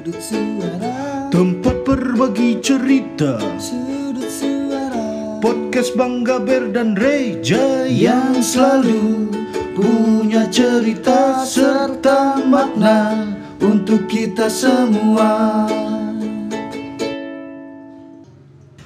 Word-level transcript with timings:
Sudut 0.00 0.16
suara. 0.16 1.28
Tempat 1.28 1.84
berbagi 1.84 2.56
cerita. 2.64 3.36
Sudut 3.60 4.32
suara. 4.32 4.96
Podcast 5.44 5.92
Bang 5.92 6.24
Gaber 6.24 6.72
dan 6.72 6.96
Reja 6.96 7.84
Yang 7.84 8.56
selalu 8.56 9.28
punya 9.76 10.48
cerita 10.48 11.44
serta 11.44 12.40
makna 12.48 13.28
Untuk 13.60 14.08
kita 14.08 14.48
semua. 14.48 15.68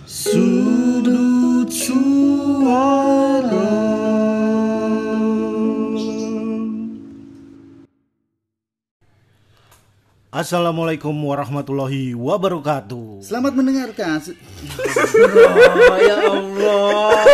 Sudut 0.03 1.71
suara 1.71 3.04
Assalamualaikum 10.35 11.15
warahmatullahi 11.15 12.11
wabarakatuh. 12.11 13.23
Selamat 13.23 13.55
mendengarkan. 13.55 14.19
Oh 14.35 15.99
ya 16.03 16.17
Allah 16.27 17.23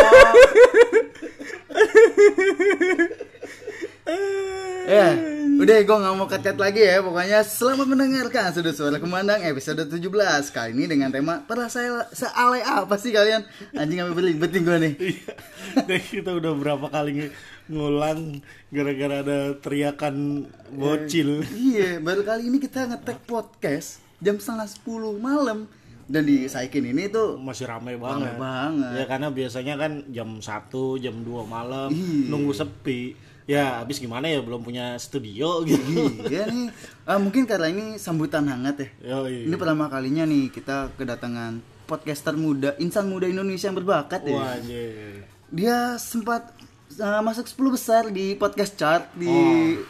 Ya, 4.91 5.15
udah 5.55 5.77
gue 5.79 5.97
gak 6.03 6.15
mau 6.15 6.27
cut-cut 6.27 6.57
lagi 6.59 6.83
ya. 6.83 6.99
Pokoknya 6.99 7.39
selamat 7.41 7.87
mendengarkan 7.87 8.51
Sudut 8.51 8.75
Suara 8.75 8.99
Kemandang 8.99 9.39
episode 9.41 9.87
17 9.87 10.03
Kali 10.51 10.71
ini 10.73 10.83
dengan 10.83 11.07
tema 11.07 11.39
Perasaan 11.41 12.11
sealay 12.11 12.59
apa 12.59 12.99
sih 12.99 13.15
kalian? 13.15 13.47
Anjing 13.71 14.03
sampai 14.03 14.11
berlibet 14.13 14.51
nih 14.51 14.61
gue 14.61 14.77
nih. 14.77 14.93
Iya. 14.99 15.97
Kita 16.01 16.35
udah 16.35 16.51
berapa 16.53 16.83
kali 16.85 17.23
ng- 17.23 17.33
ngulang 17.69 18.43
Gara-gara 18.67 19.23
ada 19.23 19.37
teriakan 19.55 20.43
bocil. 20.69 21.47
Iya, 21.47 22.03
baru 22.03 22.27
kali 22.27 22.51
ini 22.51 22.59
kita 22.59 22.83
ngetek 22.85 23.23
podcast 23.23 24.03
Jam 24.19 24.37
setengah 24.37 24.67
10 24.67 24.83
malam. 25.17 25.71
Dan 26.03 26.27
di 26.27 26.43
Saikin 26.43 26.83
ini 26.83 27.07
tuh 27.07 27.39
Masih 27.39 27.63
ramai 27.63 27.95
banget. 27.95 28.35
banget. 28.35 28.91
Ya 28.99 29.05
karena 29.07 29.31
biasanya 29.31 29.79
kan 29.79 30.03
jam 30.11 30.35
1, 30.35 30.51
jam 30.99 31.15
2 31.23 31.47
malam 31.47 31.87
Iya. 31.87 32.27
Nunggu 32.27 32.51
sepi 32.51 33.30
Ya 33.51 33.65
habis 33.77 33.97
gimana 33.97 34.25
ya 34.25 34.39
belum 34.39 34.61
punya 34.61 34.95
studio 34.95 35.59
gitu 35.61 35.83
Iya 36.25 36.47
nih 36.47 36.71
Ah, 37.03 37.17
Mungkin 37.17 37.43
karena 37.43 37.67
ini 37.67 37.97
sambutan 37.97 38.45
hangat 38.45 38.79
ya 38.79 38.89
Yoi. 39.11 39.43
Ini 39.43 39.55
pertama 39.55 39.85
kalinya 39.87 40.23
nih 40.23 40.47
kita 40.47 40.95
kedatangan 40.95 41.59
podcaster 41.83 42.31
muda 42.33 42.77
Insan 42.77 43.05
muda 43.05 43.25
Indonesia 43.25 43.67
yang 43.67 43.75
berbakat 43.75 44.23
ya 44.23 44.33
Wah 44.33 44.55
anjir. 44.55 45.27
dia 45.51 45.77
sempat 45.97 46.47
uh, 46.95 47.19
masuk 47.19 47.43
10 47.43 47.75
besar 47.75 48.03
di 48.07 48.33
podcast 48.33 48.73
chart 48.73 49.11
di 49.13 49.27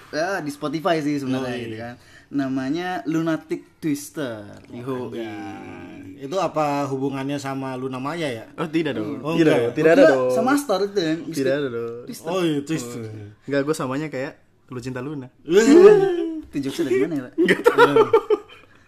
ya, 0.09 0.39
di 0.39 0.49
Spotify 0.49 0.97
sih 0.97 1.17
sebenarnya 1.17 1.45
Oh, 1.45 1.53
iya. 1.53 1.61
gitu 1.61 1.77
kan. 1.77 1.95
Namanya 2.31 3.03
Lunatic 3.11 3.83
Twister. 3.83 4.63
Yo. 4.71 5.11
Itu 6.15 6.37
apa 6.39 6.87
hubungannya 6.87 7.35
sama 7.35 7.75
Luna 7.75 7.99
Maya 7.99 8.31
ya? 8.31 8.45
Oh 8.55 8.69
tidak 8.71 8.95
dong. 8.95 9.19
Oh, 9.19 9.35
tidak, 9.35 9.57
enggak. 9.57 9.75
tidak 9.75 9.91
ada 9.99 10.03
dong. 10.15 10.29
Sama 10.31 10.55
Star 10.55 10.79
itu 10.87 10.95
ya. 10.95 11.13
Tidak 11.19 11.53
ada 11.59 11.67
dong. 11.67 11.95
Oh 12.25 12.41
itu 12.45 12.71
itu. 12.71 12.99
Enggak, 13.45 13.61
gue 13.67 13.75
samanya 13.75 14.07
kayak 14.07 14.39
lu 14.71 14.79
cinta 14.79 15.03
Luna. 15.03 15.27
Itu 16.51 16.67
jokesnya 16.67 16.91
dari 16.91 16.99
mana 16.99 17.13
ya, 17.15 17.23
Pak? 17.31 17.33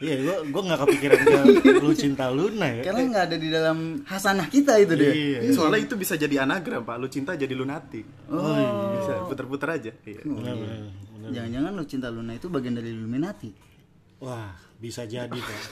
Iya, 0.04 0.16
gua 0.20 0.38
gua 0.52 0.62
nggak 0.68 0.80
kepikiran 0.84 1.20
ke 1.24 1.40
lu 1.80 1.94
cinta 1.96 2.28
Luna 2.28 2.68
ya. 2.68 2.84
Karena 2.92 3.02
nggak 3.08 3.24
ada 3.32 3.38
di 3.40 3.48
dalam 3.48 3.78
hasanah 4.04 4.48
kita 4.52 4.76
itu 4.84 4.94
deh. 5.00 5.14
Iya. 5.16 5.40
Soalnya 5.56 5.80
itu 5.88 5.96
bisa 5.96 6.20
jadi 6.20 6.44
anagram, 6.44 6.84
Pak. 6.84 6.96
Lu 7.00 7.08
cinta 7.08 7.40
jadi 7.40 7.56
lunatik. 7.56 8.04
Oh, 8.28 8.52
bisa 9.00 9.24
puter-puter 9.32 9.70
aja. 9.80 9.92
Iya. 10.04 10.22
Benar, 10.28 10.54
benar, 10.60 10.80
benar. 10.92 11.30
Jangan-jangan 11.32 11.72
lu 11.72 11.84
cinta 11.88 12.08
Luna 12.12 12.36
itu 12.36 12.52
bagian 12.52 12.76
dari 12.76 12.92
Illuminati. 12.92 13.50
Wah, 14.20 14.52
bisa 14.84 15.08
jadi 15.08 15.32
kan. 15.32 15.62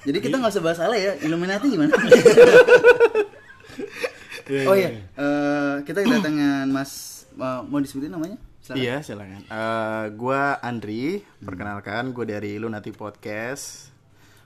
Jadi 0.00 0.16
kita 0.16 0.40
nggak 0.40 0.52
usah 0.56 0.64
bahas 0.64 0.80
Ale 0.80 0.96
ya. 0.96 1.12
Illuminati 1.24 1.66
gimana? 1.68 1.92
Iya, 4.50 4.66
oh 4.66 4.74
iya, 4.74 4.90
iya, 4.90 5.02
Eh, 5.14 5.74
kita 5.86 6.02
kedatangan 6.02 6.66
Mas 6.74 7.22
uh, 7.38 7.62
mau 7.62 7.78
disebutin 7.78 8.10
namanya? 8.10 8.34
Silakan. 8.70 8.86
Iya, 8.86 8.96
silakan. 9.02 9.42
Eh, 9.50 10.04
gua 10.14 10.42
Andri, 10.62 11.26
perkenalkan 11.42 12.14
gue 12.14 12.22
dari 12.22 12.54
Lunatic 12.54 12.94
Podcast. 12.94 13.90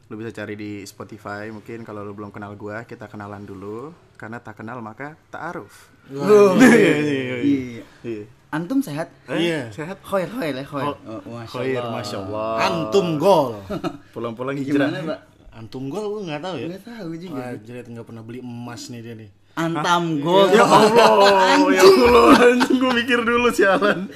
Lu 0.09 0.17
bisa 0.17 0.33
cari 0.33 0.57
di 0.57 0.81
Spotify 0.89 1.53
mungkin 1.53 1.85
kalau 1.85 2.01
lu 2.01 2.17
belum 2.17 2.33
kenal 2.33 2.57
gua, 2.57 2.89
kita 2.89 3.05
kenalan 3.05 3.45
dulu. 3.45 3.93
Karena 4.17 4.41
tak 4.41 4.65
kenal 4.65 4.81
maka 4.81 5.13
tak 5.29 5.53
aruf. 5.53 5.93
Iya, 6.09 6.57
iya, 6.57 7.37
iya. 7.45 7.85
Iya. 8.01 8.25
Antum 8.49 8.81
sehat? 8.81 9.13
Iya. 9.29 9.69
Sehat. 9.77 10.01
Khoir, 10.01 10.33
khoir 10.33 10.57
ya, 10.57 10.65
khoir. 10.65 10.97
Oh, 11.05 11.21
Masya 11.29 11.53
Khair, 11.61 11.83
Allah. 11.85 11.93
masya 11.93 12.17
Allah. 12.25 12.53
Antum 12.65 13.07
gol. 13.21 13.61
Pulang-pulang 14.17 14.57
hijrah. 14.57 14.89
Gimana, 14.89 15.05
Pak? 15.05 15.21
Antum 15.53 15.93
gol 15.93 16.05
gua 16.09 16.21
nggak 16.33 16.41
tahu 16.41 16.57
ya. 16.65 16.67
Nggak 16.73 16.85
tahu 16.89 17.11
juga. 17.21 17.45
Wah, 17.45 17.53
jerit 17.61 17.87
nggak 17.93 18.07
pernah 18.09 18.23
beli 18.25 18.41
emas 18.41 18.89
nih 18.89 19.01
dia 19.05 19.15
nih. 19.21 19.31
Antam 19.55 20.19
gol. 20.19 20.51
Ya 20.51 20.67
Allah, 20.67 21.63
ya 21.71 21.83
Allah, 21.83 22.27
anjing 22.51 22.79
gue 22.79 22.93
mikir 22.93 23.19
dulu 23.23 23.49
sialan. 23.55 24.11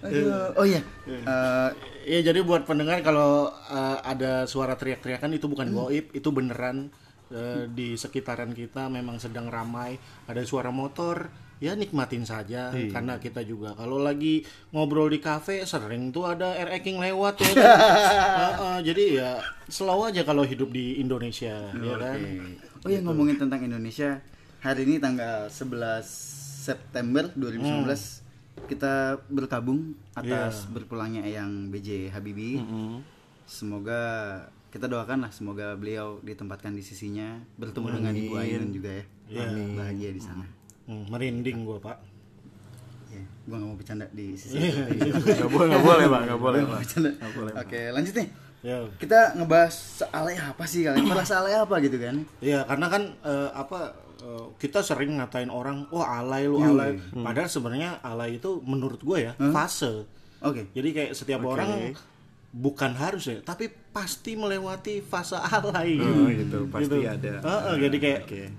Aduh. 0.00 0.56
Oh 0.56 0.64
iya. 0.64 0.80
Eh, 1.04 1.70
Iya, 2.08 2.32
jadi 2.32 2.40
buat 2.40 2.64
pendengar 2.64 3.04
kalau 3.04 3.52
uh, 3.52 3.98
ada 4.00 4.48
suara 4.48 4.72
teriak-teriakan 4.80 5.36
itu 5.36 5.44
bukan 5.44 5.68
goib, 5.76 6.08
itu 6.16 6.28
beneran 6.32 6.88
uh, 7.28 7.68
di 7.68 8.00
sekitaran 8.00 8.56
kita 8.56 8.88
memang 8.88 9.20
sedang 9.20 9.52
ramai, 9.52 10.00
ada 10.24 10.40
suara 10.40 10.72
motor, 10.72 11.28
ya 11.60 11.76
nikmatin 11.76 12.24
saja 12.24 12.72
karena 12.72 13.18
kita 13.20 13.42
juga 13.44 13.74
kalau 13.74 13.98
lagi 13.98 14.46
ngobrol 14.70 15.10
di 15.10 15.18
kafe 15.18 15.66
sering 15.66 16.14
tuh 16.14 16.30
ada 16.30 16.54
air 16.54 16.80
eking 16.80 16.96
lewat 16.96 17.44
ya. 17.44 17.50
kan? 17.52 17.56
Uh, 18.38 18.54
uh, 18.56 18.78
jadi 18.80 19.04
ya 19.12 19.30
slow 19.68 20.08
aja 20.08 20.24
kalau 20.24 20.48
hidup 20.48 20.72
di 20.72 20.96
Indonesia, 21.04 21.68
ya 21.76 21.94
kan. 22.00 22.18
Oh 22.84 22.88
iya 22.90 23.00
ngomongin 23.02 23.36
tentang 23.40 23.60
Indonesia. 23.64 24.22
Hari 24.58 24.86
ini 24.86 24.98
tanggal 24.98 25.50
11 25.50 26.02
September 26.66 27.30
2019 27.34 28.66
kita 28.66 29.22
berkabung 29.30 29.94
atas 30.18 30.66
berpulangnya 30.66 31.22
Eyang 31.22 31.70
BJ 31.70 32.10
Habibie. 32.10 32.58
Semoga 33.48 34.02
kita 34.68 34.84
doakan 34.84 35.24
lah 35.24 35.32
semoga 35.32 35.72
beliau 35.78 36.20
ditempatkan 36.20 36.76
di 36.76 36.84
sisinya 36.84 37.40
bertemu 37.56 37.86
dengan 38.02 38.12
Ibu 38.12 38.34
Ainun 38.36 38.70
juga 38.74 38.90
ya. 39.00 39.04
Bahagia 39.78 40.10
di 40.12 40.20
sana. 40.20 40.44
Hmm, 40.88 41.04
merinding 41.12 41.68
gua, 41.68 41.76
Pak. 41.80 42.00
Ya, 43.12 43.24
gua 43.44 43.56
nggak 43.60 43.68
mau 43.68 43.76
bercanda 43.76 44.06
di 44.12 44.36
sisi. 44.36 44.56
Gak 44.56 45.48
boleh, 45.52 45.68
gak 45.76 45.84
boleh, 45.84 46.06
Pak, 46.08 46.20
gak 46.28 46.40
boleh. 46.40 46.60
Nggak 46.64 47.32
boleh, 47.36 47.52
Oke, 47.60 47.80
lanjut 47.92 48.14
nih. 48.16 48.28
Ya. 48.62 48.90
Kita 48.98 49.38
ngebahas 49.38 50.02
sealay 50.02 50.34
apa 50.34 50.64
sih 50.66 50.82
kalian? 50.82 51.06
Merasa 51.06 51.38
alay 51.38 51.54
apa 51.54 51.78
gitu 51.78 51.94
kan? 51.98 52.26
Iya, 52.42 52.66
karena 52.66 52.86
kan 52.90 53.02
eh, 53.22 53.50
apa 53.54 53.94
eh, 54.18 54.46
kita 54.58 54.82
sering 54.82 55.18
ngatain 55.22 55.50
orang, 55.50 55.86
wah 55.94 56.18
alay 56.18 56.50
lu 56.50 56.58
alay. 56.58 56.98
Padahal 57.14 57.46
sebenarnya 57.46 58.02
alay 58.02 58.42
itu 58.42 58.58
menurut 58.66 58.98
gue 58.98 59.30
ya 59.30 59.32
fase. 59.54 60.06
Oke. 60.42 60.70
Jadi 60.74 60.88
kayak 60.90 61.12
setiap 61.14 61.42
orang 61.46 61.94
bukan 62.48 62.96
harus 62.96 63.28
ya, 63.28 63.38
tapi 63.44 63.70
pasti 63.98 64.38
melewati 64.38 65.02
fase 65.02 65.34
alay 65.34 65.98
gitu. 65.98 66.06
Oh, 66.14 66.30
gitu, 66.30 66.58
pasti 66.70 66.98
ada. 67.02 67.32
Heeh, 67.42 67.74
jadi 67.82 67.96
kayak 67.98 68.20
Oke. 68.22 68.42
eh, 68.46 68.52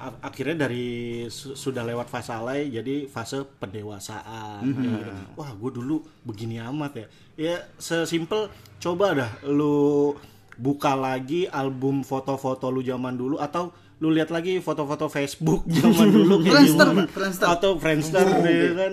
ak- 0.00 0.20
akhirnya 0.24 0.56
dari 0.64 0.86
su- 1.28 1.52
sudah 1.52 1.84
lewat 1.84 2.08
fase 2.08 2.32
alay 2.32 2.72
jadi 2.72 3.04
fase 3.06 3.44
pendewasaan. 3.60 4.64
Gitu. 4.64 5.12
Wah, 5.36 5.52
gue 5.52 5.70
dulu 5.70 5.96
begini 6.22 6.56
amat 6.62 6.92
ya. 6.96 7.06
Ya 7.36 7.56
sesimpel 7.76 8.48
coba 8.78 9.12
dah 9.12 9.30
lu 9.44 10.16
buka 10.56 10.96
lagi 10.96 11.44
album 11.46 12.00
foto-foto 12.00 12.72
lu 12.72 12.80
zaman 12.80 13.12
dulu 13.12 13.36
atau 13.36 13.68
lu 13.96 14.08
lihat 14.08 14.28
lagi 14.28 14.56
foto-foto 14.58 15.08
Facebook 15.08 15.68
zaman 15.76 16.08
dulu 16.08 16.40
kayak 16.40 16.56
Friendster, 16.64 16.88
Friendster. 17.12 17.46
atau 17.46 17.70
Friendster 17.76 18.24
ya 18.40 18.72
kan. 18.72 18.92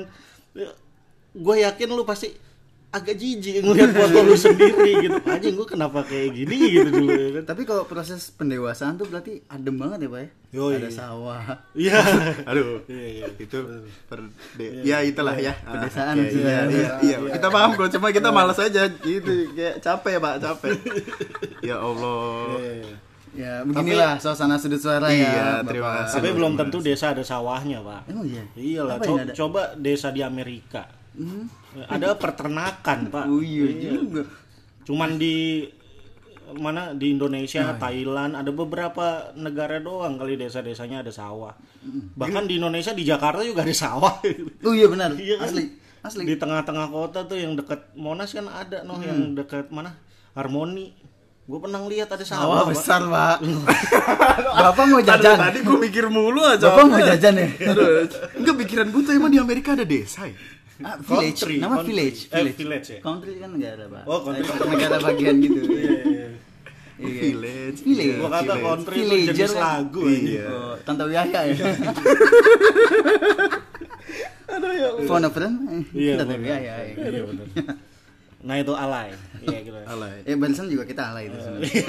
Gue 1.34 1.56
yakin 1.64 1.90
lu 1.90 2.04
pasti 2.04 2.36
agak 2.94 3.18
jijik 3.18 3.60
ngeliat 3.60 3.90
foto 3.92 4.18
lu 4.22 4.38
sendiri 4.38 4.92
gitu. 5.02 5.18
Anjing 5.26 5.58
gue 5.58 5.66
kenapa 5.66 6.06
kayak 6.06 6.30
gini 6.32 6.58
gitu 6.72 6.90
dulu 6.94 7.10
ya 7.10 7.30
kan. 7.36 7.44
Tapi 7.50 7.62
kalau 7.64 7.84
proses 7.84 8.30
pendewasaan 8.30 8.96
tuh 8.96 9.10
berarti 9.10 9.42
adem 9.48 9.76
banget 9.76 10.06
ya 10.06 10.10
pak 10.10 10.20
ya? 10.20 10.30
Yoi. 10.54 10.78
Ada 10.78 10.90
sawah. 10.94 11.42
Iya. 11.74 11.98
Aduh, 12.50 12.86
Iya, 12.86 13.06
iya. 13.10 13.26
itu 13.44 13.58
per, 14.06 14.22
de- 14.54 14.86
ya 14.86 15.02
itulah 15.02 15.34
ya. 15.34 15.58
Ah, 15.64 15.74
Pedesaan 15.76 16.22
iya, 16.22 16.70
iya, 16.70 16.90
iya. 17.02 17.18
Kita 17.28 17.50
paham 17.50 17.74
kok, 17.74 17.90
cuma 17.90 18.14
kita 18.14 18.30
malas 18.30 18.62
aja 18.62 18.86
gitu, 18.86 19.50
kayak 19.52 19.82
capek 19.82 20.22
pak, 20.22 20.36
capek. 20.40 20.78
Ya 21.66 21.82
Allah. 21.82 22.54
Ya 23.34 23.66
beginilah 23.66 24.22
suasana 24.22 24.62
sudut 24.62 24.78
suara 24.78 25.10
ya. 25.10 25.18
Iya, 25.18 25.26
Bapak. 25.58 25.66
terima 25.66 25.90
kasih. 25.98 26.14
Tapi 26.14 26.30
belum 26.32 26.54
tentu 26.54 26.78
desa 26.78 27.18
ada 27.18 27.26
sawahnya, 27.26 27.82
Pak. 27.82 28.02
Emang 28.06 28.30
iya? 28.30 28.44
Iyalah, 28.54 29.02
co- 29.02 29.18
ada? 29.18 29.34
coba 29.34 29.74
desa 29.74 30.14
di 30.14 30.22
Amerika. 30.22 30.86
Ada 31.90 32.16
peternakan, 32.18 33.00
Pak. 33.10 33.26
Oh 33.30 33.42
iya 33.42 33.68
juga. 33.70 34.24
Cuman 34.84 35.18
di 35.18 35.66
mana 36.54 36.94
di 36.94 37.16
Indonesia, 37.16 37.74
Thailand, 37.80 38.38
ada 38.38 38.52
beberapa 38.54 39.34
negara 39.34 39.80
doang 39.80 40.20
kali 40.20 40.38
desa-desanya 40.38 41.02
ada 41.02 41.10
sawah. 41.10 41.56
Bahkan 42.18 42.44
di 42.46 42.60
Indonesia 42.62 42.94
di 42.94 43.04
Jakarta 43.08 43.42
juga 43.42 43.66
ada 43.66 43.74
sawah. 43.74 44.22
Oh 44.68 44.74
iya 44.76 44.88
benar. 44.88 45.16
Iya 45.20 45.42
kan? 45.42 45.50
Asli. 45.50 45.64
Asli. 46.04 46.24
Di 46.28 46.36
tengah-tengah 46.36 46.88
kota 46.92 47.24
tuh 47.24 47.40
yang 47.40 47.56
dekat 47.56 47.96
Monas 47.96 48.36
kan 48.36 48.46
ada 48.52 48.84
noh 48.84 49.00
yang 49.00 49.34
dekat 49.34 49.72
mana? 49.72 49.96
harmoni 50.34 50.90
gue 51.44 51.60
pernah 51.60 51.84
lihat 51.86 52.08
ada 52.08 52.24
Sawah 52.24 52.64
sawah 52.64 52.64
besar, 52.72 53.02
Pak. 53.04 53.38
Bapak 54.64 54.84
mau 54.88 55.04
jajan. 55.04 55.36
Tadi 55.36 55.60
gue 55.60 55.76
mikir 55.76 56.08
mulu 56.08 56.40
aja. 56.40 56.72
Bapak 56.72 56.84
mau 56.88 57.04
jajan 57.04 57.36
ya? 57.36 57.48
Enggak 58.40 58.56
pikiran 58.64 58.88
gue 58.88 59.02
tuh 59.04 59.12
emang 59.12 59.28
di 59.28 59.44
Amerika 59.44 59.76
ada 59.76 59.84
desa 59.84 60.24
ya? 60.24 60.34
Ah, 60.84 61.00
village, 61.00 61.40
Country, 61.40 61.56
nama 61.58 61.74
country. 61.74 61.88
village, 61.90 62.20
Eh, 62.28 62.44
village 62.54 62.88
ya? 62.90 63.00
Country 63.00 63.32
kan 63.38 63.50
negara, 63.50 63.84
Pak. 63.88 64.04
Oh, 64.04 64.20
country. 64.22 64.44
Eh, 64.44 64.68
negara 64.70 64.96
bagian 65.00 65.36
gitu. 65.40 65.60
Iya. 66.94 67.20
Village. 67.26 67.80
Village. 67.82 68.16
Gua 68.16 68.30
kata 68.30 68.44
Village. 68.46 68.64
country 68.64 68.96
itu 68.96 69.04
Villager 69.04 69.34
jenis 69.34 69.52
kan? 69.52 69.64
lagu 69.66 70.02
Iya. 70.06 70.46
Oh, 70.48 70.74
Tante 70.80 71.04
Wiyaya 71.04 71.40
ya. 71.44 71.56
Phone 75.04 75.26
a 75.26 75.30
friend? 75.30 75.56
Iya, 75.92 76.14
Tante 76.16 76.26
bener. 76.30 76.40
Wiyaya. 76.40 76.74
ya. 76.86 76.94
Iya 77.04 77.22
benar. 77.26 77.48
Nah 78.40 78.56
itu 78.58 78.74
alay. 78.74 79.10
Iya 79.42 79.58
gitu. 79.64 79.80
Alay. 79.84 80.16
Eh 80.24 80.36
barusan 80.36 80.68
juga 80.68 80.84
kita 80.86 81.04
alay 81.10 81.28
itu 81.28 81.38
sebenarnya. 81.40 81.84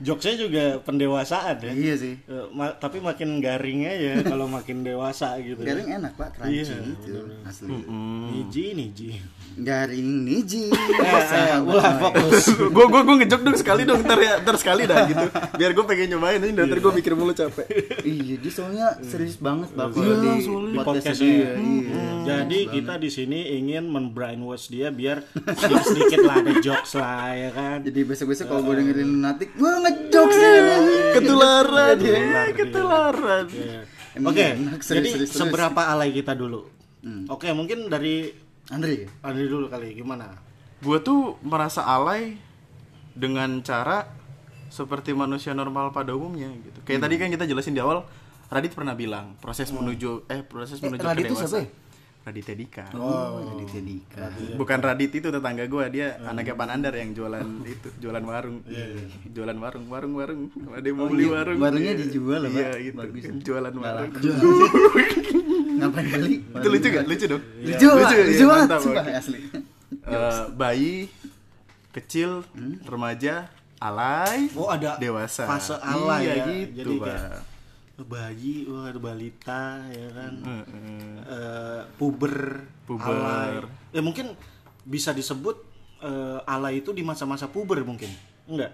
Jokesnya 0.00 0.36
juga 0.38 0.64
pendewasaan 0.80 1.60
ya. 1.60 1.72
Iya 1.72 1.94
sih. 1.94 2.14
Eh, 2.18 2.46
ma- 2.50 2.72
tapi 2.72 2.98
makin 2.98 3.38
garing 3.38 3.84
aja 3.84 4.20
kalau 4.32 4.46
makin 4.46 4.80
dewasa 4.80 5.36
gitu. 5.38 5.60
Garing 5.60 5.92
enak 5.94 6.12
pak, 6.14 6.34
crunchy 6.34 6.64
Iya, 6.64 6.76
gitu, 6.82 7.20
asli. 7.42 7.68
Niji 8.26 8.64
niji. 8.72 9.08
Garing 9.54 10.08
niji. 10.24 10.72
Eh, 11.00 11.24
eh, 11.50 11.58
ulah 11.60 11.98
fokus. 11.98 12.44
gue 12.52 12.84
gue 12.86 13.00
gue 13.02 13.14
ngejok 13.18 13.40
dong 13.42 13.56
sekali 13.56 13.82
dong 13.82 14.00
ntar 14.00 14.16
ya 14.16 14.38
ntar 14.38 14.54
sekali 14.54 14.84
dah 14.84 15.04
gitu 15.04 15.26
biar 15.52 15.72
gue 15.72 15.84
pengen 15.84 16.06
nyobain 16.12 16.38
ini 16.38 16.54
dari 16.54 16.76
gue 16.76 16.92
mikir 16.92 17.12
mulu 17.12 17.32
capek 17.32 17.66
iya, 18.06 18.36
dia 18.36 18.52
soalnya 18.52 18.86
serius 19.00 19.36
banget 19.36 19.72
bapak 19.72 19.98
Iya, 19.98 20.14
di, 20.14 20.30
di 20.38 20.76
podcastnya 20.76 20.78
podcastnya. 20.78 21.26
dia. 21.26 21.50
Iya. 21.56 22.04
Jadi 22.22 22.58
kita 22.70 22.94
di 22.96 23.10
sini 23.10 23.38
ingin 23.56 23.84
men-brainwash 23.86 24.68
dia 24.68 24.88
biar 24.88 25.24
sedikit 25.50 25.84
sedikit 25.84 26.18
lah 26.22 26.36
ada 26.38 26.52
jokes 26.58 26.92
lah 26.94 27.28
ya 27.32 27.50
kan. 27.50 27.78
Jadi 27.82 28.00
besok-besok 28.02 28.46
kalau 28.46 28.62
gue 28.62 28.74
dengerin 28.76 29.08
lunatik, 29.10 29.48
gue 29.50 29.70
ngejokes 29.90 30.36
ya. 30.38 30.50
ketularan 31.18 31.96
Ketularan, 31.96 31.96
eh, 31.98 32.50
ketularan. 32.54 33.44
Iya. 33.50 33.80
Oke, 34.22 34.46
jadi 34.78 35.10
seberapa 35.26 35.80
alay 35.90 36.14
kita 36.14 36.34
dulu? 36.38 36.70
Oke, 37.30 37.50
mungkin 37.50 37.90
dari 37.90 38.30
Andri, 38.70 39.06
Andri 39.26 39.50
dulu 39.50 39.66
kali 39.66 39.98
gimana? 39.98 40.50
gue 40.80 40.98
tuh 41.04 41.36
merasa 41.44 41.84
alay 41.84 42.40
dengan 43.12 43.60
cara 43.60 44.08
seperti 44.72 45.12
manusia 45.12 45.52
normal 45.52 45.92
pada 45.92 46.16
umumnya 46.16 46.48
gitu. 46.64 46.80
Kayak 46.88 47.04
tadi 47.04 47.14
kan 47.20 47.28
kita 47.28 47.44
jelasin 47.44 47.76
di 47.76 47.82
awal 47.82 48.06
Radit 48.50 48.74
pernah 48.74 48.98
bilang 48.98 49.38
proses 49.38 49.70
menuju 49.70 50.26
eh 50.26 50.42
proses 50.42 50.82
Eh, 50.82 50.88
menuju 50.88 51.04
Radit 51.06 51.30
ke 51.30 51.36
ya? 52.30 52.32
Raditya 52.32 52.54
Dika 52.54 52.84
oh, 52.94 53.42
jadi 53.60 53.82
Dika. 53.82 54.24
bukan 54.54 54.78
Radit 54.80 55.10
itu 55.12 55.28
tetangga 55.28 55.64
gue 55.64 55.84
dia 55.90 56.06
anaknya 56.22 56.54
Panandar 56.54 56.94
yang 56.94 57.10
jualan 57.10 57.42
itu 57.64 57.88
jualan 57.98 58.22
warung 58.22 58.62
jualan 59.26 59.56
warung 59.56 59.86
warung 59.86 60.14
warung 60.14 60.40
ada 60.70 60.86
yang 60.86 60.96
mau 60.96 61.06
beli 61.06 61.24
iya. 61.24 61.34
warung 61.34 61.58
Warungnya 61.58 61.92
Iya. 61.92 62.00
dijual 62.00 62.40
loh, 62.40 62.50
iya 62.50 62.68
Pak. 62.68 62.78
itu 62.80 62.96
Bagus. 62.96 63.24
jualan 63.42 63.74
warung 63.74 64.10
Ngapain 65.80 66.06
beli? 66.08 66.34
itu 66.44 66.66
lucu 66.68 66.88
gak 66.88 67.04
lucu 67.04 67.24
dong 67.26 67.42
Lucu, 67.58 67.86
Pak. 67.88 68.10
iya, 68.10 68.22
lucu 68.22 68.44
banget, 68.44 68.60
mantap, 68.62 68.80
sumpah 68.80 69.04
asli. 69.10 69.38
Eh, 69.90 70.42
bayi 70.54 70.94
kecil 71.90 72.30
remaja 72.84 73.50
alay 73.78 74.46
Oh, 74.52 74.68
ada 74.68 74.94
dewasa 74.96 75.44
fase 75.44 75.74
alay 75.76 76.20
iya 76.22 76.32
ya. 76.32 76.44
gitu 76.46 76.72
Jadi 76.76 76.94
pak 76.96 77.08
kayak 77.08 77.32
bayi, 78.02 78.64
wah 78.66 78.88
ada 78.88 78.98
balita 78.98 79.82
ya 79.88 80.08
kan. 80.12 80.34
Heeh. 80.40 81.12
Eh, 81.24 81.80
puber, 81.96 82.64
Puber. 82.84 83.10
alay. 83.10 83.64
Ya 83.90 84.00
mungkin 84.00 84.34
bisa 84.84 85.12
disebut 85.12 85.68
alay 86.44 86.80
itu 86.80 86.96
di 86.96 87.04
masa-masa 87.04 87.44
puber 87.46 87.84
mungkin. 87.84 88.08
Enggak. 88.48 88.72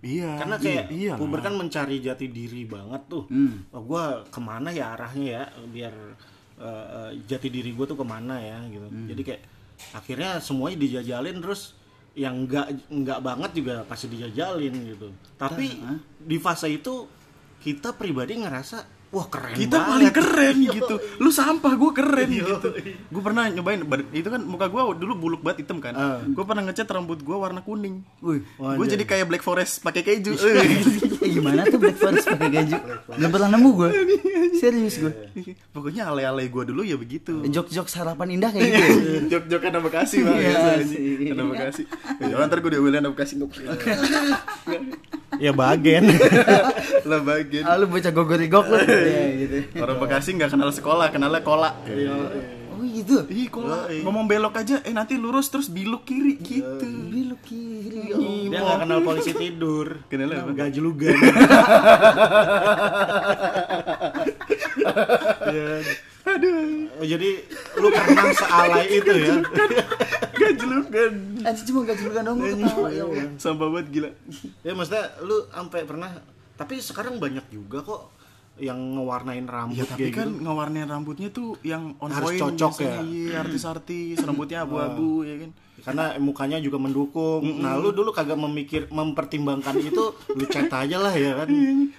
iya 0.00 0.32
Karena 0.40 0.56
kayak 0.56 0.86
iya, 0.88 1.12
puber 1.12 1.44
kan 1.44 1.52
mencari 1.52 2.00
jati 2.00 2.32
diri 2.32 2.64
banget 2.64 3.04
tuh. 3.10 3.28
Hmm. 3.28 3.68
Oh, 3.74 3.84
gua 3.84 4.24
ke 4.24 4.40
mana 4.40 4.72
ya 4.72 4.96
arahnya 4.96 5.24
ya 5.28 5.44
biar 5.68 5.92
eh, 6.56 7.10
jati 7.28 7.48
diri 7.52 7.74
gue 7.74 7.84
tuh 7.84 7.98
ke 7.98 8.06
mana 8.06 8.40
ya 8.40 8.64
gitu. 8.70 8.86
Hmm. 8.88 9.08
Jadi 9.10 9.22
kayak 9.26 9.42
akhirnya 9.92 10.40
semuanya 10.40 10.76
dijajalin 10.80 11.36
terus 11.40 11.76
yang 12.16 12.42
enggak 12.44 12.68
enggak 12.90 13.20
banget 13.22 13.50
juga 13.60 13.74
pasti 13.84 14.06
dijajalin 14.08 14.74
gitu. 14.94 15.08
Tapi 15.36 15.66
Nah, 15.78 15.98
di 16.20 16.36
fase 16.40 16.68
itu 16.70 17.04
kita 17.60 17.92
pribadi 17.94 18.40
ngerasa 18.40 18.99
wah 19.10 19.26
keren 19.26 19.52
kita 19.52 19.74
banget. 19.74 19.90
paling 19.90 20.12
keren 20.12 20.56
gitu 20.64 20.94
lu 21.18 21.30
sampah 21.30 21.72
gue 21.72 21.90
keren 21.92 22.28
Yo. 22.28 22.46
gitu 22.48 22.68
gue 23.10 23.20
pernah 23.20 23.46
nyobain 23.46 23.82
itu 24.08 24.24
kan 24.24 24.38
muka 24.40 24.66
gue 24.66 24.80
dulu 24.96 25.12
buluk 25.16 25.40
banget 25.40 25.66
hitam 25.66 25.78
kan 25.78 25.92
Ah. 25.92 26.22
gue 26.22 26.44
pernah 26.44 26.62
ngecat 26.62 26.86
rambut 26.86 27.18
gue 27.18 27.34
warna 27.34 27.58
kuning 27.58 28.06
gue 28.20 28.86
jadi 28.86 29.02
kayak 29.02 29.26
Black 29.26 29.42
Forest 29.42 29.80
pakai 29.80 30.00
keju 30.00 30.30
eh, 31.20 31.26
gimana 31.28 31.66
tuh 31.66 31.76
Black 31.76 31.96
Forest 31.96 32.26
pakai 32.28 32.48
keju? 32.52 32.78
Gak 33.10 33.28
pernah 33.28 33.50
nemu 33.50 33.70
gue. 33.76 33.90
Serius 34.52 34.96
gue. 34.96 35.12
pokoknya 35.68 36.06
alay-alay 36.06 36.46
gue 36.46 36.62
dulu 36.64 36.82
ya 36.82 36.94
begitu 36.94 37.42
Jok-jok 37.44 37.86
sarapan 37.86 38.30
indah 38.32 38.50
kayak 38.50 38.66
gitu. 38.68 38.78
ya? 38.78 39.20
jok-jok 39.28 39.62
anak 39.64 39.82
Bekasi 39.82 40.16
bang 40.20 40.32
Iya, 40.32 40.46
biasa 40.46 40.68
sih. 40.80 40.98
anjing. 40.98 41.28
anak 41.32 41.46
Bekasi 41.48 41.82
jangan 42.20 42.46
ntar 42.46 42.58
gue 42.60 42.70
diomelin 42.70 42.98
anak 43.00 43.12
Bekasi 43.12 43.34
ya 45.40 45.52
bagian. 45.52 46.04
lah 47.08 47.20
bagian 47.20 47.64
Ah, 47.64 47.74
lu 47.74 47.86
bocah 47.86 48.10
gogorigok 48.10 48.66
lu. 48.66 48.78
Iya, 49.04 49.24
gitu. 49.40 49.56
orang 49.80 49.96
Bekasi 49.98 50.28
nggak 50.36 50.50
kenal 50.52 50.70
sekolah 50.70 51.06
kenalnya 51.08 51.40
kola 51.40 51.70
Oh 52.80 52.88
gitu. 52.88 53.28
Ih, 53.28 53.52
kola 53.52 53.92
ngomong 53.92 54.24
belok 54.24 54.56
aja 54.56 54.80
eh 54.80 54.94
nanti 54.96 55.20
lurus 55.20 55.52
terus 55.52 55.68
biluk 55.68 56.08
kiri 56.08 56.40
gitu 56.40 56.88
Belok 57.12 57.42
kiri. 57.44 58.08
Dia 58.48 58.56
nggak 58.56 58.78
kenal 58.88 59.00
polisi 59.04 59.36
tidur. 59.36 60.00
Kenal 60.08 60.32
apa? 60.32 60.56
Gajlugan. 60.56 61.12
aduh 66.20 66.88
Oh, 67.00 67.06
jadi 67.08 67.30
lu 67.80 67.88
pernah 67.88 68.28
sealay 68.36 68.86
itu 68.92 69.12
ya? 69.12 69.34
gajlukan 70.36 71.12
Anjir 71.44 71.64
cuma 71.68 71.80
gak 71.88 71.96
julukan 72.00 72.22
dong 72.24 72.38
ketawa 72.40 72.88
ya 72.92 73.04
Allah. 73.04 73.28
sampah 73.40 73.68
banget 73.72 73.86
gila 73.92 74.10
Ya 74.60 74.72
maksudnya 74.76 75.04
lu 75.24 75.36
sampai 75.48 75.80
pernah 75.88 76.10
tapi 76.60 76.76
sekarang 76.80 77.16
banyak 77.16 77.44
juga 77.48 77.80
kok 77.80 78.19
yang 78.60 78.76
ngewarnain 78.94 79.44
rambut 79.44 79.74
Ya 79.74 79.84
tapi 79.84 80.12
kan 80.12 80.28
gitu. 80.28 80.44
ngewarnain 80.44 80.84
rambutnya 80.84 81.28
tuh 81.28 81.56
yang 81.60 81.96
on 81.96 82.12
Harus 82.12 82.36
point 82.36 82.40
cocok 82.40 82.72
ya? 82.78 83.00
Iya, 83.00 83.34
artis-artis 83.40 84.20
rambutnya 84.20 84.62
abu-abu 84.62 85.24
ya 85.24 85.40
kan. 85.40 85.50
Karena 85.80 86.04
mukanya 86.20 86.60
juga 86.60 86.76
mendukung. 86.76 87.40
Nah, 87.40 87.74
lu 87.74 87.90
dulu 87.90 88.12
kagak 88.12 88.36
memikir 88.36 88.84
mempertimbangkan 88.92 89.80
itu, 89.80 90.12
lu 90.36 90.44
cat 90.44 90.68
aja 90.68 90.96
lah 90.96 91.16
ya 91.16 91.40
kan. 91.40 91.48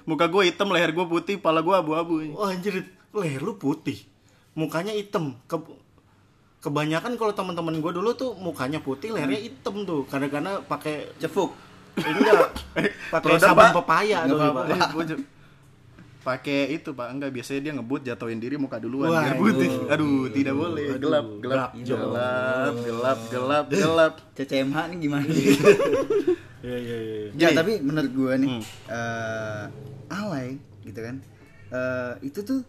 Muka 0.05 0.29
gue 0.29 0.45
hitam, 0.45 0.69
leher 0.69 0.93
gue 0.93 1.01
putih, 1.03 1.41
pala 1.41 1.59
gue 1.59 1.73
abu-abu. 1.73 2.21
Wah 2.31 2.53
anjir, 2.53 2.85
leher 3.11 3.41
lu 3.41 3.57
putih. 3.57 4.05
Mukanya 4.53 4.93
hitam. 4.93 5.33
Ke- 5.49 5.81
kebanyakan 6.61 7.17
kalau 7.17 7.33
teman-teman 7.33 7.81
gue 7.81 7.91
dulu 7.91 8.13
tuh 8.13 8.37
mukanya 8.37 8.77
putih, 8.77 9.11
lehernya 9.11 9.41
hitam 9.41 9.81
tuh. 9.81 10.05
Kadang-kadang 10.05 10.61
pakai 10.65 11.09
Cefuk. 11.17 11.49
enggak 11.97 12.53
pakai 13.13 13.35
Produk, 13.35 13.41
sabun 13.43 13.69
pepaya. 13.75 14.17
Eh, 14.23 14.79
pakai 16.21 16.59
itu 16.71 16.89
pak 16.91 17.07
enggak 17.09 17.31
biasanya 17.31 17.61
dia 17.61 17.73
ngebut 17.73 18.01
jatuhin 18.03 18.37
diri 18.37 18.55
muka 18.55 18.77
duluan 18.77 19.09
Wah, 19.09 19.21
biar 19.23 19.35
putih 19.35 19.69
aduh. 19.89 19.89
aduh 19.91 20.29
tidak 20.29 20.53
boleh 20.53 20.85
gelap 20.95 21.27
gelap 21.41 21.71
gelap, 21.73 21.73
gelap 21.81 22.75
gelap 22.85 23.17
gelap 23.27 23.65
gelap 23.67 24.13
CCMH 24.33 24.77
nih 24.87 24.97
gimana? 24.99 25.25
Iya 26.61 26.77
iya 26.77 26.97
iya. 26.97 27.17
ya 27.33 27.47
Nih. 27.47 27.57
tapi 27.57 27.73
menurut 27.81 28.11
gue 28.11 28.33
nih 28.37 28.49
Hmm. 28.51 28.63
eh, 28.87 29.63
alay 30.11 30.47
gitu 30.83 30.99
kan. 30.99 31.15
Eh, 31.67 32.13
itu 32.21 32.39
tuh 32.39 32.61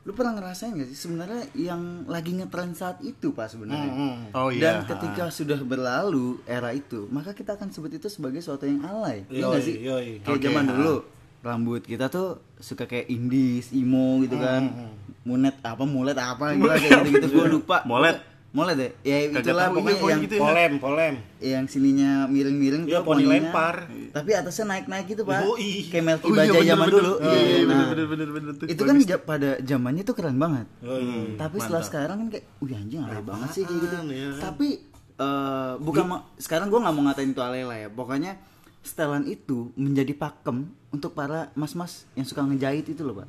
lu 0.00 0.14
pernah 0.14 0.32
ngerasain 0.32 0.70
gak 0.72 0.86
sih 0.86 0.96
sebenarnya 0.96 1.44
yang 1.54 1.82
lagi 2.06 2.32
ngetren 2.32 2.72
saat 2.72 3.02
itu 3.02 3.34
pak 3.34 3.50
sebenarnya 3.50 3.90
Hmm. 3.90 4.16
oh 4.32 4.48
dan 4.48 4.80
iya 4.80 4.86
ketika 4.86 5.24
sudah 5.28 5.58
berlalu 5.60 6.38
era 6.46 6.70
itu 6.70 7.04
maka 7.08 7.34
kita 7.34 7.52
akan 7.52 7.68
sebut 7.68 7.90
itu 7.92 8.06
sebagai 8.06 8.38
suatu 8.38 8.64
yang 8.64 8.80
alay 8.80 9.26
iya 9.26 9.42
Yoi, 9.42 9.50
nggak 9.50 9.62
sih 9.62 9.74
yoi. 9.78 10.08
kayak 10.20 10.30
Oke, 10.30 10.46
zaman 10.46 10.64
ha. 10.64 10.74
Rambut 11.40 11.80
kita 11.80 12.06
tuh 12.06 12.28
suka 12.56 12.84
kayak 12.84 13.08
indis 13.08 13.72
emo 13.72 14.20
gitu 14.20 14.36
kan 14.36 14.68
munet 15.22 15.56
apa 15.60 15.82
mulet 15.82 16.14
apa 16.14 16.52
gitu 16.52 16.68
kayak 16.68 17.04
gitu 17.06 17.26
gue 17.30 17.46
lupa 17.54 17.80
Molet. 17.82 18.16
molet 18.50 18.76
ya 18.76 18.88
ya 19.00 19.16
Kagak 19.30 19.40
itulah 19.42 19.62
iya, 19.62 19.70
pokoknya 19.70 19.94
pokoknya 19.94 20.10
yang 20.10 20.20
gitu 20.20 20.34
ya. 20.34 20.42
Polem, 20.42 20.72
polem. 20.76 21.14
yang 21.38 21.64
sininya 21.64 22.10
miring-miring 22.26 22.82
Iya, 22.84 22.98
tuh 22.98 23.04
poni 23.06 23.24
lempar. 23.24 23.86
tapi 24.10 24.30
atasnya 24.32 24.64
naik-naik 24.68 25.06
gitu 25.06 25.22
pak 25.22 25.38
Yoi. 25.40 25.70
kayak 25.86 26.04
Melky 26.04 26.24
Oh, 26.24 26.34
iya, 26.34 26.50
bener, 26.50 26.66
zaman 26.66 26.82
bener. 26.82 26.94
dulu 26.98 27.12
Oh, 27.14 27.22
Iya, 27.22 27.40
iya, 27.40 27.58
nah, 27.62 27.78
bener, 27.86 28.06
bener, 28.06 28.28
bener, 28.28 28.52
bener. 28.52 28.68
itu 28.68 28.82
kan 28.82 28.94
pada 29.22 29.50
zamannya 29.62 30.02
tuh 30.02 30.14
keren 30.14 30.36
banget 30.36 30.66
Yoi. 30.82 31.36
tapi 31.36 31.56
setelah 31.56 31.82
sekarang 31.82 32.16
kan 32.18 32.28
kayak 32.28 32.44
wih 32.58 32.74
anjing 32.74 33.00
alay 33.00 33.22
banget 33.22 33.48
sih 33.50 33.62
kayak 33.62 33.80
gitu 33.80 33.94
Apaan 33.94 34.10
ya? 34.10 34.28
tapi 34.36 34.68
eh, 35.16 35.72
bukan 35.78 36.04
sekarang 36.36 36.66
gue 36.68 36.80
nggak 36.80 36.92
mau 36.92 37.02
ngatain 37.06 37.30
itu 37.30 37.40
alay 37.40 37.62
lah 37.62 37.78
ya 37.78 37.88
pokoknya 37.88 38.32
setelan 38.80 39.24
itu 39.24 39.70
menjadi 39.74 40.12
pakem 40.12 40.64
untuk 40.88 41.12
para 41.12 41.52
mas-mas 41.52 42.04
yang 42.12 42.24
suka 42.24 42.42
ngejahit 42.42 42.86
itu 42.86 43.00
loh 43.00 43.16
pak 43.16 43.28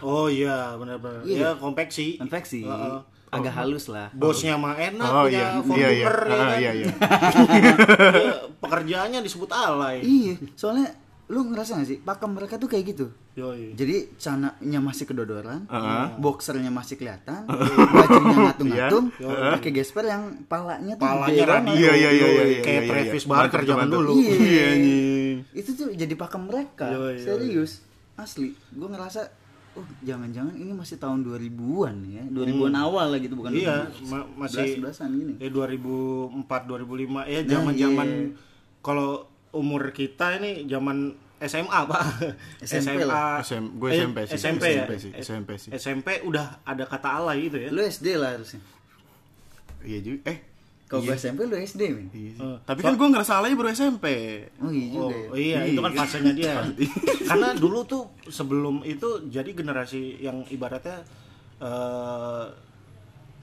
Oh 0.00 0.26
iya, 0.26 0.72
benar-benar. 0.74 1.20
Iya. 1.22 1.36
Ya 1.44 1.50
konveksi. 1.54 2.16
konveksi 2.16 2.64
Heeh. 2.64 3.04
agak 3.28 3.52
halus 3.52 3.84
lah. 3.86 4.08
Bosnya 4.10 4.56
mah 4.56 4.72
enak 4.72 5.04
Oh 5.06 5.28
punya 5.28 5.60
iya, 5.60 5.60
iya 5.60 5.88
iya, 5.92 6.00
ya 6.00 6.08
Ah, 6.08 6.16
kan. 6.24 6.56
iya 6.56 6.70
iya. 6.72 6.86
Dia 8.08 8.34
pekerjaannya 8.64 9.20
disebut 9.20 9.50
alay. 9.50 10.00
Iya, 10.00 10.34
soalnya 10.54 10.88
lu 11.26 11.44
ngerasa 11.46 11.76
gak 11.76 11.84
sih 11.86 11.98
pakem 12.00 12.32
mereka 12.32 12.56
tuh 12.56 12.64
kayak 12.64 12.96
gitu. 12.96 13.12
Yoi. 13.34 13.74
Jadi 13.74 14.14
cananya 14.14 14.78
masih 14.78 15.04
kedodoran, 15.04 15.66
Heeh. 15.66 16.06
boxernya 16.16 16.70
masih 16.70 16.94
kelihatan, 16.94 17.42
bajunya 17.44 18.36
ngatung-ngatung, 18.40 19.06
Iya. 19.12 19.50
pakai 19.52 19.70
gesper 19.72 20.04
yang 20.04 20.22
palanya 20.44 20.94
tuh 20.94 21.02
Palanya 21.02 21.42
gede. 21.42 21.74
Iya 21.74 21.92
iya 21.92 22.10
iya 22.10 22.26
iya. 22.28 22.44
iya, 22.46 22.60
Kayak 22.60 22.78
iya, 22.78 22.88
Travis 22.88 23.22
iya. 23.22 23.28
Barker 23.28 23.60
zaman 23.64 23.88
dulu. 23.88 24.12
Iya. 24.16 24.38
Iya. 24.38 24.68
Itu 25.52 25.70
tuh 25.72 25.88
jadi 25.90 26.14
pakem 26.14 26.42
mereka. 26.44 26.86
Yoi, 26.88 27.10
yoi. 27.12 27.18
Serius. 27.20 27.82
Asli. 28.14 28.54
Gue 28.70 28.86
ngerasa 28.86 29.26
oh 29.74 29.82
jangan-jangan 30.00 30.54
ini 30.54 30.70
masih 30.70 30.96
tahun 30.96 31.26
2000-an 31.26 31.96
ya. 32.06 32.22
2000-an 32.24 32.74
awal 32.76 33.10
lah 33.10 33.18
gitu 33.18 33.34
bukan 33.34 33.50
Hmm. 33.50 33.58
Iya, 33.60 33.76
2000. 33.90 34.06
ma- 34.06 34.28
masih 34.38 34.78
11-an 34.78 35.10
gini. 35.12 35.32
ya 35.36 35.50
2004 35.50 36.46
2005 36.64 36.86
ya 37.24 37.40
Nah, 37.40 37.50
zaman-zaman 37.50 38.06
iya. 38.06 38.30
kalau 38.78 39.26
umur 39.50 39.90
kita 39.90 40.38
ini 40.38 40.66
zaman 40.66 41.18
SMA, 41.36 41.80
Pak. 41.84 42.02
SMP 42.62 43.02
lah. 43.02 43.40
SM 43.40 43.64
gue 43.74 43.88
Eh, 43.88 43.98
SMP 43.98 44.18
sih. 44.24 44.34
SMP 44.36 44.64
ya? 44.70 44.84
SMP 44.84 44.92
sih. 44.96 45.10
SMP 45.12 45.50
sih. 45.56 45.70
SMP 45.72 46.08
udah 46.22 46.62
ada 46.62 46.84
kata 46.84 47.08
alay 47.16 47.46
gitu 47.46 47.58
ya. 47.58 47.68
Lu 47.68 47.80
SD 47.80 48.14
lah 48.14 48.34
harusnya. 48.34 48.62
Iya 49.80 50.00
juga. 50.00 50.30
Eh. 50.30 50.38
Kalau 50.84 51.00
gue 51.02 51.16
SMP 51.16 51.40
lu 51.42 51.56
SD, 51.56 51.82
men. 51.90 52.06
Iya 52.08 52.30
sih. 52.32 52.40
Eh, 52.40 52.56
Tapi 52.62 52.80
kan 52.80 52.94
gue 52.94 53.08
ngerasa 53.08 53.32
alay 53.36 53.52
baru 53.52 53.68
SMP. 53.68 54.06
Oh 54.56 54.68
iya 54.68 54.86
Oh 54.94 55.10
juga. 55.10 55.16
ya. 55.34 55.36
iya, 55.36 55.58
itu 55.66 55.80
kan 55.80 55.92
fasenya 55.94 56.32
dia. 56.32 56.54
Karena 57.24 57.48
dulu 57.52 57.82
tuh 57.82 58.02
sebelum 58.26 58.80
itu 58.82 59.08
jadi 59.26 59.50
generasi 59.50 60.20
yang 60.20 60.46
ibaratnya 60.46 61.02
eh, 61.58 62.44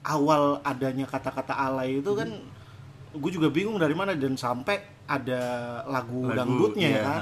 awal 0.02 0.58
adanya 0.62 1.04
kata-kata 1.04 1.54
alay 1.54 1.98
itu 1.98 2.10
kan 2.12 2.30
gue 3.12 3.30
juga 3.30 3.46
bingung 3.46 3.76
dari 3.76 3.92
mana 3.92 4.16
dan 4.16 4.34
sampai 4.34 5.01
ada 5.04 5.42
lagu, 5.84 6.24
Lagu, 6.24 6.36
dangdutnya 6.36 6.88
iya. 6.90 7.02
kan. 7.02 7.20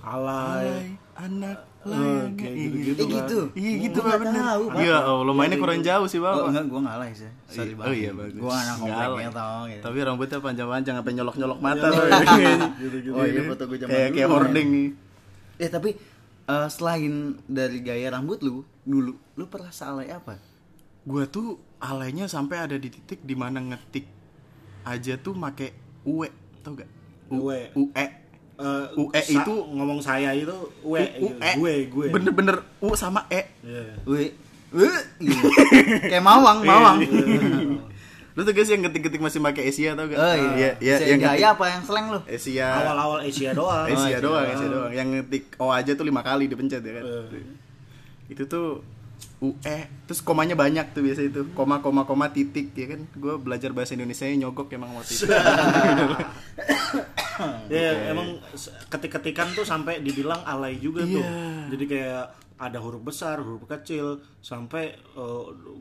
Alay. 0.00 0.66
Alay 0.66 0.86
anak 1.16 1.58
Eh, 1.86 1.88
layangan. 1.88 2.30
kayak 2.34 2.52
Iya, 2.52 2.66
gitu-gitu. 2.66 2.90
Eh 2.92 3.06
kan. 3.06 3.14
gitu. 3.16 3.38
Iya 3.54 3.70
gitu 3.78 3.98
Gua 3.98 4.10
Pak 4.10 4.16
bener. 4.20 4.42
Iya, 4.76 4.96
Allah 5.00 5.32
mainnya 5.32 5.56
kurang 5.56 5.80
jauh 5.80 6.06
sih 6.06 6.18
Oh 6.18 6.26
Bapak. 6.26 6.48
enggak, 6.50 6.64
gue 6.66 6.80
ngalah 6.82 7.06
sih. 7.08 7.30
Sorry 7.46 7.72
Oh 7.72 7.76
banget. 7.78 7.94
iya 7.96 8.10
bagus. 8.12 8.36
Gue 8.36 8.52
anak 8.52 8.76
kompleknya 8.76 9.30
tau 9.32 9.60
gitu. 9.64 9.82
Tapi 9.86 9.98
rambutnya 10.02 10.38
panjang-panjang 10.42 10.94
sampai 10.98 11.12
nyolok-nyolok 11.14 11.60
mata. 11.62 11.88
Gitu-gitu. 12.76 13.10
Oh 13.14 13.22
iya 13.22 13.40
foto 13.44 13.62
gue 13.64 13.78
zaman 13.78 13.88
Kayak 13.88 14.04
dulu. 14.04 14.16
kayak 14.18 14.28
hording 14.28 14.68
nih. 14.68 14.88
Eh 15.56 15.68
tapi 15.70 15.90
eh, 16.44 16.68
selain 16.68 17.12
dari 17.44 17.78
gaya 17.80 18.06
rambut 18.10 18.38
lu 18.42 18.54
dulu, 18.82 19.14
lu 19.32 19.44
pernah 19.46 19.70
alay 19.72 20.10
apa? 20.10 20.36
Gua 21.02 21.22
tuh 21.24 21.54
alaynya 21.78 22.26
sampai 22.26 22.60
ada 22.60 22.74
di 22.74 22.90
titik 22.90 23.22
di 23.22 23.32
mana 23.32 23.62
ngetik 23.62 24.04
aja 24.82 25.14
tuh 25.16 25.32
make 25.32 25.70
ue, 26.02 26.28
tau 26.60 26.74
gak? 26.74 26.90
Ue. 27.28 27.60
Ue. 27.72 28.06
Eh, 28.56 28.84
UE 28.96 29.20
sa- 29.20 29.44
itu- 29.44 29.64
ngomong 29.68 30.00
saya 30.00 30.32
itu 30.32 30.54
ue, 30.80 30.96
U- 31.20 31.28
gitu. 31.28 31.36
ue. 31.36 31.52
gue, 31.54 31.74
gue. 31.92 32.06
Bener-bener 32.08 32.56
u 32.80 32.96
sama 32.96 33.28
e. 33.28 33.44
Iya. 33.60 34.00
Wih, 34.08 34.32
wih, 34.72 34.96
gitu. 35.20 35.46
kayak 36.02 36.24
mawang, 36.24 36.64
mawang. 36.64 37.04
Lu 38.32 38.44
tuh 38.44 38.52
guys 38.52 38.68
yang 38.68 38.80
ngetik-ngetik 38.80 39.16
masih 39.18 39.40
pakai 39.40 39.68
Asia 39.68 39.92
tau 39.92 40.08
gak? 40.08 40.16
Oh 40.16 40.34
iya, 40.56 40.76
iya, 40.76 40.94
Saya 40.96 41.08
yang 41.08 41.20
gaya 41.20 41.46
apa 41.52 41.64
yang 41.68 41.82
slang 41.84 42.06
lu? 42.12 42.20
Asia. 42.24 42.68
Awal-awal 42.80 43.18
Asia 43.24 43.50
doang. 43.52 43.88
Asia 43.88 43.96
Asia 43.96 44.18
doang. 44.20 44.44
Asia 44.44 44.68
doang. 44.68 44.92
Yang 44.92 45.08
ngetik 45.08 45.44
O 45.56 45.72
aja 45.72 45.92
tuh 45.92 46.04
lima 46.04 46.20
kali 46.20 46.44
dipencet 46.44 46.80
ya 46.80 46.92
kan. 46.96 47.04
Eh. 47.32 47.44
Itu 48.28 48.44
tuh 48.44 48.84
UE, 49.36 49.76
terus 50.08 50.24
komanya 50.24 50.56
banyak 50.56 50.96
tuh 50.96 51.04
biasa 51.04 51.20
itu. 51.28 51.44
Koma 51.52 51.84
koma 51.84 52.08
koma 52.08 52.32
titik 52.32 52.72
ya 52.72 52.88
kan. 52.88 53.04
Gue 53.12 53.36
belajar 53.36 53.76
bahasa 53.76 53.92
Indonesia 53.92 54.24
nyogok 54.24 54.72
emang 54.72 54.96
waktu 54.96 55.12
itu. 55.12 55.28
Ya 57.68 58.08
emang 58.08 58.40
ketik-ketikan 58.88 59.52
tuh 59.52 59.60
sampai 59.60 60.00
dibilang 60.00 60.40
alay 60.48 60.80
juga 60.80 61.04
tuh. 61.04 61.20
Iya. 61.20 61.68
Jadi 61.68 61.84
kayak 61.84 62.24
ada 62.56 62.80
huruf 62.80 63.04
besar, 63.04 63.36
huruf 63.44 63.68
kecil, 63.68 64.24
sampai 64.40 64.96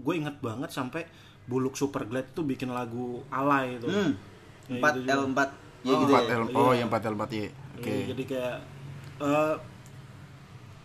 gue 0.03 0.13
inget 0.13 0.35
banget 0.43 0.67
sampai 0.67 1.07
Buluk 1.47 1.79
Superglad 1.79 2.35
tuh 2.35 2.43
bikin 2.43 2.75
lagu 2.75 3.23
alay 3.31 3.79
itu. 3.79 3.87
Hmm. 3.87 4.11
4 4.67 4.81
itu 4.99 4.99
juga. 5.05 5.13
L 5.15 5.21
4 5.31 5.39
ya 5.85 5.93
Oh, 5.93 5.99
gitu 6.01 6.11
ya. 6.11 6.21
4L, 6.25 6.43
oh 6.51 6.71
Iya. 6.73 6.79
yang 6.81 6.89
4L 6.89 7.15
4 7.15 7.29
ya. 7.31 7.45
Oke. 7.77 7.87
Iya, 7.87 8.03
jadi 8.11 8.23
kayak 8.25 8.55
eh, 9.21 9.55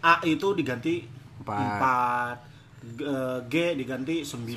A 0.05 0.15
itu 0.23 0.47
diganti 0.55 0.95
Empat. 1.41 2.39
4 2.39 2.50
G 3.47 3.55
diganti 3.77 4.25
9 4.25 4.57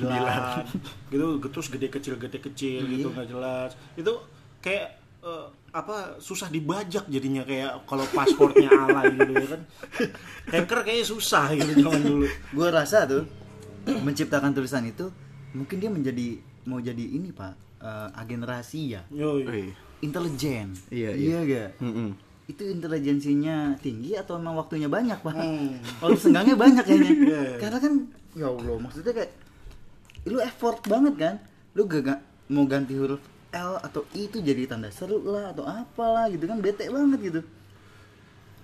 gitu 1.12 1.26
terus 1.52 1.68
gede 1.68 1.92
kecil 1.92 2.16
gede 2.16 2.40
kecil 2.40 2.88
gitu 2.88 3.12
nggak 3.12 3.28
jelas 3.28 3.76
itu 3.94 4.12
kayak 4.64 4.96
eh, 5.20 5.46
apa 5.74 6.16
susah 6.22 6.48
dibajak 6.48 7.04
jadinya 7.10 7.44
kayak 7.44 7.84
kalau 7.84 8.06
pasportnya 8.14 8.70
alay 8.88 9.12
gitu 9.12 9.32
ya 9.34 9.46
kan 9.52 9.60
hacker 10.48 10.80
kayaknya 10.86 11.06
susah 11.06 11.52
gitu 11.52 11.84
zaman 11.84 12.00
dulu 12.14 12.26
Gue 12.54 12.68
rasa 12.72 13.04
tuh 13.04 13.28
menciptakan 14.06 14.56
tulisan 14.56 14.88
itu 14.88 15.12
mungkin 15.52 15.76
dia 15.82 15.90
menjadi 15.92 16.40
mau 16.64 16.80
jadi 16.80 17.04
ini 17.04 17.28
pak 17.28 17.52
eh, 17.84 18.08
agen 18.16 18.40
rahasia, 18.40 19.04
Yoi. 19.12 19.44
Wih. 19.44 19.70
intelijen. 20.00 20.72
Iya, 20.88 21.12
iya 21.12 21.38
gak? 21.44 21.70
Mm-mm. 21.84 22.16
Itu 22.44 22.62
intelijensinya 22.62 23.56
tinggi 23.78 24.12
atau 24.14 24.36
emang 24.36 24.54
waktunya 24.54 24.84
banyak 24.86 25.16
pak? 25.16 25.32
Hmm. 25.32 25.80
Kalau 25.98 26.12
senggangnya 26.14 26.54
banyak 26.54 26.84
kayaknya. 26.84 27.12
Iya. 27.24 27.42
Karena 27.56 27.78
kan 27.78 27.92
ya 28.32 28.46
Allah 28.48 28.76
maksudnya 28.78 29.12
kayak 29.14 29.30
lu 30.24 30.38
effort 30.38 30.80
banget 30.84 31.14
kan? 31.16 31.34
Lu 31.72 31.84
gak, 31.84 32.00
gak 32.02 32.20
mau 32.46 32.64
ganti 32.64 32.92
huruf 32.92 33.18
L 33.50 33.78
atau 33.78 34.04
I 34.12 34.26
itu 34.26 34.38
jadi 34.38 34.66
tanda 34.66 34.90
seru 34.90 35.22
lah 35.22 35.50
atau 35.50 35.62
apalah 35.62 36.26
gitu 36.26 36.44
kan 36.44 36.58
bete 36.58 36.84
banget 36.86 37.18
gitu. 37.24 37.40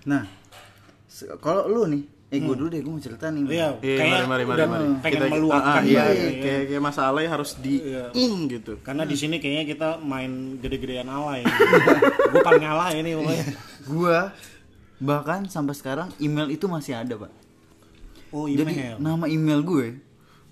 Nah, 0.03 0.27
se- 1.07 1.31
kalau 1.39 1.65
lu 1.65 1.87
nih, 1.87 2.03
eh 2.29 2.39
gue 2.39 2.51
dulu 2.51 2.67
deh 2.67 2.81
gue 2.81 2.91
mau 2.91 2.99
cerita 2.99 3.29
nih. 3.29 3.43
Iya, 3.47 3.69
Iya, 3.79 3.97
kayak 3.97 4.11
mari 4.27 4.45
mari 4.45 4.45
mari 4.45 4.61
mari. 4.67 4.87
pengen 5.01 5.15
Kita- 5.17 5.31
meluapkan 5.31 5.71
ah, 5.71 5.77
ah, 5.77 5.83
iya, 5.85 6.05
iya. 6.07 6.27
ya. 6.27 6.31
kayak 6.41 6.63
kayak 6.67 6.83
masalahnya 6.83 7.31
harus 7.31 7.51
di 7.57 7.75
Iya. 7.81 8.05
ing 8.15 8.35
gitu. 8.49 8.73
karena 8.81 9.03
di 9.05 9.15
sini 9.15 9.37
kayaknya 9.39 9.65
kita 9.69 9.89
main 10.01 10.33
gede-gedean 10.59 11.07
alay 11.07 11.47
gue 12.33 12.41
paling 12.41 12.65
alay 12.65 12.93
ini 12.99 13.11
pokoknya 13.15 13.47
Gua 13.89 14.33
bahkan 15.01 15.49
sampai 15.49 15.73
sekarang 15.73 16.09
email 16.21 16.53
itu 16.53 16.69
masih 16.69 16.93
ada 16.93 17.17
pak. 17.17 17.33
oh 18.31 18.45
Jadi 18.47 18.63
email 18.69 18.97
nama 19.01 19.25
email 19.27 19.65
gue 19.65 19.97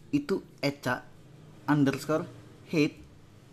itu 0.08 0.40
Eca 0.58 1.04
underscore 1.68 2.24
hate 2.72 2.96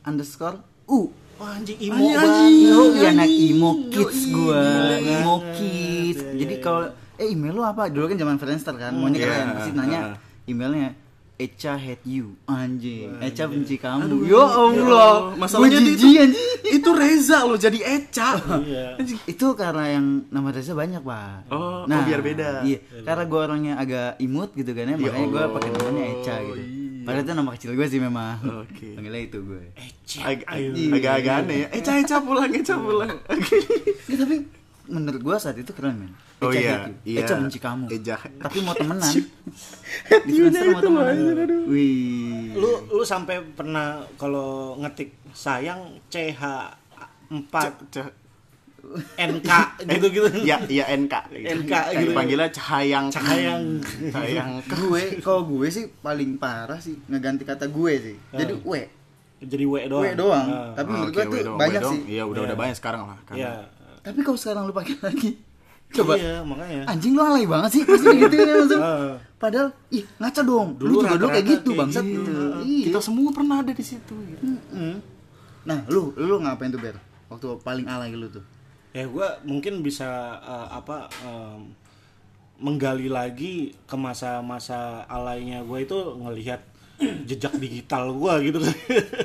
underscore 0.07 0.63
u. 0.87 1.11
Wah, 1.35 1.59
anjing 1.59 1.75
imo 1.83 1.99
Anjing, 1.99 2.15
banget 2.15 2.47
Iya, 2.47 2.79
ya 2.95 3.09
anak 3.11 3.27
emo 3.27 3.69
kids 3.91 4.19
gua, 4.31 4.63
Iya, 4.63 5.19
emo 5.19 5.35
iya. 5.43 5.51
kids. 5.59 6.19
Iya, 6.23 6.31
Jadi 6.39 6.53
iya, 6.55 6.63
kalau 6.63 6.81
eh 7.19 7.27
email 7.27 7.51
lu 7.51 7.63
apa? 7.67 7.91
Dulu 7.91 8.07
kan 8.07 8.15
zaman 8.15 8.37
Friendster 8.39 8.75
kan, 8.79 8.95
maunya 8.95 9.19
Iya, 9.19 9.27
keren. 9.27 9.47
Pasti 9.51 9.71
nanya 9.75 9.99
emailnya 10.47 10.89
Eca 11.35 11.75
hate 11.75 12.07
you, 12.07 12.39
anjing. 12.47 13.11
Eca 13.19 13.43
benci 13.43 13.75
kamu. 13.75 14.07
Aduh, 14.07 14.23
Yo 14.23 14.39
Allah, 14.39 15.35
masalahnya 15.35 15.77
Gua 15.77 15.83
dia 15.83 15.91
jijik, 15.91 16.07
itu, 16.07 16.23
anjing. 16.23 16.47
itu 16.79 16.89
Reza 16.95 17.39
loh 17.43 17.59
jadi 17.59 17.79
Eca. 17.83 18.29
iya 18.63 18.95
Itu 19.27 19.51
karena 19.51 19.99
yang 19.99 20.31
nama 20.31 20.47
Reza 20.55 20.71
banyak 20.71 21.03
pak. 21.03 21.51
Oh, 21.51 21.83
oh, 21.83 22.01
biar 22.07 22.23
beda. 22.23 22.63
Iya, 22.63 22.79
karena 23.03 23.23
gue 23.27 23.39
orangnya 23.43 23.73
agak 23.75 24.15
imut 24.23 24.55
gitu 24.55 24.71
kan 24.71 24.87
ya, 24.87 24.95
Ya 24.95 24.97
makanya 24.97 25.27
gue 25.27 25.41
Allah, 25.43 25.51
pakai 25.51 25.69
namanya 25.75 26.03
Eca 26.07 26.35
gitu. 26.39 26.55
iya. 26.63 27.03
Padahal 27.05 27.21
itu 27.21 27.33
nama 27.35 27.51
kecil 27.53 27.71
gue 27.75 27.87
sih 27.91 27.99
memang. 28.01 28.37
Oke. 28.65 28.87
Panggilnya 28.95 29.21
itu 29.27 29.37
gue. 29.43 29.63
Ayo. 30.23 30.69
agak-agak 30.95 31.33
aneh 31.43 31.57
ya. 31.61 31.67
Eca 31.75 31.91
Eca 31.99 32.17
pulang, 32.17 32.49
Eca 32.49 32.75
pulang. 32.79 33.11
Ya, 34.07 34.15
tapi 34.17 34.35
menurut 34.87 35.21
gue 35.21 35.35
saat 35.35 35.55
itu 35.55 35.69
keren 35.69 35.95
men. 35.97 36.11
Oh 36.37 36.47
Eca 36.47 36.57
iya, 36.57 36.71
hate 36.75 36.87
you. 36.87 36.95
iya. 37.07 37.19
Eca 37.21 37.33
benci 37.37 37.59
kamu. 37.59 37.85
Eja. 37.89 38.15
Tapi 38.19 38.57
mau 38.59 38.73
temenan. 38.73 39.13
Di 40.25 40.31
Friendster 40.31 40.67
mau 40.69 40.81
temenan. 40.81 41.15
Wih. 41.65 42.53
lu 42.53 42.69
lu 42.89 43.03
sampai 43.03 43.39
pernah 43.49 43.87
kalau 44.15 44.75
ngetik 44.77 45.11
sayang 45.31 45.79
CH 46.07 46.41
4 47.27 47.51
Ca- 47.89 48.15
NK 49.17 49.49
gitu-gitu 49.89 50.29
Ya, 50.45 50.61
ya 50.63 50.85
NK. 50.87 51.13
NK 51.33 51.73
gitu. 51.95 52.11
Panggilnya 52.13 52.49
Cahayang. 52.49 53.09
Cahayang. 53.09 53.81
Cahayang. 54.07 54.49
gue 54.71 55.01
kalau 55.19 55.41
gue 55.43 55.67
sih 55.67 55.89
paling 55.97 56.37
parah 56.37 56.77
sih 56.77 56.93
ngeganti 57.03 57.41
kata 57.43 57.65
gue 57.67 57.93
sih. 57.95 58.17
Jadi 58.31 58.53
Ah. 58.53 58.61
we. 58.63 58.81
jadi 59.37 59.63
W 59.63 59.73
doang 59.85 60.03
W 60.03 60.07
doang. 60.15 60.47
Ah. 60.47 60.69
Tapi 60.75 60.87
Oh, 60.87 60.93
menurut 60.95 61.11
gue 61.11 61.23
tuh 61.23 61.33
we 61.33 61.59
banyak 61.59 61.81
we 61.81 61.91
sih. 61.91 61.99
Iya, 62.11 62.23
udah 62.23 62.41
udah 62.43 62.53
Iya. 62.53 62.61
banyak 62.61 62.75
sekarang 62.77 63.03
lah. 63.05 63.17
Karena 63.25 63.41
Iya. 63.41 63.51
Tapi 64.05 64.19
kalau 64.21 64.37
sekarang 64.37 64.69
lu 64.69 64.73
pakai 64.75 64.95
lagi. 65.01 65.31
Coba. 65.95 66.17
iya 66.17 66.43
makanya 66.43 66.91
Anjing 66.91 67.13
lu 67.15 67.21
alay 67.23 67.45
banget 67.47 67.79
sih 67.79 67.81
pasti 67.87 68.09
gitu 68.13 68.35
ya 68.35 68.53
langsung. 68.57 68.83
Ah. 68.83 69.15
Padahal 69.39 69.69
ih 69.93 70.03
ngaca 70.21 70.41
dong. 70.43 70.69
Dulu 70.77 70.91
lu 70.91 70.97
juga 71.01 71.17
dulu 71.17 71.27
kayak 71.31 71.45
gitu 71.45 71.69
kayak 71.71 71.79
bangsat 71.79 72.05
gitu. 72.05 72.31
Iya. 72.65 72.85
kita 72.91 72.99
semua 72.99 73.29
pernah 73.31 73.55
ada 73.63 73.71
di 73.71 73.85
situ 73.85 74.15
gitu. 74.29 74.43
Nah, 75.65 75.79
lu 75.89 76.13
lu 76.19 76.35
ngapain 76.41 76.69
tuh 76.69 76.81
Ber? 76.81 76.97
Waktu 77.31 77.47
paling 77.65 77.85
alay 77.89 78.13
lu 78.13 78.29
tuh. 78.29 78.45
ya 78.95 79.03
gue 79.03 79.27
mungkin 79.43 79.83
bisa 79.83 80.39
eh, 80.39 80.67
apa 80.71 81.11
em, 81.27 81.75
menggali 82.63 83.11
lagi 83.11 83.75
ke 83.83 83.95
masa-masa 83.99 85.03
alaynya 85.11 85.67
gue 85.67 85.83
itu 85.83 85.99
ngelihat 86.15 86.63
jejak 87.27 87.53
digital 87.59 88.15
gua 88.15 88.39
gitu 88.39 88.59
kan. 88.63 88.71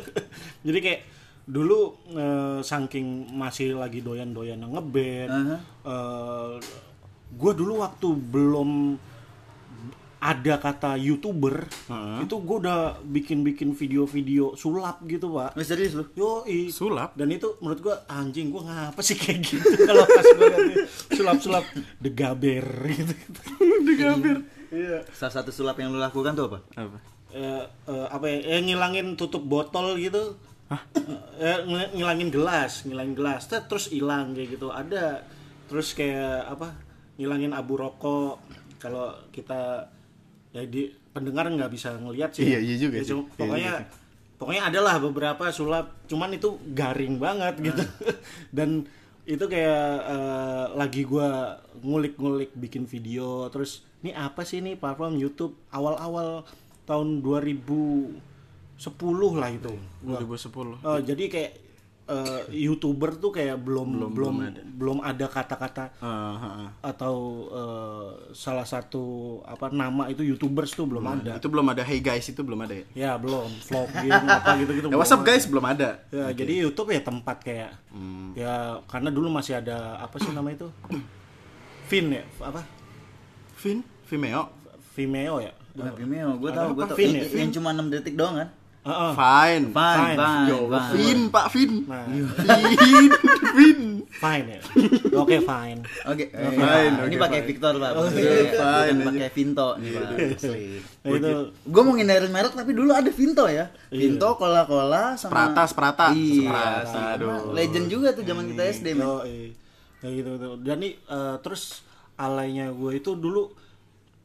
Jadi 0.67 0.79
kayak 0.83 1.01
dulu 1.51 1.81
eh, 2.11 2.59
saking 2.63 3.07
masih 3.33 3.75
lagi 3.75 3.99
doyan-doyan 3.99 4.63
ngeband, 4.63 5.29
Aha. 5.29 5.57
eh, 5.83 6.55
gua 7.33 7.53
dulu 7.53 7.73
waktu 7.79 8.07
belum 8.15 8.71
ada 10.21 10.61
kata 10.61 11.01
youtuber 11.01 11.65
itu 12.21 12.35
gue 12.37 12.57
udah 12.61 13.01
bikin-bikin 13.01 13.73
video-video 13.73 14.53
sulap 14.53 15.01
gitu 15.09 15.33
pak 15.33 15.57
Lu 15.57 15.65
serius 15.65 15.97
lu? 15.97 16.05
yo 16.13 16.45
Sulap? 16.69 17.17
dan 17.17 17.33
itu 17.33 17.57
menurut 17.59 17.81
gua 17.81 17.97
anjing 18.05 18.53
gua 18.53 18.69
ngapa 18.69 19.01
sih 19.01 19.17
kayak 19.17 19.41
gitu 19.41 19.65
kalau 19.89 20.05
pas 20.05 20.27
gua 20.29 20.49
liat 20.61 20.85
sulap-sulap 21.09 21.65
degaber 21.97 22.67
gitu 22.85 23.15
degaber 23.89 24.45
iya 24.69 25.01
Salah 25.11 25.41
satu 25.41 25.51
sulap 25.51 25.81
yang 25.81 25.89
lu 25.89 25.97
lakukan 25.97 26.37
tuh 26.37 26.53
apa? 26.53 26.59
Apa? 26.77 26.99
Eh, 27.33 27.65
eh, 27.89 28.07
apa 28.13 28.27
ya 28.27 28.39
eh, 28.45 28.61
ngilangin 28.61 29.17
tutup 29.17 29.41
botol 29.41 29.97
gitu 29.97 30.37
Eh, 30.71 31.59
ngil- 31.65 31.91
ngilangin 31.93 32.31
gelas 32.31 32.87
ngilangin 32.87 33.15
gelas 33.15 33.43
terus 33.49 33.91
hilang 33.91 34.31
kayak 34.33 34.55
gitu. 34.55 34.71
Ada 34.71 35.27
terus 35.67 35.93
kayak 35.93 36.47
apa 36.49 36.75
ngilangin 37.17 37.51
abu 37.51 37.75
rokok. 37.75 38.39
Kalau 38.79 39.11
kita 39.29 39.91
ya 40.51 40.63
di 40.65 40.87
pendengar 41.11 41.47
nggak 41.47 41.69
bisa 41.69 41.93
ngelihat 41.93 42.31
sih 42.33 42.47
Iya, 42.47 42.59
iya 42.61 42.77
juga 42.77 42.97
Ya, 42.97 43.03
sih. 43.03 43.11
cuma- 43.11 43.27
Iya 43.27 43.35
pokoknya 43.37 43.73
pokoknya 44.37 44.63
adalah 44.65 44.95
beberapa 44.97 45.45
sulap 45.51 46.07
cuman 46.07 46.31
itu 46.33 46.49
garing 46.71 47.19
banget 47.19 47.55
gitu. 47.61 47.83
Dan 48.57 48.87
itu 49.25 49.45
kayak 49.45 49.85
eh, 50.07 50.65
lagi 50.73 51.03
gua 51.03 51.59
ngulik-ngulik 51.77 52.55
bikin 52.55 52.85
video 52.85 53.47
terus 53.49 53.83
ini 54.01 54.11
apa 54.11 54.43
sih 54.43 54.59
nih 54.59 54.75
platform 54.75 55.15
YouTube? 55.15 55.59
Awal-awal 55.69 56.47
tahun 56.85 57.21
2010 58.81 58.97
lah 59.37 59.51
itu 59.51 59.73
gua 60.01 60.17
2010. 60.19 60.81
Eh, 60.81 61.01
jadi 61.05 61.25
kayak 61.27 61.53
eh, 62.09 62.43
youtuber 62.59 63.15
tuh 63.15 63.31
kayak 63.31 63.61
belum 63.61 63.87
belum 64.11 64.35
belum 64.75 64.99
ada, 64.99 65.29
kata-kata 65.29 65.95
Ah, 65.97 66.09
ah, 66.33 66.45
ah. 66.59 66.69
atau 66.83 67.15
eh, 67.47 68.09
salah 68.33 68.65
satu 68.65 69.05
apa 69.45 69.69
nama 69.69 70.09
itu 70.09 70.25
youtubers 70.25 70.73
tuh 70.73 70.85
belum 70.85 71.05
ada 71.05 71.37
Itu 71.37 71.47
belum 71.47 71.69
ada 71.69 71.85
Hey 71.85 72.01
guys 72.01 72.27
itu 72.27 72.41
belum 72.41 72.57
ada 72.59 72.75
ya. 72.75 72.87
ya 72.97 73.11
belum 73.15 73.47
vlogging 73.63 74.11
apa 74.11 74.51
gitu 74.59 74.73
gitu 74.75 74.87
Ya 74.87 74.97
what's 74.97 75.13
up 75.13 75.23
guys 75.23 75.45
belum 75.45 75.63
ada. 75.63 76.01
ya 76.09 76.33
jadi 76.33 76.65
YouTube 76.65 76.91
ya 76.91 77.01
tempat 77.01 77.37
kayak 77.41 77.71
Hmm. 77.91 78.31
ya 78.33 78.79
karena 78.87 79.11
dulu 79.11 79.29
masih 79.29 79.55
ada 79.57 79.99
apa 79.99 80.17
sih 80.17 80.31
nama 80.31 80.47
itu 80.49 80.71
Vin 81.87 82.07
ya 82.09 82.23
apa 82.41 82.63
Vin, 83.57 83.83
Vimeo. 84.07 84.47
Vimeo 84.91 85.37
ya 85.39 85.53
Bukan 85.71 85.95
Vimeo, 85.97 86.35
gue 86.37 86.51
tau, 86.51 86.71
gue 86.73 86.83
tau. 86.83 86.97
Vin 86.99 87.13
Yang- 87.13 87.31
ya? 87.31 87.39
Yang 87.41 87.51
cuma 87.55 87.71
6 87.71 87.87
detik 87.89 88.15
doang 88.15 88.35
kan? 88.37 88.49
Heeh. 88.81 89.13
Fine. 89.13 89.65
Fine, 89.71 90.01
Fine. 90.01 90.17
fine, 90.17 90.49
Yo, 90.49 90.59
fine. 90.67 90.91
Vin, 90.95 91.21
Pak 91.29 91.47
Vin. 91.53 91.73
Nah, 91.85 92.05
Vin, 92.09 93.11
Vin. 93.53 93.81
fine 94.11 94.47
ya 94.51 94.61
oke 95.15 95.37
fine 95.39 95.81
Oke, 96.05 96.25
eh, 96.29 96.51
Fine, 96.51 96.95
ini 97.05 97.15
oke, 97.15 97.21
pakai 97.21 97.41
fine. 97.41 97.49
Victor 97.49 97.73
pak, 97.77 97.91
Oh, 97.93 98.05
iya, 98.11 98.31
bukan 98.43 98.57
fine, 98.59 98.99
pakai 99.07 99.29
Vinto 99.31 99.69
nih 99.77 99.91
pak. 99.91 100.03
Asli. 100.35 100.65
Nah, 100.81 101.11
itu 101.11 101.31
Gue 101.63 101.83
mau 101.83 101.93
ngindarin 101.93 102.29
merek 102.29 102.53
tapi 102.53 102.73
dulu 102.73 102.91
ada 102.91 103.09
Vinto 103.09 103.45
ya. 103.47 103.69
Vinto, 103.89 104.29
Cola-Cola 104.35 105.15
sama 105.15 105.31
Prata, 105.31 105.63
Sprata. 105.65 106.07
Iya, 106.13 106.41
Sprata, 106.43 106.85
sama 106.87 107.09
aduh. 107.17 107.53
Legend 107.53 107.87
juga 107.87 108.09
tuh 108.13 108.25
zaman 108.25 108.45
kita 108.49 108.63
SD 108.67 108.87
men. 108.93 109.05
Yo, 109.05 109.13
kayak 110.01 110.13
gitu 110.17 110.31
gitu. 110.35 110.49
Dan 110.59 110.77
nih 110.81 110.93
eh, 110.97 111.37
terus 111.41 111.85
alainya 112.17 112.69
gue 112.71 112.93
itu 112.95 113.13
dulu 113.13 113.53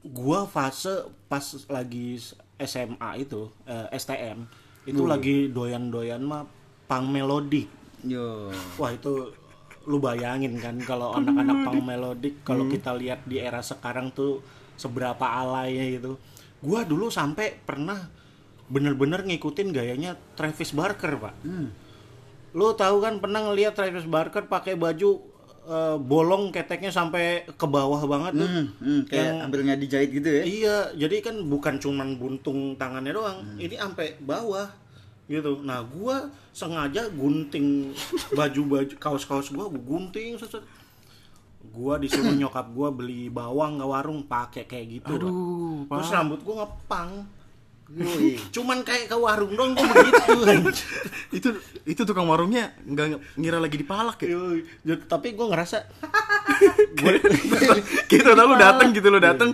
gue 0.02 0.40
fase 0.46 0.92
pas 1.26 1.44
lagi 1.68 2.20
SMA 2.60 3.10
itu 3.20 3.52
eh, 3.68 3.88
STM 3.96 4.48
itu 4.86 5.02
lagi 5.04 5.50
doyan-doyan 5.50 6.22
mah 6.22 6.46
pang 6.86 7.10
melodic. 7.10 7.66
Yo. 8.06 8.54
Wah 8.78 8.94
itu 8.94 9.34
lu 9.86 9.98
bayangin 10.02 10.58
kan 10.62 10.78
kalau 10.82 11.14
anak-anak 11.18 11.58
pang 11.66 11.82
melodic 11.82 12.42
kalau 12.46 12.70
kita 12.70 12.94
lihat 12.94 13.26
di 13.26 13.42
era 13.42 13.62
sekarang 13.66 14.14
tuh 14.14 14.46
seberapa 14.78 15.26
alaynya 15.26 15.98
gitu. 15.98 16.22
Gua 16.62 16.86
dulu 16.86 17.10
sampai 17.10 17.58
pernah 17.58 17.98
bener-bener 18.66 19.26
ngikutin 19.26 19.70
gayanya 19.74 20.18
Travis 20.34 20.74
Barker, 20.74 21.18
Pak. 21.18 21.36
Lu 22.56 22.74
tahu 22.74 23.02
kan 23.02 23.22
pernah 23.22 23.46
ngeliat 23.46 23.78
Travis 23.78 24.06
Barker 24.06 24.46
pakai 24.46 24.78
baju 24.78 25.22
eh, 25.66 25.98
bolong 25.98 26.50
keteknya 26.50 26.90
sampai 26.90 27.44
ke 27.46 27.66
bawah 27.66 28.02
banget 28.06 28.38
tuh. 28.38 28.48
Hmm, 28.48 28.66
hmm, 28.78 29.00
kayak 29.10 29.26
Yang- 29.26 29.42
hampir 29.42 29.60
nggak 29.66 29.80
dijahit 29.82 30.10
gitu 30.14 30.30
ya. 30.30 30.44
Iya, 30.46 30.78
jadi 30.96 31.16
kan 31.20 31.36
bukan 31.44 31.76
cuman 31.78 32.16
buntung 32.16 32.78
tangannya 32.78 33.12
doang, 33.12 33.42
ini 33.58 33.76
sampai 33.76 34.16
bawah 34.22 34.70
gitu. 35.26 35.66
Nah, 35.66 35.82
gua 35.82 36.30
sengaja 36.54 37.10
gunting 37.10 37.92
baju-baju 38.32 38.94
kaos-kaus 38.96 39.50
gua, 39.50 39.66
gua 39.68 39.82
gunting 39.82 40.38
set, 40.38 40.54
set. 40.54 40.66
Gua 41.74 41.98
disuruh 41.98 42.30
nyokap 42.40 42.70
gua 42.72 42.94
beli 42.94 43.28
bawang 43.28 43.82
ke 43.82 43.86
warung 43.86 44.22
pakai 44.24 44.64
kayak 44.64 45.02
gitu. 45.02 45.18
Aduh, 45.18 45.90
Terus 45.90 46.10
rambut 46.14 46.40
gua 46.46 46.64
ngepang. 46.64 47.26
Yoi. 47.88 48.42
Cuman 48.56 48.82
kayak 48.82 49.08
ke 49.08 49.16
warung 49.16 49.54
dong 49.54 49.74
gua 49.74 49.86
begitu. 49.86 50.34
itu 51.38 51.50
itu 51.86 52.02
tukang 52.02 52.26
warungnya 52.26 52.74
nggak 52.82 53.36
ngira 53.36 53.58
lagi 53.58 53.78
dipalak 53.78 54.18
ya. 54.20 54.34
Jadi- 54.82 55.06
Tapi 55.06 55.28
gua 55.32 55.54
ngerasa 55.54 55.78
gitu 58.08 58.30
tau 58.32 58.46
lu 58.46 58.56
dateng 58.56 58.90
gitu 58.92 59.08
lu 59.08 59.20
dateng. 59.20 59.54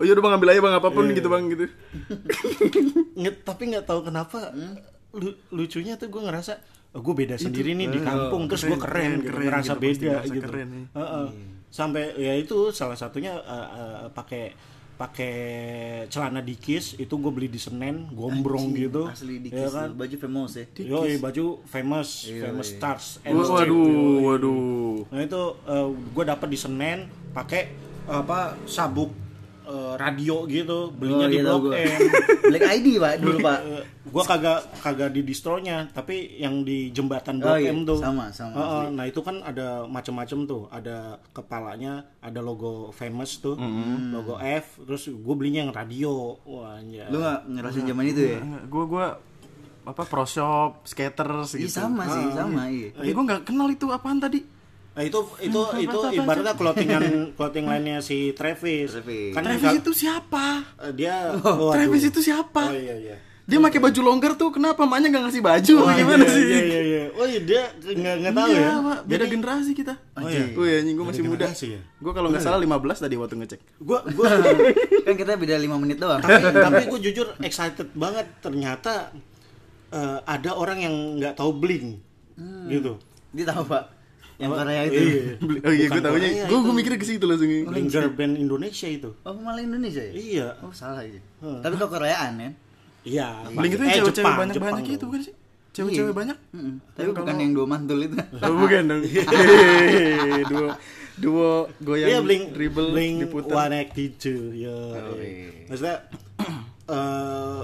Oh 0.00 0.04
yaudah 0.04 0.18
bang 0.20 0.34
ambil 0.34 0.48
aja 0.50 0.60
bang 0.60 0.74
apa 0.74 0.88
pun 0.88 1.04
gitu 1.08 1.28
bang 1.28 1.44
gitu. 1.46 1.64
nge- 3.14 3.38
tapi 3.42 3.62
nggak 3.70 3.84
tahu 3.84 4.00
kenapa 4.02 4.50
lu- 5.12 5.38
lucunya 5.50 5.94
tuh 5.94 6.08
gue 6.08 6.22
ngerasa 6.24 6.52
oh, 6.92 7.00
gue 7.00 7.14
beda 7.14 7.36
sendiri 7.36 7.76
nih 7.76 7.86
di 7.86 8.00
kampung 8.00 8.48
terus 8.48 8.64
gue 8.64 8.74
keren, 8.74 8.80
keren, 8.80 9.12
gitu, 9.20 9.28
keren 9.30 9.46
ngerasa 9.46 9.72
gitu, 9.72 9.82
beda 9.84 10.12
gitu 10.26 10.48
keren, 10.48 10.68
ya. 10.68 10.82
Heeh. 10.96 11.26
sampai 11.68 12.02
ya 12.16 12.32
itu 12.34 12.68
salah 12.68 12.96
satunya 12.96 13.36
eh, 13.36 13.68
eh, 13.70 14.04
pakai 14.10 14.42
pakai 15.02 15.34
celana 16.06 16.38
dikis 16.38 16.94
itu 16.94 17.10
gue 17.10 17.32
beli 17.34 17.50
di 17.50 17.58
Senen 17.58 18.06
gombrong 18.14 18.70
gitu 18.70 19.10
Asli 19.10 19.42
ya 19.42 19.50
dikis 19.50 19.74
kan 19.74 19.90
tuh, 19.90 19.98
baju 19.98 20.16
famous 20.22 20.50
ya. 20.54 20.64
yo 20.78 20.98
baju 21.18 21.44
famous 21.66 22.08
famous 22.30 22.68
stars 22.70 23.04
strip. 23.18 23.34
Waduh, 23.34 24.22
waduh. 24.22 24.94
Nah 25.10 25.20
itu 25.26 25.42
gue 26.14 26.24
dapet 26.24 26.48
di 26.54 26.58
Senen 26.60 27.10
pakai 27.34 27.74
apa 28.06 28.54
sabuk 28.70 29.10
eh, 29.64 29.94
radio 29.94 30.44
gitu 30.44 30.90
belinya 30.90 31.24
Oh, 31.24 31.28
di 31.28 31.36
iya, 31.36 31.44
Blok 31.44 31.60
gua. 31.62 31.74
M. 31.74 32.00
Black 32.50 32.64
ID 32.70 32.86
pak 32.96 33.12
dulu 33.18 33.36
pak. 33.38 33.58
Eh, 33.62 33.82
gua 34.04 34.22
kagak 34.22 34.60
kagak 34.78 35.10
di 35.10 35.20
distronya 35.22 35.86
tapi 35.88 36.36
yang 36.36 36.60
di 36.60 36.90
jembatan 36.90 37.38
Oh, 37.38 37.48
Blok 37.48 37.58
iya. 37.58 37.70
M 37.70 37.78
tuh 37.82 37.98
Sama, 37.98 38.28
sama, 38.28 38.54
Heeh, 38.54 38.84
nah 38.90 39.04
itu 39.04 39.20
kan 39.20 39.40
ada 39.40 39.84
macam-macam 39.84 40.38
tuh 40.44 40.62
ada 40.68 40.96
kepalanya 41.32 41.92
ada 42.18 42.38
logo 42.38 42.90
famous 42.90 43.38
tuh 43.38 43.56
logo 44.08 44.36
F 44.36 44.82
terus 44.82 45.06
gue 45.06 45.34
belinya 45.34 45.62
yang 45.62 45.72
radio 45.72 46.12
wah 46.42 46.76
anjay. 46.76 47.06
Lu 47.06 47.18
nggak 47.18 47.40
ngerasain 47.48 47.84
zaman 47.84 48.04
itu 48.06 48.22
ya? 48.28 48.38
Gue 48.64 48.84
gue 48.86 49.06
apa 49.82 50.02
pro 50.02 50.22
shop, 50.22 50.86
skaters 50.86 51.58
Iya 51.58 51.66
gitu. 51.66 51.74
sama 51.74 52.06
sih, 52.06 52.26
sama 52.30 52.70
iya. 52.70 52.94
Tapi 52.94 53.10
gue 53.10 53.24
nggak 53.24 53.42
kenal 53.42 53.66
itu 53.66 53.86
apaan 53.88 54.18
tadi. 54.18 54.38
Nah 54.92 55.02
itu 55.02 55.18
itu 55.40 55.60
itu 55.80 55.98
ibaratnya 56.14 56.52
clothingan 56.52 57.04
clothing 57.32 57.64
lainnya 57.64 58.04
si 58.04 58.32
Travis. 58.32 58.92
Travis. 58.92 59.32
Kan 59.32 59.42
Travis 59.42 59.72
itu 59.80 59.90
siapa? 59.96 60.46
eh, 60.78 60.92
dia 60.92 61.32
waduh. 61.32 61.72
Travis 61.72 62.04
itu 62.04 62.20
siapa? 62.20 62.68
Oh 62.68 62.76
iya 62.76 62.96
iya. 62.98 63.16
Dia 63.42 63.58
pakai 63.58 63.82
baju 63.82 64.00
longgar 64.04 64.38
tuh 64.38 64.54
kenapa 64.54 64.86
emaknya 64.86 65.08
nggak 65.10 65.24
ngasih 65.26 65.42
baju? 65.42 65.74
Wah, 65.82 65.96
Gimana 65.98 66.22
iya, 66.22 66.30
sih? 66.30 66.42
Iya 66.44 66.60
iya 66.62 66.80
iya. 66.80 67.02
Oh 67.10 67.26
iya 67.26 67.40
dia 67.42 67.62
nggak 67.74 68.14
nggak 68.22 68.32
tahu 68.32 68.48
Iya, 68.48 68.60
ya. 68.60 68.72
Pak. 68.78 68.98
beda 69.02 69.16
Jadi- 69.18 69.32
generasi 69.34 69.70
kita. 69.74 69.94
Oh 70.14 70.28
iya. 70.30 70.44
Oh 70.52 70.64
iya, 70.64 70.78
gue 70.84 71.04
masih 71.04 71.22
muda. 71.24 71.46
ya? 71.50 71.80
Gue 71.98 72.12
kalau 72.12 72.28
nggak 72.30 72.44
salah 72.44 72.60
15 72.60 73.02
tadi 73.02 73.14
waktu 73.16 73.34
ngecek. 73.40 73.60
Gua 73.80 73.98
gua 74.06 74.28
Kan 75.08 75.14
kita 75.16 75.32
beda 75.34 75.56
5 75.56 75.74
menit 75.74 75.98
doang. 75.98 76.20
tapi 76.20 76.38
tapi 76.52 76.82
gue 76.86 77.00
jujur 77.02 77.26
excited 77.40 77.88
banget 77.92 78.28
ternyata 78.38 79.10
eh, 79.90 80.18
ada 80.22 80.50
orang 80.52 80.78
yang 80.78 80.94
nggak 81.16 81.34
tahu 81.34 81.50
bling 81.54 81.98
gitu 82.68 83.00
Dia 83.32 83.48
tahu 83.48 83.64
pak. 83.66 84.01
Yang 84.42 84.50
Korea 84.52 84.82
itu. 84.82 84.98
iya. 84.98 85.22
Oh 85.62 85.72
iya, 85.72 85.86
gue 85.86 86.02
tahunya. 86.02 86.28
Gue 86.44 86.58
gue 86.60 86.74
mikirnya 86.74 86.98
ke 86.98 87.06
situ 87.06 87.24
langsung. 87.24 87.46
Bling 87.46 87.86
girl 87.86 88.10
band 88.10 88.34
Indonesia 88.36 88.88
itu 88.88 89.10
Oh 89.20 89.32
malah 89.34 89.60
Indonesia 89.60 90.02
ya? 90.02 90.12
iya 90.12 90.46
Oh 90.58 90.70
salah 90.70 91.00
ya. 91.00 91.22
Tapi 91.38 91.74
kok 91.74 91.88
Koreaan 91.88 92.32
ya? 92.36 92.50
iya 93.02 93.28
Bling 93.46 93.70
itu 93.70 93.78
Eh, 93.80 93.94
cewek-cewek 93.96 94.14
Jepang, 94.16 94.36
banyak-banyak 94.36 94.82
Jepang 94.82 94.92
itu 94.92 95.04
bukan 95.04 95.20
sih? 95.22 95.34
Cewek-cewek 95.72 96.10
Iya. 96.10 96.18
banyak? 96.18 96.38
Mm-mm. 96.52 96.74
Tapi 96.92 97.08
bukan 97.12 97.34
yang 97.34 97.52
dua 97.52 97.66
mantul 97.66 97.98
itu. 97.98 98.16
Oh, 98.44 98.54
bukan 98.56 98.82
dong. 98.84 99.02
Hehehe, 99.08 100.42
duo 100.44 100.68
duo 101.14 101.50
goyang 101.78 102.08
Iya 102.08 102.18
bling 102.20 102.42
dribble 102.50 102.88
bling 102.90 103.14
diputar. 103.22 103.68
one 103.68 103.74
active 103.78 104.18
ya 104.50 104.72
Oh, 104.72 105.14
iya. 105.16 105.48
maksudnya 105.66 105.96
eh 106.88 107.62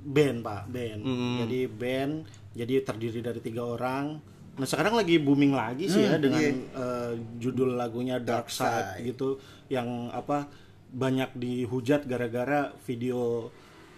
band 0.00 0.38
pak 0.40 0.62
band 0.66 1.00
jadi 1.38 1.58
band 1.68 2.12
jadi 2.50 2.74
terdiri 2.82 3.20
dari 3.20 3.38
tiga 3.38 3.62
orang 3.64 4.18
nah 4.60 4.68
sekarang 4.68 4.92
lagi 4.92 5.16
booming 5.16 5.50
lagi 5.50 5.88
sih 5.88 6.04
ya 6.04 6.20
dengan 6.20 6.36
eh, 6.52 7.12
judul 7.36 7.74
lagunya 7.74 8.20
Dark 8.20 8.52
Side 8.52 9.00
gitu 9.02 9.40
yang 9.66 9.88
apa 10.10 10.52
banyak 10.92 11.32
dihujat 11.32 12.04
gara-gara 12.04 12.68
video 12.82 13.48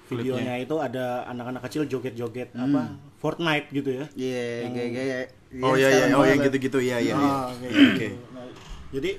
videonya 0.07 0.61
itu 0.61 0.77
ada 0.77 1.25
anak-anak 1.27 1.67
kecil 1.67 1.83
joget-joget 1.85 2.55
apa 2.55 2.95
Fortnite 3.17 3.71
gitu 3.71 3.91
ya 3.93 4.07
Iya, 4.13 4.47
gaya-gaya. 4.69 5.19
Oh 5.59 5.75
iya 5.75 5.89
iya 5.89 6.05
oh 6.13 6.23
yang 6.23 6.39
gitu-gitu 6.41 6.79
iya 6.79 6.97
iya. 6.97 7.15
iya. 7.15 7.17
Ah, 7.17 7.49
kayak 7.53 7.73
Oke. 7.73 8.09
gitu. 8.09 8.17
Nah, 8.31 8.47
jadi 8.91 9.11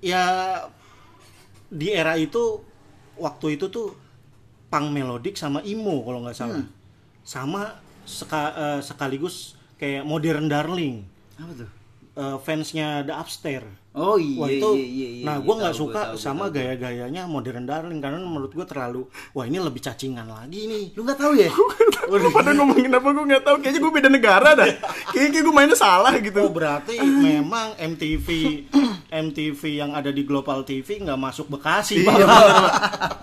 ya 0.00 0.22
di 1.66 1.88
era 1.90 2.14
itu 2.14 2.62
waktu 3.16 3.56
itu 3.56 3.66
tuh 3.68 3.94
punk 4.68 4.90
melodik 4.90 5.34
sama 5.34 5.60
emo 5.62 6.02
kalau 6.02 6.22
nggak 6.22 6.34
salah 6.34 6.60
Hmm. 6.60 6.70
sama 7.20 7.62
seka- 8.04 8.54
eh, 8.54 8.80
sekaligus 8.80 9.56
kayak 9.84 10.08
modern 10.08 10.48
darling 10.48 11.04
Apa 11.36 11.52
tuh? 11.52 11.83
Eh, 12.14 12.38
fansnya 12.38 13.02
The 13.02 13.14
Upstairs 13.14 13.82
Oh 13.94 14.18
iya, 14.18 14.42
Wah 14.42 14.50
itu, 14.50 14.70
iya, 14.74 14.86
iya, 14.90 15.06
iya, 15.06 15.22
nah 15.22 15.38
iya, 15.38 15.46
gue 15.46 15.54
nggak 15.54 15.70
tahu, 15.70 15.86
suka 15.86 15.94
gua 15.94 16.06
tahu, 16.10 16.18
sama 16.18 16.50
tahu. 16.50 16.58
gaya-gayanya 16.58 17.30
modern 17.30 17.62
darling 17.62 18.02
karena 18.02 18.18
menurut 18.18 18.50
gue 18.50 18.66
terlalu, 18.66 19.06
wah 19.30 19.46
ini 19.46 19.62
lebih 19.62 19.78
cacingan 19.78 20.26
lagi 20.26 20.66
nih. 20.66 20.98
Lu 20.98 21.06
nggak 21.06 21.14
tahu 21.14 21.38
ya? 21.38 21.46
Lu 22.10 22.26
pada 22.34 22.58
ngomongin 22.58 22.90
apa 22.90 23.06
gue 23.06 23.22
nggak 23.22 23.46
tahu 23.46 23.56
kayaknya 23.62 23.78
gue 23.78 23.92
beda 23.94 24.08
negara 24.10 24.50
dah. 24.58 24.66
Kayaknya 25.14 25.46
gue 25.46 25.54
mainnya 25.54 25.78
salah 25.78 26.10
Oh 26.10 26.18
gitu. 26.18 26.42
berarti 26.50 26.98
memang 26.98 27.78
MTV 27.78 28.26
MTV 29.14 29.60
yang 29.62 29.94
ada 29.94 30.10
di 30.10 30.26
Global 30.26 30.66
TV 30.66 30.98
nggak 30.98 31.14
masuk 31.14 31.46
Bekasi 31.46 32.02
Iya 32.02 32.10
Pak. 32.10 32.18
bener 32.18 32.58
pak, 32.58 32.74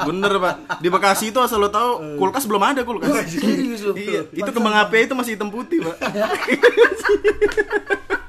bener 0.07 0.33
pak. 0.39 0.55
Di 0.79 0.87
Bekasi 0.87 1.35
itu 1.35 1.39
asal 1.43 1.59
lo 1.59 1.67
tahu 1.67 2.15
kulkas 2.15 2.47
belum 2.47 2.63
ada 2.63 2.87
kulkas. 2.87 3.11
serius? 3.27 3.91
Iya, 3.91 4.23
itu 4.31 4.51
kembang 4.55 4.87
api 4.87 5.03
itu 5.03 5.19
masih 5.19 5.35
hitam 5.35 5.51
putih 5.51 5.83
pak. 5.83 5.99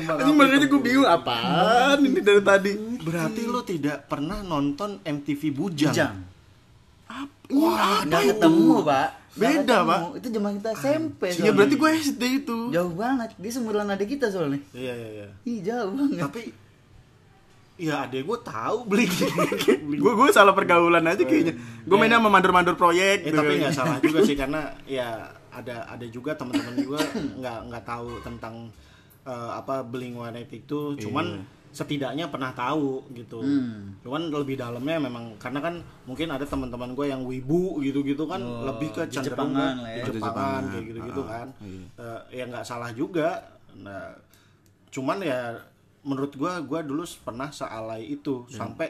Ini 0.00 0.32
makanya 0.32 0.66
gue 0.66 0.80
bingung 0.80 1.08
apaan 1.08 1.98
ini 2.02 2.20
dari 2.20 2.42
tadi. 2.42 2.72
Berarti 3.00 3.40
lo 3.46 3.60
tidak 3.64 4.08
pernah 4.08 4.40
nonton 4.40 5.00
MTV 5.04 5.42
Bujang. 5.52 5.94
Jam. 5.94 6.14
Wah, 7.50 8.06
Nggak 8.06 8.22
ketemu, 8.36 8.86
Pak. 8.86 9.08
Beda. 9.34 9.76
Pak. 9.86 10.00
Itu 10.22 10.28
zaman 10.30 10.52
kita 10.58 10.70
SMP. 10.78 11.22
Iya 11.34 11.50
berarti 11.54 11.74
gue 11.78 11.90
SD 12.02 12.22
itu. 12.44 12.58
jauh 12.70 12.92
banget. 12.94 13.30
Dia 13.38 13.50
seumuran 13.50 13.90
adik 13.90 14.18
kita 14.18 14.30
soalnya. 14.30 14.58
Iya 14.74 14.92
iya 14.94 15.08
iya. 15.10 15.28
Ih, 15.46 15.58
jauh 15.62 15.90
banget. 15.94 16.22
Tapi 16.22 16.42
ya 17.80 18.04
adek 18.04 18.22
gue 18.28 18.38
tahu 18.44 18.78
beli. 18.84 19.08
Gue 20.04 20.12
gue 20.12 20.28
salah 20.36 20.52
pergaulan 20.52 21.00
aja 21.08 21.24
kayaknya. 21.24 21.56
Gue 21.88 21.96
mainnya 21.96 22.20
sama 22.20 22.28
mandor-mandor 22.28 22.76
proyek. 22.76 23.24
Eh, 23.24 23.32
gitu. 23.32 23.40
tapi 23.40 23.52
nggak 23.56 23.72
salah 23.74 23.96
juga 24.04 24.20
sih 24.20 24.36
karena 24.40 24.68
ya 24.84 25.32
ada 25.50 25.88
ada 25.88 26.06
juga 26.06 26.36
teman-teman 26.36 26.74
juga 26.78 27.00
nggak 27.40 27.58
nggak 27.72 27.84
tahu 27.88 28.20
tentang 28.22 28.54
eh, 29.22 29.50
apa 29.52 29.82
Blink 29.82 30.16
itu 30.50 30.80
cuman 30.98 31.40
setidaknya 31.70 32.26
pernah 32.26 32.50
tahu 32.50 33.06
gitu 33.14 33.38
Hmm. 33.38 33.94
cuman 34.02 34.26
lebih 34.28 34.58
dalamnya 34.58 34.98
memang 35.00 35.38
karena 35.38 35.62
kan 35.62 35.74
mungkin 36.02 36.26
ada 36.28 36.42
teman-teman 36.42 36.92
gue 36.92 37.06
yang 37.06 37.22
wibu 37.22 37.78
gitu-gitu 37.78 38.26
kan 38.26 38.42
Oh, 38.42 38.66
lebih 38.66 38.90
ke 38.90 39.06
cenderung 39.06 39.54
Jepangan 39.54 39.70
ke- 39.70 39.78
lah 39.78 39.90
ya. 39.92 40.04
Jepangan 40.04 40.18
Jepangan. 40.18 40.62
kayak 40.66 40.84
gitu-gitu 40.84 41.20
Ah, 41.20 41.28
kan 41.28 41.46
iya. 41.60 41.86
Eh, 41.96 42.20
ya 42.32 42.44
nggak 42.46 42.64
salah 42.64 42.90
juga 42.90 43.28
nah 43.72 44.10
cuman 44.90 45.22
ya 45.22 45.54
menurut 46.02 46.32
gue 46.32 46.52
gue 46.60 46.80
dulu 46.82 47.04
pernah 47.22 47.48
sealai 47.50 48.02
itu 48.04 48.42
Ya. 48.46 48.58
sampai 48.58 48.88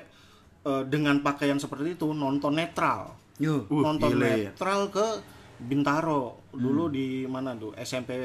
eh, 0.60 0.82
dengan 0.86 1.20
pakaian 1.20 1.56
seperti 1.56 1.96
itu 1.96 2.08
nonton 2.10 2.52
netral 2.54 3.12
Yo. 3.36 3.64
Uh, 3.66 3.80
nonton 3.82 4.12
gile 4.14 4.24
ya. 4.24 4.36
netral 4.48 4.88
ke 4.88 5.06
Bintaro 5.58 6.40
dulu 6.50 6.88
di 6.88 7.24
mana 7.24 7.52
tuh 7.52 7.72
SMP 7.74 8.16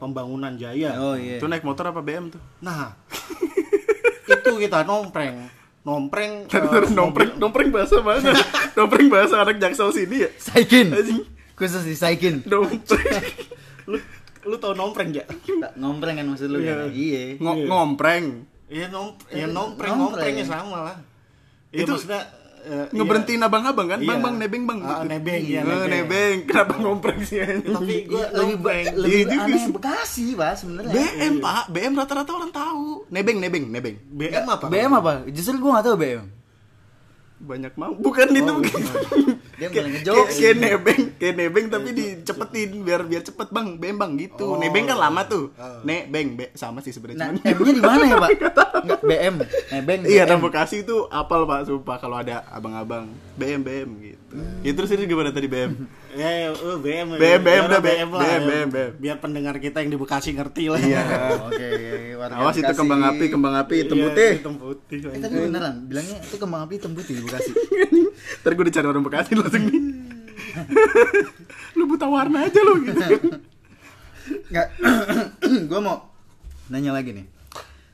Pembangunan 0.00 0.56
Jaya. 0.56 0.96
Oh 0.96 1.12
iya. 1.12 1.36
Itu 1.36 1.44
naik 1.44 1.60
motor 1.60 1.84
apa 1.86 2.00
BM 2.00 2.32
tuh? 2.32 2.40
Nah 2.58 2.96
itu 4.32 4.50
kita 4.56 4.82
nompreng, 4.82 5.46
nompreng. 5.82 6.48
Terus 6.50 6.90
nompreng, 6.90 7.36
nompreng 7.36 7.68
bahasa 7.68 8.00
mana? 8.00 8.32
nompreng 8.78 9.06
bahasa 9.06 9.36
anak 9.38 9.60
jaksel 9.60 9.92
sini 9.92 10.24
ya? 10.24 10.30
Saikin. 10.34 10.96
Khusus 11.52 11.84
di 11.84 11.92
Saikin. 11.92 12.40
Nompreng. 12.42 13.22
lu 13.84 14.00
lu 14.40 14.56
tau 14.56 14.72
nompreng 14.72 15.12
ya? 15.12 15.28
Tak 15.28 15.76
ngompreng 15.76 16.16
kan 16.16 16.26
maksud 16.26 16.48
lu 16.48 16.58
Iya. 16.58 16.72
kan? 16.72 16.88
Iya. 16.90 17.22
Ngo- 17.36 17.66
ngompreng. 17.66 18.24
Iya 18.66 18.86
nom, 18.88 19.12
ya 19.26 19.44
Eh, 19.44 19.50
nompreng, 19.50 19.92
nompreng. 19.92 19.92
nomprengnya 19.98 20.46
sama 20.46 20.78
lah. 20.86 20.96
Ya, 21.68 21.82
Itu 21.82 21.92
maksudnya 21.92 22.22
eh, 22.62 22.86
Ngeberhentiin 22.90 23.40
abang-abang 23.40 23.86
kan? 23.86 23.98
Iya. 23.98 24.08
Bang, 24.08 24.20
bang, 24.20 24.34
nebeng 24.36 24.64
bang. 24.64 24.78
Gitu. 24.80 25.04
nebeng, 25.06 25.42
iya, 25.42 25.60
Eh, 25.60 25.64
nebeng. 25.64 25.90
nebeng. 25.90 26.36
Kenapa 26.44 26.72
ngompreng 26.76 27.20
sih? 27.22 27.36
iya. 27.36 27.46
Tapi 27.58 27.94
gue 28.04 28.14
Iya, 28.14 28.26
lebih 28.30 28.54
nompreng. 28.54 28.84
lebih 28.96 29.20
Iya 29.20 29.38
aneh. 29.40 29.64
Bekasi, 29.70 30.26
Pak, 30.32 30.52
sebenarnya. 30.56 30.92
BM 30.92 31.34
pak, 31.38 31.62
BM 31.68 31.92
rata-rata 31.94 32.30
orang 32.32 32.50
tahu. 32.50 32.84
Nebeng, 33.08 33.38
nebeng, 33.38 33.64
nebeng. 33.68 33.96
BM 34.06 34.44
apa? 34.44 34.66
BM 34.66 34.92
apa? 34.92 35.12
Justru 35.28 35.56
gua 35.56 35.78
nggak 35.78 35.86
tahu 35.86 35.96
BM. 35.96 36.39
Banyak 37.40 37.72
mau. 37.74 37.92
Bukan 37.92 38.28
itu. 38.30 38.52
bukan. 38.52 38.82
Dia 39.56 39.68
mulai 39.68 39.90
ngejok. 39.92 40.14
kayak 40.14 40.32
kayak 40.32 40.56
nebeng, 40.56 41.02
kayak 41.16 41.34
nebeng 41.36 41.66
tapi 41.68 41.88
dicepetin 41.92 42.80
biar 42.80 43.00
biar 43.04 43.20
cepet 43.20 43.48
bang, 43.48 43.76
BM 43.76 43.96
bang 43.96 44.12
gitu. 44.16 44.56
Nebeng 44.56 44.88
kan 44.88 44.96
lama 44.96 45.20
tuh. 45.24 45.52
Nebeng, 45.82 46.36
be, 46.36 46.44
sama 46.54 46.80
sih 46.80 46.92
sebenarnya. 46.92 47.28
Nah, 47.28 47.28
cuman- 47.36 47.52
M-nya 47.60 47.72
di 47.72 47.82
mana 47.82 48.04
ya, 48.04 48.16
Pak? 48.16 48.30
Enggak, 48.84 49.00
BM. 49.04 49.34
Nebeng. 49.70 50.00
Iya, 50.04 50.22
dan 50.24 50.38
Bekasi 50.40 50.80
itu 50.80 51.04
apal 51.08 51.44
pak, 51.44 51.68
sumpah 51.68 51.96
kalau 52.00 52.16
ada 52.16 52.40
abang-abang 52.48 53.08
BM 53.36 53.60
BM 53.60 53.90
gitu. 54.00 54.36
Ya 54.64 54.72
terus 54.72 54.88
ini 54.92 55.04
gimana 55.04 55.28
tadi 55.28 55.44
BM? 55.44 55.76
Ya, 56.10 56.26
ya, 56.26 56.48
eh, 56.50 56.78
BM. 56.82 57.06
BM, 57.14 57.40
BM, 57.46 57.62
udah, 57.70 57.78
BM 57.78 58.08
lah, 58.10 58.24
BM, 58.26 58.42
ya. 58.42 58.48
BM, 58.50 58.68
BM. 58.74 58.90
Biar 58.98 59.16
pendengar 59.22 59.54
kita 59.62 59.78
yang 59.78 59.94
di 59.94 59.98
Bekasi 59.98 60.34
ngerti 60.34 60.66
lah. 60.66 60.80
Iya. 60.82 61.02
Oh, 61.30 61.46
Oke, 61.46 61.68
warga 62.18 62.34
Awas 62.42 62.56
itu 62.58 62.72
kembang 62.74 63.02
api, 63.06 63.24
kembang 63.30 63.54
api 63.54 63.74
hitam 63.86 63.96
Iya, 63.96 64.04
putih. 64.10 64.30
hitam 64.42 64.54
putih. 64.58 64.98
Eh, 65.06 65.20
tapi 65.22 65.36
beneran, 65.46 65.74
bilangnya 65.86 66.18
itu 66.18 66.36
kembang 66.36 66.66
api 66.66 66.72
hitam 66.82 66.92
putih 66.98 67.14
di 67.14 67.22
Bekasi. 67.22 67.50
Ntar 68.42 68.52
gue 68.58 68.64
dicari 68.66 68.86
orang 68.90 69.04
Bekasi 69.06 69.32
langsung 69.38 69.62
nih. 69.70 69.80
lu 71.78 71.84
buta 71.86 72.06
warna 72.10 72.42
aja 72.50 72.60
lu 72.60 72.74
gitu. 72.82 73.06
Enggak. 74.50 74.68
gua 75.70 75.80
mau 75.80 75.96
nanya 76.66 76.90
lagi 76.90 77.14
nih. 77.14 77.26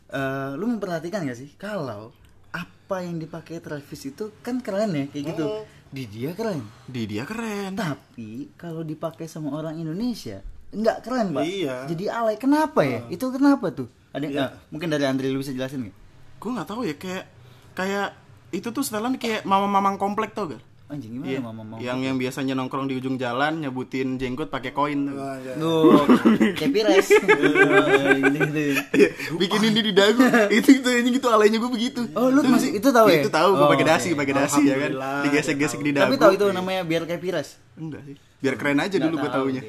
Eh, 0.08 0.50
lu 0.56 0.64
memperhatikan 0.66 1.28
gak 1.28 1.36
sih 1.36 1.52
kalau 1.60 2.16
apa 2.54 2.96
yang 3.04 3.20
dipakai 3.20 3.60
Travis 3.60 4.08
itu 4.08 4.32
kan 4.40 4.64
keren 4.64 4.94
ya 4.96 5.04
kayak 5.12 5.24
gitu. 5.36 5.44
Oh. 5.44 5.62
Di 5.86 6.04
dia 6.06 6.34
keren. 6.34 6.60
Di 6.84 7.02
dia 7.06 7.22
keren. 7.22 7.74
Tapi 7.74 8.52
kalau 8.58 8.82
dipakai 8.82 9.26
sama 9.26 9.54
orang 9.54 9.78
Indonesia 9.78 10.42
nggak 10.66 10.98
keren, 11.02 11.32
Pak. 11.32 11.42
Iya. 11.46 11.76
Jadi 11.88 12.04
alay. 12.10 12.36
Kenapa 12.36 12.82
ya? 12.82 13.06
Itu 13.08 13.30
kenapa 13.30 13.70
tuh? 13.70 13.88
Ada 14.12 14.26
Iya. 14.26 14.46
mungkin 14.68 14.88
dari 14.90 15.04
Andri 15.06 15.30
lu 15.30 15.40
bisa 15.40 15.54
jelasin 15.54 15.88
nggak? 15.88 15.96
Gue 16.36 16.50
nggak 16.52 16.68
tahu 16.68 16.80
ya 16.84 16.94
kayak 16.96 17.24
kayak 17.72 18.08
itu 18.50 18.68
tuh 18.70 18.82
setelan 18.82 19.16
kayak 19.16 19.44
mama-mamang 19.44 19.96
komplek 19.96 20.32
tau 20.32 20.48
gak? 20.48 20.62
Anjing 20.86 21.18
gimana 21.18 21.26
Iya. 21.26 21.40
mama 21.42 21.62
mau? 21.66 21.76
Yang 21.76 21.98
yang 22.00 22.16
biasanya 22.16 22.54
nongkrong 22.54 22.86
di 22.86 22.94
ujung 22.94 23.18
jalan 23.18 23.58
nyebutin 23.58 24.16
jenggot 24.16 24.46
pakai 24.46 24.70
koin. 24.70 25.10
tuh. 25.10 25.18
Duh, 25.58 25.98
kayak 26.58 26.70
pires. 26.70 27.08
Gini 27.10 28.38
gitu. 28.38 28.60
Iya, 28.94 29.08
bikin 29.34 29.60
ini 29.66 29.80
di 29.82 29.92
dagu. 29.92 30.22
itu 30.62 30.78
itu 30.78 30.88
ini 30.88 31.08
gitu 31.12 31.26
alaynya 31.26 31.58
gue 31.58 31.66
begitu. 31.68 32.06
Oh, 32.12 32.30
lu 32.30 32.46
masih 32.46 32.78
itu 32.78 32.88
tahu 32.88 33.10
ya? 33.10 33.18
Itu 33.18 33.30
tahu 33.30 33.50
gue 33.52 33.66
Oh, 33.66 33.68
pakai 33.68 33.82
dasi, 33.84 34.14
pakai 34.14 34.34
dasi 34.36 34.60
ya 34.62 34.76
kan. 34.78 34.92
Digesek-gesek 35.26 35.80
di 35.82 35.90
dagu. 35.90 36.06
Tapi 36.06 36.16
tahu 36.16 36.32
itu 36.34 36.46
namanya 36.50 36.86
biar 36.86 37.02
kayak 37.02 37.18
pires. 37.18 37.58
Enggak 37.74 38.06
sih. 38.06 38.14
Biar 38.38 38.54
keren 38.54 38.78
aja 38.78 38.96
dulu 38.96 39.14
gue 39.18 39.30
taunya. 39.32 39.62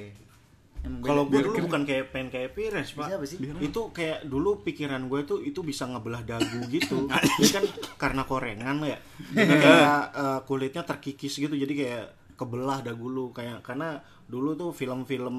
Kalau 1.03 1.23
gue 1.27 1.41
dulu 1.43 1.57
bukan 1.67 1.83
kayak 1.83 2.11
pengen 2.15 2.29
kayak 2.33 2.49
Pires, 2.57 2.95
Pak. 2.95 3.07
Bisa 3.07 3.15
apa 3.19 3.25
sih? 3.27 3.37
Itu 3.63 3.81
kayak 3.91 4.27
dulu 4.27 4.61
pikiran 4.63 5.07
gue 5.07 5.21
tuh 5.27 5.39
itu 5.43 5.59
bisa 5.61 5.85
ngebelah 5.87 6.23
dagu 6.23 6.61
gitu. 6.71 7.07
Ini 7.39 7.47
kan 7.51 7.63
karena 7.95 8.21
korengan 8.25 8.83
ya. 8.83 8.97
Jadi 9.35 9.55
kayak 9.59 10.01
eh, 10.15 10.39
kulitnya 10.47 10.83
terkikis 10.87 11.33
gitu. 11.37 11.53
Jadi 11.53 11.73
kayak 11.73 12.05
kebelah 12.37 12.85
dagu 12.85 13.09
lu 13.09 13.33
kayak 13.33 13.65
karena 13.65 13.97
dulu 14.27 14.53
tuh 14.53 14.75
film-film 14.75 15.35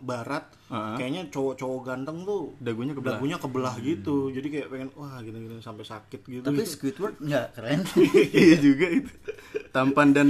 barat 0.00 0.48
Heeh. 0.72 0.96
kayaknya 0.96 1.22
cowok-cowok 1.28 1.80
ganteng 1.84 2.24
tuh 2.24 2.56
Dagunya 2.56 2.96
kebelah. 2.96 3.20
dagunya 3.20 3.36
kebelah 3.36 3.76
gitu. 3.78 4.32
Jadi 4.32 4.48
kayak 4.48 4.68
pengen 4.72 4.88
wah 4.96 5.20
gini-gini 5.20 5.60
sampai 5.60 5.84
sakit 5.84 6.20
gitu. 6.24 6.40
Tapi 6.40 6.64
Squidward 6.64 7.20
nggak 7.20 7.46
keren. 7.52 7.80
iya 8.40 8.56
juga 8.56 8.86
itu. 8.88 9.12
Tampan 9.68 10.16
dan 10.16 10.28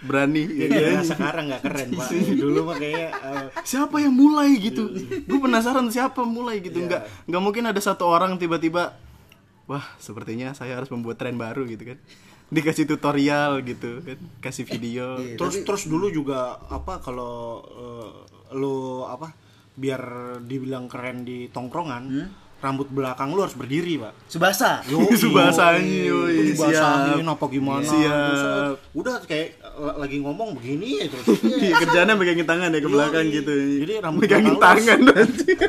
berani. 0.00 0.48
ya, 0.48 0.66
ya 0.72 0.88
ya, 0.96 1.02
sekarang 1.04 1.52
nggak 1.52 1.62
keren, 1.62 1.88
Pak. 1.92 2.08
Dulu 2.40 2.60
mah 2.64 2.76
kayak 2.80 3.10
eh, 3.12 3.46
siapa 3.62 4.00
yang 4.00 4.16
mulai 4.16 4.56
gitu 4.56 4.88
gue 5.26 5.38
penasaran 5.38 5.86
siapa 5.88 6.22
mulai 6.22 6.62
gitu 6.62 6.80
nggak 6.80 7.28
nggak 7.28 7.42
mungkin 7.42 7.68
ada 7.68 7.78
satu 7.78 8.06
orang 8.06 8.38
tiba-tiba 8.38 8.96
wah 9.66 9.84
sepertinya 9.98 10.54
saya 10.54 10.78
harus 10.78 10.88
membuat 10.88 11.18
tren 11.18 11.34
baru 11.34 11.66
gitu 11.66 11.92
kan 11.94 11.98
dikasih 12.48 12.86
tutorial 12.86 13.58
gitu 13.60 13.98
kan 14.00 14.14
kasih 14.40 14.62
video 14.64 15.18
Iya. 15.18 15.34
terus 15.34 15.60
terus 15.60 15.82
dulu 15.84 16.06
juga 16.08 16.38
apa 16.64 16.98
kalau 16.98 17.58
eh, 17.66 18.10
lu 18.52 18.76
apa 19.02 19.34
biar 19.72 20.00
dibilang 20.40 20.86
keren 20.86 21.22
di 21.22 21.46
tongkrongan 21.48 22.04
Hmm? 22.06 22.28
rambut 22.56 22.88
belakang 22.88 23.30
lu 23.30 23.42
harus 23.42 23.52
berdiri 23.52 24.00
pak 24.00 24.16
Subasa. 24.26 24.80
Yo, 24.88 24.96
Subasahin, 25.12 25.84
itu 25.84 26.08
yoi, 26.08 26.50
dibasahin 26.50 27.20
apa 27.22 27.44
gimana 27.46 27.84
Siap. 27.84 28.08
Terus, 28.08 28.40
eh, 28.40 28.72
udah 28.96 29.14
kayak 29.20 29.48
eh, 29.60 29.94
lagi 29.98 30.16
ngomong 30.18 30.54
begini 30.54 30.88
ya 30.96 31.06
terus 31.06 31.26
Iya, 31.62 31.74
kerjanya 31.76 32.14
megangin 32.14 32.46
tangan 32.46 32.70
ya 32.70 32.80
ke 32.80 32.88
belakang 32.88 33.24
Yoi. 33.24 33.36
gitu 33.36 33.52
Jadi 33.82 33.92
rambut 34.00 34.20
megangin 34.22 34.56
tangan 34.56 34.98
nanti 35.04 35.50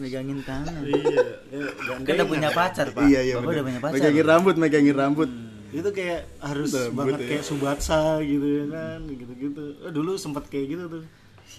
Megangin 0.00 0.40
tangan. 0.40 0.80
iya 0.82 1.24
ya, 1.52 1.60
Kan 2.00 2.14
udah 2.14 2.26
punya 2.26 2.48
pacar, 2.50 2.86
Pak. 2.88 3.04
iya 3.04 3.20
iya 3.22 3.34
Bapak 3.36 3.44
bener. 3.44 3.54
udah 3.54 3.64
punya 3.64 3.80
pacar. 3.80 3.94
megangin 3.94 4.24
rambut 4.26 4.54
megangin 4.56 4.96
rambut 4.96 5.28
itu 5.72 5.90
kayak 5.90 6.20
harus 6.38 6.70
banget 6.90 7.20
kayak 7.20 7.42
Subatsa 7.42 8.00
gitu 8.20 8.42
ya 8.44 8.64
kan 8.68 9.00
gitu-gitu 9.06 9.64
Eh, 9.80 9.90
dulu 9.90 10.14
sempat 10.14 10.46
kayak 10.46 10.66
gitu 10.68 10.84
tuh 10.88 11.02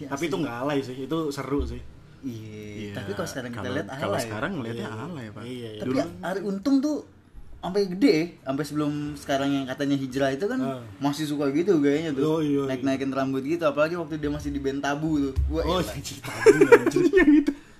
tapi 0.04 0.24
itu 0.26 0.36
nggak 0.36 0.56
alay 0.58 0.80
sih 0.80 0.95
itu 1.00 1.17
seru 1.30 1.62
sih 1.63 1.82
Iya, 2.21 2.93
tapi 2.93 3.12
kalau 3.12 3.26
sekarang 3.26 3.50
kita 3.50 3.62
Kalau- 3.62 3.76
lihat 3.76 3.88
kalau 3.91 4.13
alay. 4.13 4.21
sekarang 4.21 4.52
ngeliatnya 4.54 4.88
alay 4.89 5.26
pak 5.28 5.41
iya 5.41 5.69
iya. 5.71 5.82
Tapi 5.82 5.93
Ari 6.21 6.41
Untung 6.43 6.78
tuh 6.78 6.97
sampai 7.58 7.82
gede, 7.88 8.17
sampai 8.39 8.63
sebelum 8.63 8.91
sekarang 9.15 9.50
yang 9.52 9.65
katanya 9.65 9.93
hijrah 9.95 10.30
itu 10.30 10.45
kan 10.45 10.60
Ah. 10.60 10.82
masih 10.97 11.26
suka 11.26 11.50
gitu 11.50 11.78
gayanya 11.78 12.10
tuh. 12.12 12.26
Oh, 12.28 12.39
iya, 12.39 12.65
Naik-naikin 12.65 13.10
rambut 13.10 13.41
gitu, 13.43 13.62
apalagi 13.63 13.93
waktu 13.95 14.17
dia 14.17 14.30
masih 14.30 14.50
di 14.50 14.58
band 14.58 14.82
tabu 14.82 15.17
tuh. 15.19 15.34
Wah, 15.47 15.62
oh 15.63 15.78
elah. 15.78 15.93
cerita 15.95 16.30
anjir 16.30 17.06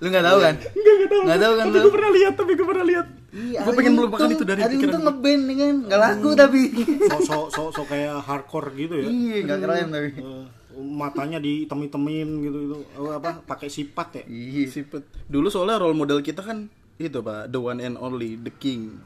lu 0.02 0.08
nggak 0.08 0.26
tahu 0.26 0.38
kan? 0.40 0.54
Enggak, 0.58 0.74
enggak 0.92 1.08
tahu. 1.08 1.22
Nggak 1.22 1.38
tahu 1.38 1.52
kan 1.52 1.64
Tapi 1.64 1.72
lu? 1.72 1.80
gue 1.80 1.92
pernah 1.92 2.10
lihat, 2.12 2.32
tapi 2.34 2.52
gue 2.52 2.66
pernah 2.66 2.84
lihat. 2.84 3.06
Iya, 3.32 3.58
gue 3.62 3.72
pengen 3.72 3.92
melupakan 3.94 4.28
itu 4.28 4.44
dari 4.44 4.60
Ari 4.60 4.72
pikiran 4.74 4.90
Untung 4.90 5.00
gue. 5.00 5.08
ngeband 5.08 5.42
nih 5.42 5.56
kan, 5.56 5.74
nggak 5.86 6.00
laku 6.02 6.30
tapi. 6.34 6.62
so 7.06 7.16
so 7.22 7.36
so, 7.48 7.62
so 7.70 7.82
kayak 7.84 8.18
hardcore 8.20 8.68
gitu 8.74 8.94
ya 8.96 9.06
Iya, 9.06 9.36
nggak 9.42 9.58
keren 9.58 9.86
tapi. 9.88 10.08
Eh, 10.12 10.44
matanya 10.74 11.38
ditem-temin 11.38 12.28
gitu 12.40 12.58
itu 12.62 12.76
Oh, 12.94 13.08
apa 13.10 13.40
pakai 13.40 13.68
sipat 13.68 14.08
ya 14.14 14.22
Iya. 14.26 14.66
Sipet. 14.68 15.04
Dulu 15.24 15.46
soalnya 15.46 15.76
role 15.76 15.94
model 15.94 16.18
kita 16.18 16.40
kan 16.40 16.66
itu 16.98 17.18
pak, 17.18 17.46
the 17.46 17.58
one 17.58 17.78
and 17.78 17.96
only, 17.96 18.36
the 18.36 18.52
king, 18.52 18.98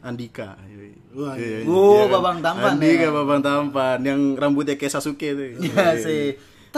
Andika. 0.00 0.56
Wah, 1.12 1.34
Iya, 1.34 1.62
Oh, 1.64 1.92
iya 1.92 2.04
kan? 2.04 2.12
Babang 2.14 2.38
Tampan 2.40 2.72
Andika, 2.74 3.04
ya. 3.04 3.10
Babang 3.10 3.40
Tampan, 3.40 3.98
yang 4.00 4.20
rambutnya 4.34 4.74
kayak 4.74 4.90
Sasuke 4.90 5.28
tuh. 5.28 5.48
Iya 5.56 5.92
sih. 5.98 6.24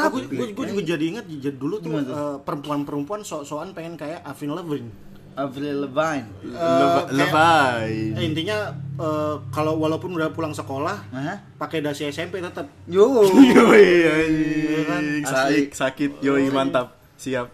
Tapi 0.03 0.19
gue, 0.27 0.47
gue 0.51 0.67
juga 0.69 0.83
jadi 0.87 1.05
ingat 1.07 1.25
jadi 1.27 1.53
dulu 1.53 1.77
tuh 1.77 1.91
eh, 1.95 2.37
perempuan-perempuan 2.41 3.21
sok-sokan 3.21 3.71
pengen 3.71 3.95
kayak 3.95 4.23
Avril 4.23 4.55
Lavigne. 4.55 4.91
Avril 5.33 5.85
Lavigne. 5.85 6.29
Kayak- 6.43 7.09
Lebay. 7.11 7.91
Eh, 8.13 8.25
intinya 8.25 8.57
eh, 8.97 9.35
kalau 9.49 9.77
walaupun 9.77 10.13
udah 10.13 10.31
pulang 10.31 10.51
sekolah 10.51 10.99
Hah? 11.11 11.37
pakai 11.57 11.81
dasi 11.81 12.05
SMP 12.07 12.39
tetap. 12.39 12.67
Yo. 12.85 13.25
Yoi, 13.55 13.87
kan? 14.85 15.01
anjing. 15.01 15.25
Asli. 15.25 15.31
sakit, 15.31 15.67
sakit, 15.73 16.11
yoi 16.21 16.49
mantap, 16.49 16.99
siap. 17.15 17.49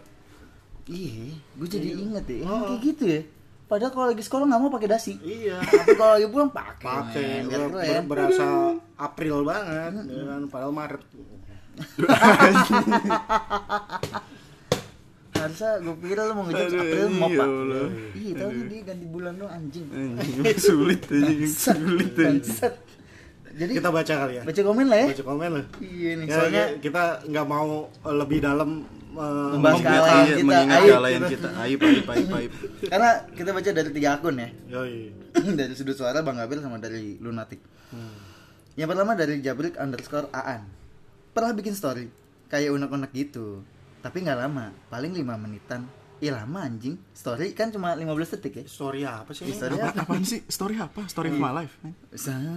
Iya, 0.87 1.35
gue 1.53 1.67
jadi 1.67 1.89
inget 1.93 2.23
ya, 2.25 2.37
emang 2.41 2.63
kayak 2.65 2.81
gitu 2.81 3.03
ya. 3.05 3.21
Padahal 3.67 3.91
kalau 3.91 4.07
lagi 4.07 4.23
sekolah 4.23 4.47
nggak 4.47 4.61
mau 4.63 4.71
pakai 4.71 4.87
dasi. 4.87 5.19
Iya. 5.19 5.59
Tapi 5.59 5.91
kalau 5.93 6.15
lagi 6.15 6.27
pulang 6.31 6.47
pakai. 6.49 6.87
pakai 6.87 7.27
ber- 7.43 8.07
berasa 8.07 8.45
April 8.97 9.43
banget 9.43 10.07
ya 10.07 10.23
kan 10.25 10.41
padahal 10.47 10.71
Maret 10.71 11.03
Harusnya 15.37 15.71
gue 15.79 15.95
pikir 16.01 16.17
lu 16.17 16.33
mau 16.33 16.43
ngejok 16.49 16.67
April 16.81 17.07
mau 17.13 17.29
ya 17.29 17.39
pak. 17.39 17.49
Iya, 18.17 18.33
tahu 18.41 18.51
dia 18.67 18.81
ganti 18.83 19.05
bulan 19.05 19.33
dong 19.37 19.51
anjing. 19.53 19.85
Sulit 20.57 21.01
anjing, 21.07 21.45
sulit 21.45 22.13
anjing. 22.17 22.73
Jadi 23.57 23.71
kita 23.73 23.89
baca 23.89 24.13
kali 24.21 24.33
ya 24.37 24.43
baca 24.45 24.61
komen 24.61 24.85
lah 24.85 24.97
ya. 25.01 25.07
baca 25.09 25.23
komen 25.25 25.49
lah 25.49 25.65
Iya 25.81 26.11
nih, 26.13 26.25
ya, 26.29 26.35
soalnya 26.37 26.63
ya, 26.69 26.77
kita 26.77 27.03
nggak 27.25 27.47
mau 27.49 27.89
eh, 27.89 28.15
lebih 28.21 28.39
dalam 28.45 28.69
eh, 29.17 29.49
Membahas 29.57 29.81
Iya, 29.81 29.89
kita, 30.37 30.45
mengingat 30.45 30.77
aib 30.77 30.91
kealayan 30.93 31.21
gitu. 31.21 31.31
kita. 31.33 31.49
Aib, 31.57 31.79
aib, 31.81 32.05
aib, 32.05 32.29
aib. 32.37 32.51
karena 32.93 33.09
kita 33.33 33.49
baca 33.57 33.69
dari 33.73 33.89
tiga 33.89 34.09
akun 34.13 34.35
ya. 34.37 34.49
Yoi. 34.69 35.09
dari 35.59 35.73
sudut 35.73 35.97
suara 35.97 36.21
Bang 36.21 36.37
Gabriel 36.37 36.61
sama 36.61 36.77
dari 36.77 37.17
Lunatic. 37.17 37.57
Hmm. 37.89 38.13
Yang 38.77 38.87
pertama 38.93 39.11
dari 39.17 39.41
Jabrik 39.41 39.73
underscore 39.81 40.29
Aan. 40.29 40.69
Pernah 41.37 41.53
bikin 41.53 41.77
story 41.77 42.09
kayak 42.49 42.73
unek-unek 42.73 43.13
gitu. 43.13 43.61
Tapi 44.01 44.25
nggak 44.25 44.41
lama, 44.41 44.73
paling 44.89 45.13
5 45.13 45.21
menitan. 45.37 45.85
Ih 46.17 46.33
lama 46.33 46.65
anjing. 46.65 46.97
Story 47.13 47.53
kan 47.53 47.69
cuma 47.69 47.93
15 47.93 48.41
detik 48.41 48.53
ya. 48.57 48.65
story 48.65 49.05
apa 49.05 49.37
sih? 49.37 49.45
Story 49.53 49.77
Apa, 49.77 49.93
apa? 49.93 50.01
apaan 50.01 50.25
sih? 50.25 50.41
Story 50.49 50.81
apa? 50.81 51.05
Story 51.05 51.29
of 51.29 51.37
my 51.37 51.53
life. 51.53 51.77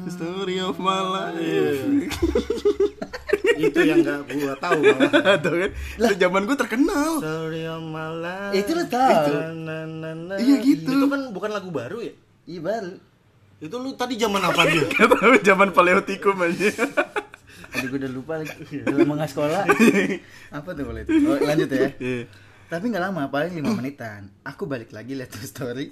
Story 0.09 0.57
of 0.65 0.81
my 0.81 1.01
life. 1.05 1.85
itu 3.61 3.81
yang 3.85 4.01
nggak 4.01 4.25
gua 4.25 4.57
tahu 4.57 4.81
malah 4.81 5.37
Tuh 5.45 5.53
kan, 5.53 5.71
itu 5.77 6.15
zaman 6.17 6.41
gue 6.49 6.57
terkenal. 6.57 7.11
story 7.21 7.63
of 7.69 7.85
my 7.85 8.09
life 8.09 8.57
itu 8.57 8.73
na, 8.73 9.85
na. 10.17 10.35
Iya, 10.41 10.57
gitu. 10.65 10.89
itu 10.89 11.07
kan 11.13 11.29
bukan 11.29 11.51
lagu 11.53 11.69
baru 11.69 12.01
ya 12.01 12.15
Iya 12.49 12.61
baru. 12.65 12.97
itu 13.61 13.77
lu 13.77 13.93
tadi 13.93 14.17
zaman 14.17 14.41
apa 14.41 14.65
dia 14.65 14.81
Gak 14.89 15.09
tahu 15.13 15.37
zaman 15.45 15.69
paleotikum 15.77 16.41
aja. 16.41 16.73
Aduh 17.71 17.87
gue 17.89 17.99
udah 18.01 18.13
lupa 18.13 18.33
lagi. 18.39 18.55
Udah 18.83 18.97
lama 18.99 19.13
nggak 19.21 19.31
sekolah. 19.31 19.63
apa 20.59 20.69
tuh 20.73 20.83
kalau 20.85 21.01
itu? 21.01 21.11
Oh, 21.25 21.39
lanjut 21.39 21.69
ya. 21.69 21.89
Iya. 21.97 22.23
Tapi 22.67 22.85
nggak 22.87 23.03
lama, 23.03 23.23
paling 23.29 23.53
5 23.59 23.79
menitan. 23.79 24.31
Aku 24.43 24.67
balik 24.67 24.91
lagi 24.91 25.19
lihat 25.19 25.31
tuh 25.31 25.43
story. 25.43 25.91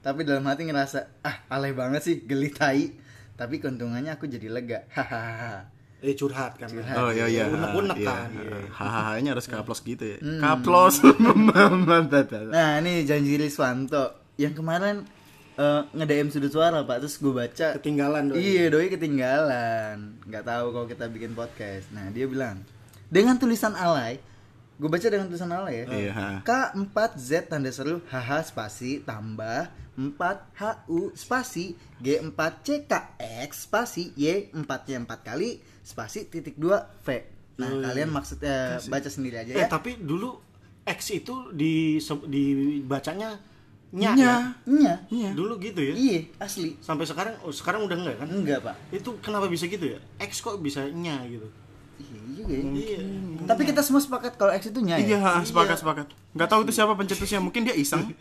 Tapi 0.00 0.24
dalam 0.24 0.46
hati 0.46 0.64
ngerasa, 0.64 1.20
ah 1.20 1.44
alay 1.48 1.74
banget 1.74 2.00
sih, 2.00 2.16
geli 2.22 2.48
tai. 2.48 2.94
Tapi 3.34 3.58
keuntungannya 3.58 4.14
aku 4.14 4.26
jadi 4.26 4.46
lega. 4.46 4.86
Hahaha. 4.90 5.78
eh 6.00 6.16
curhat 6.16 6.56
kan 6.56 6.72
Oh 6.96 7.12
iya 7.12 7.28
iya. 7.28 7.44
unek-unek 7.44 8.00
Iya. 8.00 8.08
kan 8.08 8.28
Hahaha-nya 8.72 9.36
harus 9.36 9.44
kaplos 9.44 9.84
gitu 9.84 10.00
ya. 10.00 10.18
Hmm. 10.24 10.40
Kaplos. 10.40 11.04
Nah 12.56 12.80
ini 12.80 13.04
janji 13.04 13.36
Riswanto 13.36 14.32
yang 14.40 14.56
kemarin 14.56 15.04
eh, 15.60 15.82
nge-DM 15.92 16.28
sudut 16.32 16.48
suara 16.48 16.80
pak. 16.88 17.04
Terus 17.04 17.20
gue 17.20 17.32
baca 17.36 17.66
ketinggalan 17.76 18.32
doi. 18.32 18.40
iya 18.40 18.72
doi 18.72 18.88
ketinggalan. 18.88 20.16
Nggak 20.24 20.44
tahu 20.48 20.66
kalau 20.72 20.86
kita 20.88 21.04
bikin 21.12 21.36
podcast. 21.36 21.92
Nah 21.92 22.08
dia 22.08 22.24
bilang 22.24 22.64
dengan 23.12 23.36
tulisan 23.36 23.76
alay 23.76 24.22
gue 24.80 24.88
baca 24.88 25.06
dengan 25.12 25.28
tulisan 25.28 25.52
alay 25.52 25.84
ya. 25.84 25.86
Iya. 25.92 26.12
ha. 26.16 26.28
K4Z 26.40 27.52
tanda 27.52 27.68
seru 27.68 28.00
HH 28.08 28.56
spasi 28.56 29.04
tambah 29.04 29.68
4HU 30.00 31.12
spasi 31.12 31.76
G4CKX 32.00 33.68
spasi 33.68 34.16
Y 34.16 34.48
4 34.56 34.64
nya 34.64 34.98
4 35.04 35.28
kali 35.28 35.60
spasi 35.84 36.32
titik 36.32 36.56
2 36.56 37.04
V. 37.04 37.08
Nah 37.60 37.70
kalian 37.92 38.08
maksudnya 38.08 38.80
baca 38.88 39.08
sendiri 39.12 39.36
aja 39.44 39.52
eh 39.52 39.66
ya. 39.66 39.68
tapi 39.68 40.00
dulu 40.00 40.40
X 40.88 41.12
itu 41.12 41.52
di 41.52 42.00
dibacanya 42.24 43.36
nya, 43.90 44.14
Nya. 44.14 44.22
ya? 44.22 44.34
Nya. 44.64 44.94
Iya. 45.06 45.30
dulu 45.34 45.58
gitu 45.58 45.82
ya 45.82 45.94
iya 45.94 46.18
asli 46.38 46.78
sampai 46.78 47.04
sekarang 47.04 47.34
oh, 47.42 47.50
sekarang 47.50 47.82
udah 47.84 47.96
enggak 47.98 48.16
kan 48.18 48.28
enggak 48.28 48.58
pak 48.60 48.74
itu 48.90 49.10
kenapa 49.18 49.46
bisa 49.46 49.66
gitu 49.66 49.82
ya 49.84 49.98
X 50.16 50.40
kok 50.40 50.58
bisa 50.58 50.86
nya 50.88 51.18
gitu 51.26 51.50
iya 51.98 52.18
juga 52.32 52.54
ya. 52.54 52.62
iya 52.70 52.98
tapi 53.44 53.66
kita 53.66 53.82
semua 53.82 53.98
sepakat 53.98 54.34
kalau 54.34 54.54
X 54.54 54.70
itu 54.70 54.80
nya 54.80 54.94
ya 54.94 55.18
Iya, 55.18 55.42
sepakat 55.42 55.76
sepakat. 55.76 56.06
Gak 56.32 56.48
tahu 56.48 56.62
itu 56.62 56.72
siapa 56.72 56.94
pencetusnya, 56.94 57.42
mungkin 57.42 57.66
dia 57.66 57.74
iseng. 57.74 58.08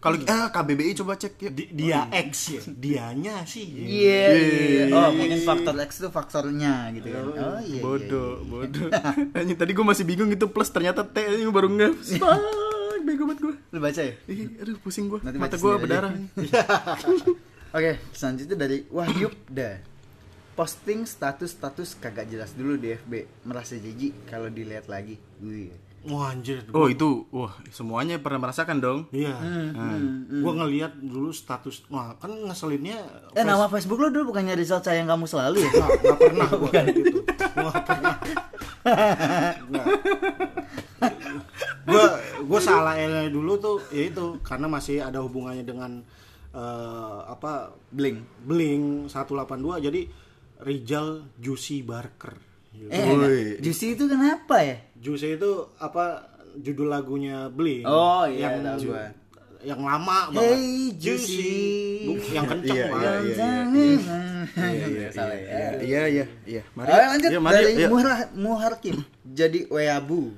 Kalau 0.00 0.16
eh 0.16 0.46
KBBI 0.48 0.96
coba 0.96 1.12
cek 1.12 1.36
ya. 1.36 1.50
Di- 1.52 1.68
dia 1.70 2.08
X 2.08 2.32
ya 2.50 2.60
dianya 2.66 3.44
sih 3.44 3.68
Iya, 3.68 4.24
iya. 4.32 4.82
Oh, 4.88 5.12
mungkin 5.12 5.44
faktor 5.44 5.76
X 5.76 6.00
itu 6.00 6.08
faktornya 6.08 6.88
gitu 6.92 7.08
kan. 7.08 7.24
Oh 7.36 7.60
iya. 7.60 7.80
bodoh, 7.82 8.40
bodoh. 8.44 8.88
Anjing 9.36 9.56
tadi 9.56 9.72
gue 9.72 9.84
masih 9.84 10.04
bingung 10.04 10.28
itu 10.28 10.48
plus 10.48 10.72
ternyata 10.72 11.04
T 11.04 11.20
ini 11.20 11.48
baru 11.48 11.68
nge. 11.68 11.88
Bego 13.10 13.26
banget 13.26 13.42
gue. 13.42 13.54
Lu 13.74 13.78
baca 13.82 14.00
ya? 14.06 14.14
Ih, 14.30 14.54
aduh 14.62 14.78
pusing 14.78 15.10
gue. 15.10 15.18
Nanti 15.26 15.42
Mata 15.42 15.58
gue 15.58 15.74
berdarah. 15.82 16.14
Oke, 17.76 17.92
selanjutnya 18.14 18.54
dari 18.54 18.86
Wahyubda. 18.86 19.82
Posting 20.54 21.02
status-status 21.10 21.98
kagak 21.98 22.30
jelas 22.30 22.54
dulu 22.54 22.78
di 22.78 22.94
FB. 22.94 23.42
Merasa 23.50 23.74
jijik 23.74 24.30
kalau 24.30 24.46
dilihat 24.46 24.86
lagi. 24.86 25.18
Wih. 25.42 25.89
Wah 26.00 26.32
anjir 26.32 26.64
Oh 26.72 26.88
itu, 26.88 27.28
wah 27.28 27.52
semuanya 27.68 28.16
pernah 28.16 28.48
merasakan 28.48 28.80
dong. 28.80 29.00
iya. 29.12 29.36
Hmm, 29.36 30.40
gua 30.40 30.64
ngelihat 30.64 30.96
dulu 30.96 31.28
status 31.28 31.84
wah 31.88 32.16
kan 32.16 32.32
ngeselinnya 32.32 33.04
Eh, 33.36 33.44
nama 33.44 33.68
Facebook 33.68 34.00
lu 34.00 34.08
dulu 34.08 34.32
bukannya 34.32 34.56
Rizal 34.56 34.80
sayang 34.80 35.04
kamu 35.04 35.28
selalu 35.28 35.60
ya? 35.60 35.70
nggak 35.70 35.90
nggak 36.00 36.18
pernah 36.18 36.48
gua 36.56 36.70
kayak 36.72 36.88
gitu. 36.96 37.10
Gua 37.20 37.70
nggak 37.70 37.84
pernah. 37.84 38.14
Gua 41.84 42.04
gua 42.48 42.60
salah 42.60 42.94
dulu 43.28 43.52
tuh 43.60 43.76
ya 43.92 44.08
itu 44.08 44.40
karena 44.40 44.66
masih 44.68 45.04
ada 45.04 45.20
hubungannya 45.20 45.64
dengan 45.68 46.00
eh, 46.56 47.18
apa 47.28 47.76
Bling. 47.92 48.24
Bling 48.48 48.82
182 49.08 49.84
jadi 49.84 50.00
Rizal 50.60 51.24
Juicy 51.36 51.80
Barker 51.80 52.36
Eh, 52.72 53.02
Woi. 53.02 53.12
enggak. 53.12 53.58
Juicy 53.60 53.86
itu 53.92 54.04
kenapa 54.04 54.56
ya? 54.60 54.76
Juicy 54.96 55.34
itu 55.34 55.50
apa 55.76 56.22
judul 56.56 56.88
lagunya 56.88 57.46
Bling 57.48 57.82
Oh, 57.82 58.24
iya, 58.24 58.50
yang 58.50 58.62
tahu 58.64 58.90
gua. 58.90 59.06
yang 59.60 59.80
lama 59.80 60.18
banget 60.32 60.56
Hey, 60.56 60.88
Juicy. 60.96 61.52
Bu- 62.08 62.24
yang 62.30 62.46
kenceng 62.46 62.72
Iya, 62.72 62.86
Pak. 62.88 63.00
iya, 63.00 63.12
iya. 63.20 63.34
Iya, 64.56 64.86
iya, 64.88 65.08
salah 65.14 65.36
ya. 65.36 65.68
Iya, 65.78 66.02
iya, 66.08 66.24
iya. 66.44 66.62
Mari. 66.72 66.88
Ayo 66.88 67.04
lanjut 67.08 67.30
Iya, 67.30 67.40
mari, 67.40 67.56
dari 67.56 67.72
iya. 67.76 67.88
Muhar 67.88 68.08
Muharkim. 68.32 68.96
Jadi 69.26 69.60
Weabu. 69.68 70.32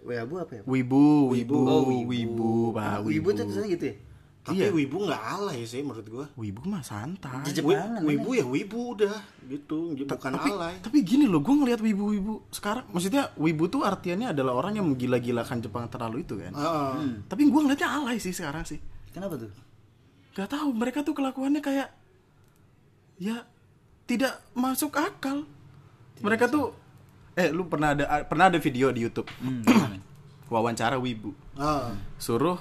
Weabu 0.00 0.34
apa 0.38 0.52
ya? 0.56 0.62
Wibu, 0.64 1.28
wibu, 1.28 1.56
Oh, 1.58 1.82
wibu, 1.84 2.08
wibu. 2.08 2.50
Pak, 2.72 3.04
Wibu 3.04 3.28
tuh 3.30 3.44
tulisannya 3.44 3.68
gitu 3.70 3.84
ya? 3.90 3.94
Tapi 4.40 4.56
Iya. 4.58 4.72
Wibu 4.72 5.04
nggak 5.04 5.20
alay 5.20 5.62
sih 5.62 5.80
menurut 5.80 6.06
gua. 6.06 6.26
Wibu 6.32 6.64
mah 6.64 6.80
santai. 6.80 7.44
Wi- 7.60 7.76
banget, 7.76 8.00
wibu 8.02 8.30
ya 8.32 8.42
wibu 8.42 8.80
udah 8.94 9.16
gitu, 9.46 9.92
bukan 10.00 10.32
tapi, 10.32 10.50
alay. 10.50 10.74
tapi 10.80 10.98
gini 11.02 11.24
loh, 11.24 11.38
gue 11.38 11.52
ngelihat 11.52 11.76
wibu-wibu 11.78 12.48
sekarang, 12.48 12.88
maksudnya 12.88 13.28
wibu 13.34 13.66
tuh 13.66 13.82
artiannya 13.82 14.30
adalah 14.30 14.54
orang 14.54 14.74
yang 14.74 14.86
menggila-gilakan 14.86 15.60
Jepang 15.60 15.84
terlalu 15.86 16.22
itu 16.22 16.34
kan. 16.34 16.52
Heeh. 16.52 16.92
Tapi 17.26 17.42
gue 17.44 17.60
ngeliatnya 17.60 17.90
alay 17.92 18.16
sih 18.16 18.30
sekarang 18.30 18.64
sih. 18.64 18.80
Kenapa 19.10 19.36
tuh? 19.36 19.52
Gak 20.32 20.48
tahu 20.48 20.72
mereka 20.72 21.02
tuh 21.02 21.12
kelakuannya 21.12 21.60
kayak 21.60 21.88
ya 23.18 23.44
tidak 24.06 24.40
masuk 24.52 24.94
akal. 24.94 25.44
Mereka 26.18 26.46
tuh 26.46 26.72
eh 27.32 27.48
lu 27.48 27.66
pernah 27.66 27.92
ada 27.92 28.24
pernah 28.24 28.46
ada 28.46 28.56
video 28.56 28.88
di 28.88 29.00
YouTube 29.00 29.28
Hmm, 29.36 29.62
wawancara 30.48 30.96
wibu 30.96 31.30
Ah. 31.54 31.94
suruh 32.16 32.58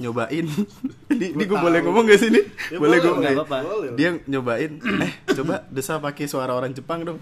nyobain 0.00 0.46
ini, 1.12 1.26
ini 1.36 1.42
gue 1.44 1.58
boleh 1.58 1.84
ngomong 1.84 2.04
gak 2.08 2.18
sih 2.20 2.28
ini 2.32 2.40
boleh 2.76 2.96
gue 2.96 3.12
nggak 3.12 3.32
apa-apa. 3.44 3.58
dia 3.92 4.16
nyobain 4.24 4.72
eh 4.80 5.12
coba 5.36 5.68
desa 5.68 6.00
pakai 6.00 6.24
suara 6.24 6.56
orang 6.56 6.72
Jepang 6.72 7.04
dong 7.04 7.18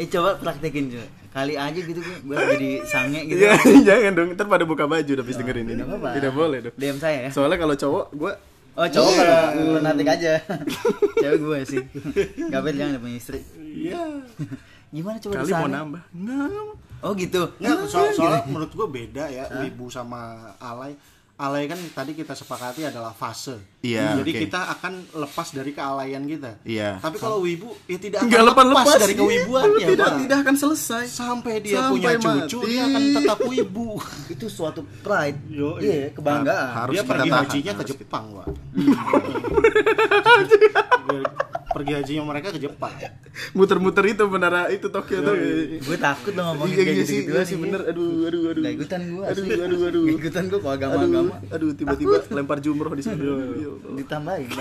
Eh 0.00 0.08
coba 0.08 0.40
praktekin 0.40 0.88
coba. 0.88 1.06
Kali 1.32 1.54
aja 1.56 1.76
gitu 1.76 2.00
gue 2.00 2.36
jadi 2.36 2.70
sange 2.84 3.20
gitu. 3.28 3.44
Iya, 3.44 3.56
jangan 3.88 4.12
dong 4.16 4.28
ntar 4.36 4.48
pada 4.48 4.64
buka 4.64 4.84
baju 4.88 5.12
habis 5.20 5.36
dengerin 5.36 5.68
ini 5.68 5.78
nggak 5.78 5.88
apa-apa. 5.88 6.10
tidak 6.16 6.32
boleh 6.32 6.58
dong 6.64 6.74
DM 6.76 6.96
saya 7.00 7.18
ya. 7.24 7.30
soalnya 7.32 7.56
kalau 7.60 7.76
cowok 7.76 8.06
gue 8.16 8.32
Oh 8.72 8.88
cowok 8.88 9.12
kalau 9.20 9.76
lunatik 9.76 10.08
aja. 10.08 10.40
Cewek 11.20 11.38
gue 11.44 11.58
sih. 11.68 11.84
Gabel 12.48 12.72
jangan 12.72 13.04
punya 13.04 13.20
istri. 13.20 13.44
iya 13.60 14.00
Gimana 14.88 15.20
coba 15.20 15.44
kali 15.44 15.52
mau 15.52 15.68
nambah 15.68 16.02
nggak 16.08 16.91
Oh 17.02 17.12
gitu. 17.12 17.50
Nggak, 17.58 17.76
so- 17.86 18.12
soalnya 18.12 18.42
menurut 18.46 18.70
gue 18.70 18.88
beda 18.88 19.24
ya 19.26 19.44
wibu 19.58 19.86
sama 19.86 20.54
alay. 20.56 20.94
Alay 21.32 21.64
kan 21.66 21.80
tadi 21.90 22.14
kita 22.14 22.32
sepakati 22.32 22.86
adalah 22.86 23.10
fase. 23.10 23.58
Iya, 23.82 24.14
Jadi 24.14 24.30
oke. 24.30 24.40
kita 24.46 24.60
akan 24.70 24.92
lepas 25.16 25.48
dari 25.50 25.74
kealayan 25.74 26.22
kita. 26.22 26.62
Iya. 26.62 27.02
Tapi 27.02 27.18
kalau 27.18 27.42
wibu 27.42 27.74
ya 27.82 27.98
tidak 27.98 28.22
akan 28.22 28.30
nggak 28.30 28.44
lepas 28.46 28.62
lepas 28.62 28.86
lepas 28.86 29.00
dari 29.00 29.14
kewibuannya. 29.18 29.86
tidak 29.88 30.06
Pak. 30.06 30.18
tidak 30.22 30.38
akan 30.38 30.54
selesai 30.54 31.02
Sampai 31.10 31.58
dia 31.58 31.82
Sampai 31.82 32.14
punya 32.14 32.46
cucu 32.46 32.58
mati. 32.62 32.70
dia 32.70 32.82
akan 32.86 33.02
tetap 33.12 33.38
wibu. 33.42 33.88
Itu 34.38 34.46
suatu 34.46 34.86
pride. 35.02 35.38
Yo, 35.50 35.82
iya, 35.82 36.14
kebanggaan. 36.14 36.68
Harus 36.78 36.94
dia 36.94 37.02
pergi 37.02 37.28
hajinya 37.32 37.72
ke 37.74 37.84
Jepang, 37.90 38.24
Pak. 38.30 38.46
pergi 41.72 41.92
hajinya 41.96 42.22
mereka 42.24 42.48
ke 42.52 42.60
Jepang. 42.60 42.92
muter-muter 43.56 44.04
itu 44.06 44.24
menara 44.28 44.68
itu 44.68 44.86
Tokyo 44.86 45.18
tuh 45.20 45.34
gue 45.80 45.96
takut 45.96 46.32
lo 46.32 46.52
ngomongin 46.52 46.72
iya 46.72 46.84
kayak 46.84 46.94
iya 46.94 47.04
sih 47.04 47.18
iya 47.24 47.42
sih 47.42 47.56
bener. 47.56 47.80
Aduh 47.88 48.28
aduh 48.28 48.42
aduh. 48.52 48.62
Gak 48.62 48.74
ikutan 48.76 49.00
gue 49.02 49.24
aduh 49.24 49.44
aduh 49.44 49.80
aduh. 49.88 50.02
Gak 50.08 50.16
ikutan 50.20 50.44
gue 50.46 50.58
kalau 50.58 50.72
aduh 50.72 50.86
agama-agama. 50.86 51.34
Aduh 51.48 51.70
tiba-tiba 51.72 52.16
lempar 52.30 52.58
jumroh 52.60 52.92
di 52.92 53.02
sana 53.02 53.18
Ya 53.18 53.70
ditambahin. 53.96 54.48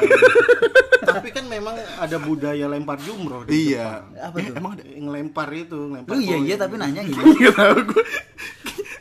Tapi 1.02 1.34
kan 1.34 1.46
memang 1.50 1.76
ada 1.98 2.18
budaya 2.18 2.66
lempar 2.70 2.96
jumroh 3.02 3.44
di 3.44 3.74
iya. 3.74 4.06
Apa 4.22 4.38
Eh, 4.38 4.48
tuh? 4.48 4.56
emang 4.56 4.72
ada? 4.78 4.84
Ngelempar 4.86 5.50
itu, 5.52 5.76
ngelempar. 5.76 6.14
Lu 6.14 6.22
iya 6.22 6.38
iya 6.38 6.56
tapi 6.56 6.78
nanya 6.78 7.02
gitu. 7.04 7.20
Gue 7.26 8.04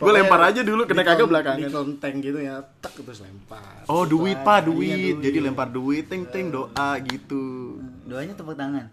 gue 0.01 0.13
lempar 0.17 0.41
aja 0.49 0.65
dulu 0.65 0.89
kena 0.89 1.05
kagak 1.05 1.29
belakangan. 1.29 1.61
Di 1.61 1.69
kelenteng 1.69 2.15
gitu 2.25 2.41
ya, 2.41 2.65
tek 2.81 2.97
terus 2.97 3.21
lempar. 3.21 3.85
oh 3.85 4.09
duit 4.09 4.41
pak 4.41 4.65
duit. 4.65 4.89
Iya, 4.89 4.97
duit. 4.97 5.17
jadi 5.21 5.39
lempar 5.45 5.69
duit 5.69 6.09
teng 6.09 6.25
teng 6.25 6.49
doa 6.49 6.97
gitu 7.05 7.77
Doanya 8.11 8.35
tepuk 8.35 8.55
tangan. 8.55 8.87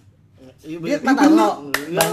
Iya, 0.61 0.77
Dia 0.77 0.77
bener. 0.77 0.99
tak 1.01 1.15
taruh. 1.17 1.53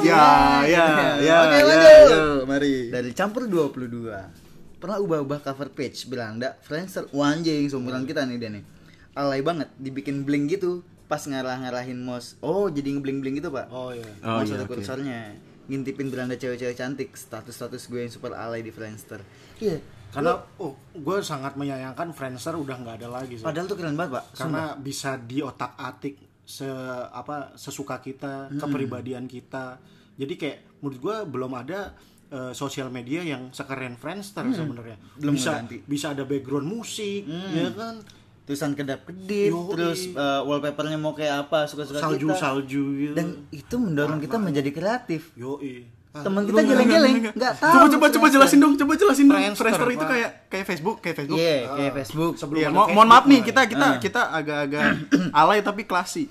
ya 0.01 0.25
ya 0.65 0.85
ya 1.21 1.37
Oke, 1.45 1.59
ya 1.61 1.69
lanjut. 1.69 2.09
yo, 2.09 2.25
mari 2.45 2.89
Dari 2.89 3.11
campur 3.13 3.45
22 3.45 4.81
Pernah 4.81 4.97
ubah-ubah 4.99 5.39
cover 5.41 5.69
page 5.69 6.09
Belanda 6.09 6.57
Friendster 6.59 7.05
Wah, 7.11 7.31
anjing 7.31 7.69
seumuran 7.69 8.05
kita 8.05 8.25
nih 8.25 8.37
dia 8.39 8.49
nih 8.51 8.65
Alay 9.13 9.41
banget 9.41 9.69
Dibikin 9.77 10.25
bling 10.25 10.49
gitu 10.49 10.81
Pas 11.05 11.21
ngarah-ngarahin 11.21 12.01
mouse 12.01 12.41
Oh 12.41 12.73
jadi 12.73 12.97
ngebling-bling 12.97 13.37
gitu 13.39 13.53
pak 13.53 13.69
Oh 13.69 13.93
iya. 13.93 14.09
Oh, 14.23 14.41
mouse 14.41 14.49
iya, 14.49 14.57
ada 14.57 14.65
oke. 14.65 14.73
kursornya 14.73 15.37
Ngintipin 15.67 16.09
beranda 16.09 16.33
cewek-cewek 16.35 16.75
cantik 16.75 17.13
Status-status 17.13 17.87
gue 17.87 18.01
yang 18.01 18.13
super 18.13 18.33
alay 18.33 18.61
di 18.61 18.73
Friendster 18.73 19.21
Iya 19.61 19.85
Karena 20.09 20.33
oh, 20.57 20.73
gue 20.91 21.17
sangat 21.21 21.57
menyayangkan 21.57 22.09
Friendster 22.11 22.55
udah 22.55 22.77
nggak 22.79 22.97
ada 23.01 23.09
lagi. 23.11 23.37
sih. 23.37 23.45
Padahal 23.45 23.69
tuh 23.69 23.77
keren 23.77 23.93
banget 23.93 24.17
pak 24.17 24.25
Karena 24.35 24.73
bisa 24.75 25.17
diotak-atik 25.19 26.33
se 26.45 26.69
apa 27.11 27.57
sesuka 27.57 27.99
kita, 28.05 28.53
kepribadian 28.61 29.25
kita. 29.25 29.81
Jadi 30.15 30.35
kayak 30.37 30.59
menurut 30.85 30.99
gue 31.01 31.17
belum 31.27 31.53
ada 31.57 31.97
eh, 32.31 32.53
sosial 32.53 32.93
media 32.93 33.25
yang 33.25 33.51
sekeren 33.51 33.97
Friendster 33.97 34.45
sebenarnya. 34.53 35.01
Belum 35.19 35.35
bisa 35.35 35.59
ganti. 35.59 35.81
bisa 35.83 36.13
ada 36.13 36.23
background 36.29 36.69
musik, 36.69 37.25
ya 37.51 37.73
kan? 37.73 38.05
Tulisan 38.45 38.77
kedap-kedip 38.77 39.57
Yoi. 39.57 39.73
Terus 39.73 40.01
eh, 40.13 40.41
wallpapernya 40.45 41.01
mau 41.01 41.17
kayak 41.17 41.49
apa 41.49 41.65
Suka-suka 41.65 41.97
kita 41.97 42.05
Salju-salju 42.05 42.83
gitu. 43.01 43.15
Dan 43.17 43.49
itu 43.49 43.75
mendorong 43.81 44.21
kita 44.21 44.37
menjadi 44.37 44.69
kreatif 44.69 45.33
Yoi. 45.33 46.04
Teman 46.15 46.47
kita 46.47 46.63
geleng-geleng 46.63 47.17
nggak 47.29 47.55
tahu 47.59 47.87
coba 47.91 48.07
coba 48.07 48.07
coba 48.07 48.27
jelasin 48.31 48.59
dong 48.59 48.79
coba 48.79 48.95
jelasin 48.95 49.27
dong 49.27 49.35
Friendster, 49.35 49.67
Friendster 49.67 49.89
itu 49.91 50.05
kayak 50.07 50.31
kayak 50.47 50.65
Facebook 50.65 50.97
kayak 50.99 51.17
Facebook 51.17 51.39
Iya, 51.41 51.57
kayak 51.69 51.93
Facebook. 51.93 52.33
sebelum 52.39 52.61
ada 52.61 52.71
mo- 52.71 52.75
Facebook 52.79 52.95
mohon 52.95 53.09
maaf 53.11 53.25
nih 53.27 53.41
kita 53.43 53.61
kita 53.67 53.87
kita 53.99 54.23
agak-agak 54.31 54.85
alay 55.43 55.59
tapi 55.61 55.83
klasi. 55.83 56.31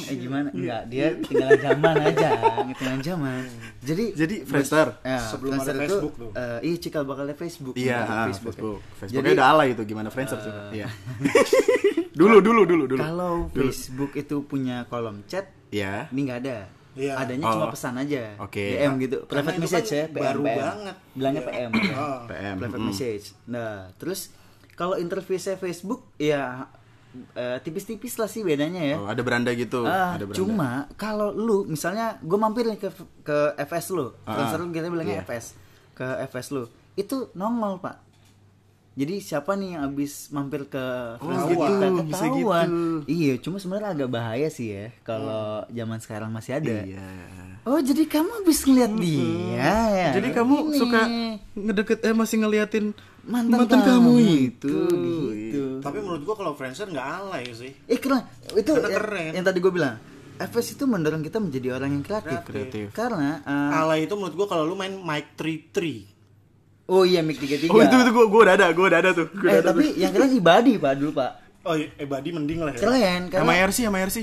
Eh 0.00 0.14
gimana? 0.16 0.48
Enggak, 0.48 0.86
dia 0.86 1.18
ketinggalan 1.18 1.58
zaman 1.58 1.94
aja, 2.00 2.30
ketinggalan 2.70 3.02
zaman. 3.02 3.42
Jadi 3.80 4.04
Jadi 4.14 4.34
Friendster. 4.40 4.86
ya, 5.02 5.18
Sebelum 5.20 5.50
Friendster 5.52 5.74
ada 5.74 5.80
itu, 5.80 5.88
Facebook 5.90 6.14
tuh. 6.14 6.30
eh, 6.32 6.58
iya 6.62 6.76
cikal 6.78 7.02
bakal 7.02 7.22
ada 7.24 7.34
Facebook. 7.34 7.74
Iya, 7.74 7.96
Ada 7.98 8.06
ah, 8.06 8.24
Facebook. 8.24 8.54
Facebook. 8.54 8.78
ya. 8.78 8.94
Facebooknya 8.94 9.18
Jadi 9.18 9.28
udah 9.34 9.46
alay 9.50 9.68
itu 9.68 9.82
gimana 9.84 10.08
Friendster 10.08 10.38
sih? 10.38 10.52
Iya. 10.72 10.88
dulu 12.14 12.38
dulu 12.38 12.62
dulu 12.64 12.84
dulu. 12.86 13.00
kalau 13.00 13.34
Facebook 13.50 14.14
itu 14.14 14.36
punya 14.42 14.86
kolom 14.86 15.22
chat, 15.24 15.50
Iya. 15.68 16.06
ini 16.08 16.20
nggak 16.24 16.38
ada. 16.40 16.58
Iya. 16.98 17.14
Adanya 17.16 17.44
Oh. 17.46 17.54
cuma 17.54 17.66
pesan 17.70 17.94
aja. 17.96 18.22
Oke. 18.42 18.64
DM 18.74 18.92
gitu. 18.98 19.16
Karena 19.24 19.30
Private 19.30 19.54
itu 19.54 19.62
message 19.62 19.88
kan 19.88 19.94
ya, 19.94 20.04
PM, 20.04 20.18
baru 20.18 20.40
PM. 20.42 20.58
banget. 20.58 20.96
Bilangnya 21.14 21.42
Iya. 21.42 21.48
PM. 21.48 21.70
Ah. 21.94 22.20
PM. 22.30 22.54
Private 22.58 22.82
mm. 22.82 22.88
message. 22.90 23.26
Nah, 23.46 23.72
terus 23.96 24.20
kalau 24.74 24.94
interface 24.94 25.54
Facebook 25.54 26.02
ya 26.16 26.66
eh, 27.34 27.58
tipis-tipis 27.62 28.14
lah 28.14 28.28
sih 28.28 28.44
bedanya 28.44 28.82
ya. 28.84 28.96
Oh, 29.00 29.08
ada 29.08 29.22
beranda 29.22 29.50
gitu. 29.54 29.82
Ah, 29.82 30.14
ada 30.14 30.28
beranda. 30.28 30.38
cuma 30.38 30.70
kalau 30.94 31.32
lu 31.32 31.64
misalnya 31.64 32.20
gue 32.20 32.36
mampir 32.36 32.68
nih 32.68 32.76
ke 32.76 32.90
ke 33.24 33.38
FS 33.58 33.96
lu, 33.96 34.12
Ah, 34.22 34.36
transfer 34.36 34.60
lu 34.60 34.70
kita 34.70 34.92
bilangnya 34.92 35.22
iya. 35.22 35.26
FS 35.26 35.56
ke 35.94 36.04
FS 36.28 36.52
lu, 36.52 36.68
itu 36.94 37.32
nongol 37.32 37.80
pak. 37.80 37.96
Jadi 38.98 39.22
siapa 39.22 39.54
nih 39.54 39.78
yang 39.78 39.82
abis 39.86 40.26
mampir 40.28 40.66
ke 40.66 40.84
Oh, 41.16 41.30
gitu, 41.46 41.54
kita 41.62 41.86
bisa 42.02 42.24
ketahuan. 42.26 42.66
gitu. 42.66 42.82
Iya, 43.06 43.34
cuma 43.38 43.56
sebenarnya 43.56 43.94
agak 43.94 44.10
bahaya 44.10 44.48
sih 44.50 44.68
ya 44.68 44.90
kalau 45.00 45.62
zaman 45.70 46.02
sekarang 46.02 46.34
masih 46.34 46.58
ada. 46.58 46.82
Iya. 46.82 47.06
Oh 47.62 47.78
jadi 47.78 48.02
kamu 48.04 48.42
abis 48.42 48.58
ngeliat 48.64 48.92
dia 48.98 49.30
ya? 49.54 49.78
Jadi 50.12 50.28
kamu 50.32 50.54
Ini. 50.66 50.78
suka 50.82 51.00
ngedeket 51.54 51.98
eh 52.02 52.10
masih 52.12 52.36
ngeliatin 52.40 52.86
mantan, 53.22 53.70
kamu, 53.70 53.84
kamu 53.86 54.12
itu. 54.18 54.74
gitu. 54.90 55.64
Tapi 55.78 55.98
menurut 56.00 56.22
gua 56.24 56.34
kalau 56.34 56.52
Friendster 56.52 56.90
nggak 56.90 57.06
alay 57.22 57.44
sih. 57.54 57.70
Eh 57.86 57.96
keren, 57.96 58.26
itu 58.50 58.66
Karena 58.66 58.82
yang, 58.82 58.98
keren. 58.98 59.30
yang 59.30 59.44
tadi 59.46 59.58
gue 59.60 59.70
bilang. 59.70 59.94
FS 60.38 60.74
itu 60.74 60.86
mendorong 60.86 61.20
kita 61.20 61.38
menjadi 61.38 61.74
orang 61.74 61.90
yang 61.92 62.02
kreatif. 62.02 62.38
Kreatif. 62.42 62.86
Karena 62.90 63.42
eh, 63.42 63.70
Alay 63.74 64.06
itu 64.06 64.14
menurut 64.14 64.34
gua 64.34 64.46
kalau 64.48 64.64
lu 64.64 64.74
main 64.74 64.94
Mic 64.94 65.34
33. 65.34 66.17
Oh 66.88 67.04
iya 67.04 67.20
Mic 67.20 67.36
33 67.36 67.68
Oh 67.68 67.80
itu 67.84 67.96
itu 68.00 68.10
gua 68.16 68.26
gua 68.32 68.40
udah 68.48 68.54
ada, 68.56 68.66
gua 68.72 68.86
udah 68.88 69.00
ada 69.04 69.10
tuh. 69.12 69.28
Gua 69.28 69.48
Eh 69.52 69.60
ada 69.60 69.70
tapi 69.70 69.84
yang 70.00 70.08
keren 70.08 70.32
ibadi 70.32 70.72
pak 70.80 70.92
dulu 70.96 71.12
pak 71.12 71.32
Oh, 71.68 71.76
iya, 71.76 71.92
eh 72.00 72.08
Badi 72.08 72.32
mending 72.32 72.64
lah 72.64 72.72
ya. 72.72 72.80
Keren 72.80 73.28
tuh. 73.28 73.44
Sama 73.44 73.52
karena 73.52 73.68
RC 73.68 73.78
sama 73.84 73.98
RC. 74.00 74.18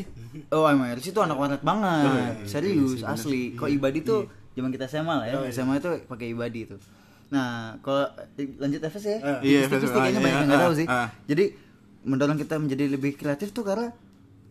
Oh 0.52 0.66
MRC 0.68 1.06
itu 1.16 1.22
anak 1.24 1.38
warnet 1.40 1.62
banget 1.64 2.10
Oh, 2.10 2.16
iya, 2.16 2.32
iya, 2.36 2.48
Serius 2.48 2.92
iya 3.00 3.00
sih, 3.00 3.08
asli 3.08 3.44
Kok 3.56 3.70
ibadi 3.72 4.00
tuh 4.04 4.28
zaman 4.56 4.72
kita 4.72 4.86
SMA 4.88 5.14
lah 5.24 5.26
ya 5.28 5.36
SMA 5.52 5.80
itu 5.80 5.90
pakai 6.08 6.28
ibadi 6.36 6.60
itu 6.68 6.76
Nah 7.32 7.80
kalau 7.80 8.04
eh, 8.36 8.48
lanjut 8.60 8.82
FS 8.84 9.06
ya 9.08 9.18
Eh. 9.20 9.40
Iya, 9.44 9.60
nih, 9.72 9.88
kayaknya 9.88 10.20
ah, 10.20 10.20
banyak 10.20 10.20
iya, 10.20 10.36
yang 10.36 10.48
nggak 10.48 10.60
ah, 10.60 10.66
tahu 10.68 10.74
sih 10.76 10.88
ah. 10.88 11.08
Jadi 11.26 11.46
mendorong 12.06 12.38
kita 12.38 12.56
menjadi 12.60 12.84
lebih 12.92 13.12
kreatif 13.18 13.50
tuh 13.56 13.64
karena 13.66 13.90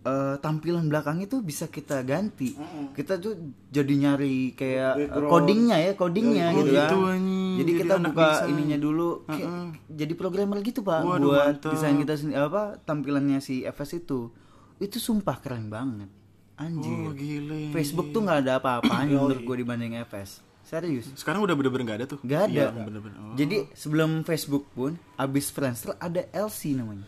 eh, 0.04 0.36
tampilan 0.36 0.84
belakang 0.84 1.18
itu 1.18 1.40
bisa 1.40 1.66
kita 1.66 2.00
ganti 2.02 2.52
Kita 2.92 3.16
tuh 3.16 3.34
jadi 3.66 3.88
nyari 3.90 4.52
kayak 4.52 4.92
Background. 5.08 5.30
codingnya 5.30 5.76
ya 5.78 5.92
Codingnya 5.94 6.46
Oh, 6.46 6.54
gitu 6.54 6.70
kan 6.70 6.76
gitu, 6.76 6.98
anjing. 7.06 7.54
Jadi 7.54 7.60
Jadi 7.64 7.72
kita 7.80 7.94
buka 7.98 8.26
desain. 8.30 8.48
ininya 8.50 8.78
dulu 8.78 9.08
kayak 9.24 9.50
Jadi 9.88 10.12
programmer 10.14 10.58
gitu 10.60 10.80
pak 10.80 11.00
Waduh, 11.00 11.24
Buat 11.26 11.46
mantap. 11.58 11.70
desain 11.72 11.96
kita 11.96 12.14
sendiri 12.14 12.38
apa 12.38 12.62
tampilannya 12.80 13.38
si 13.38 13.64
FS 13.64 13.90
itu 13.98 14.28
itu 14.76 14.98
sumpah 14.98 15.36
keren 15.36 15.66
banget 15.66 16.10
anjir 16.54 16.92
Oh, 17.00 17.10
gile. 17.10 17.70
Facebook 17.70 18.10
tuh 18.10 18.20
nggak 18.20 18.38
ada 18.40 18.52
apa-apanya 18.56 19.16
menurut 19.18 19.40
gue 19.40 19.56
dibanding 19.56 19.96
FS 20.00 20.38
serius 20.62 21.12
Sekarang 21.14 21.40
udah 21.40 21.52
bener-bener 21.52 21.84
gak 21.86 21.98
ada 21.98 22.06
tuh. 22.08 22.18
nggak 22.20 22.42
ada 22.44 22.52
Iya, 22.52 22.66
bener-bener. 22.78 23.18
Oh. 23.18 23.34
jadi 23.34 23.68
sebelum 23.70 24.22
Facebook 24.22 24.64
pun 24.70 24.94
abis 25.14 25.48
Friendster 25.48 25.94
ada 25.94 26.24
LC 26.30 26.74
namanya 26.74 27.04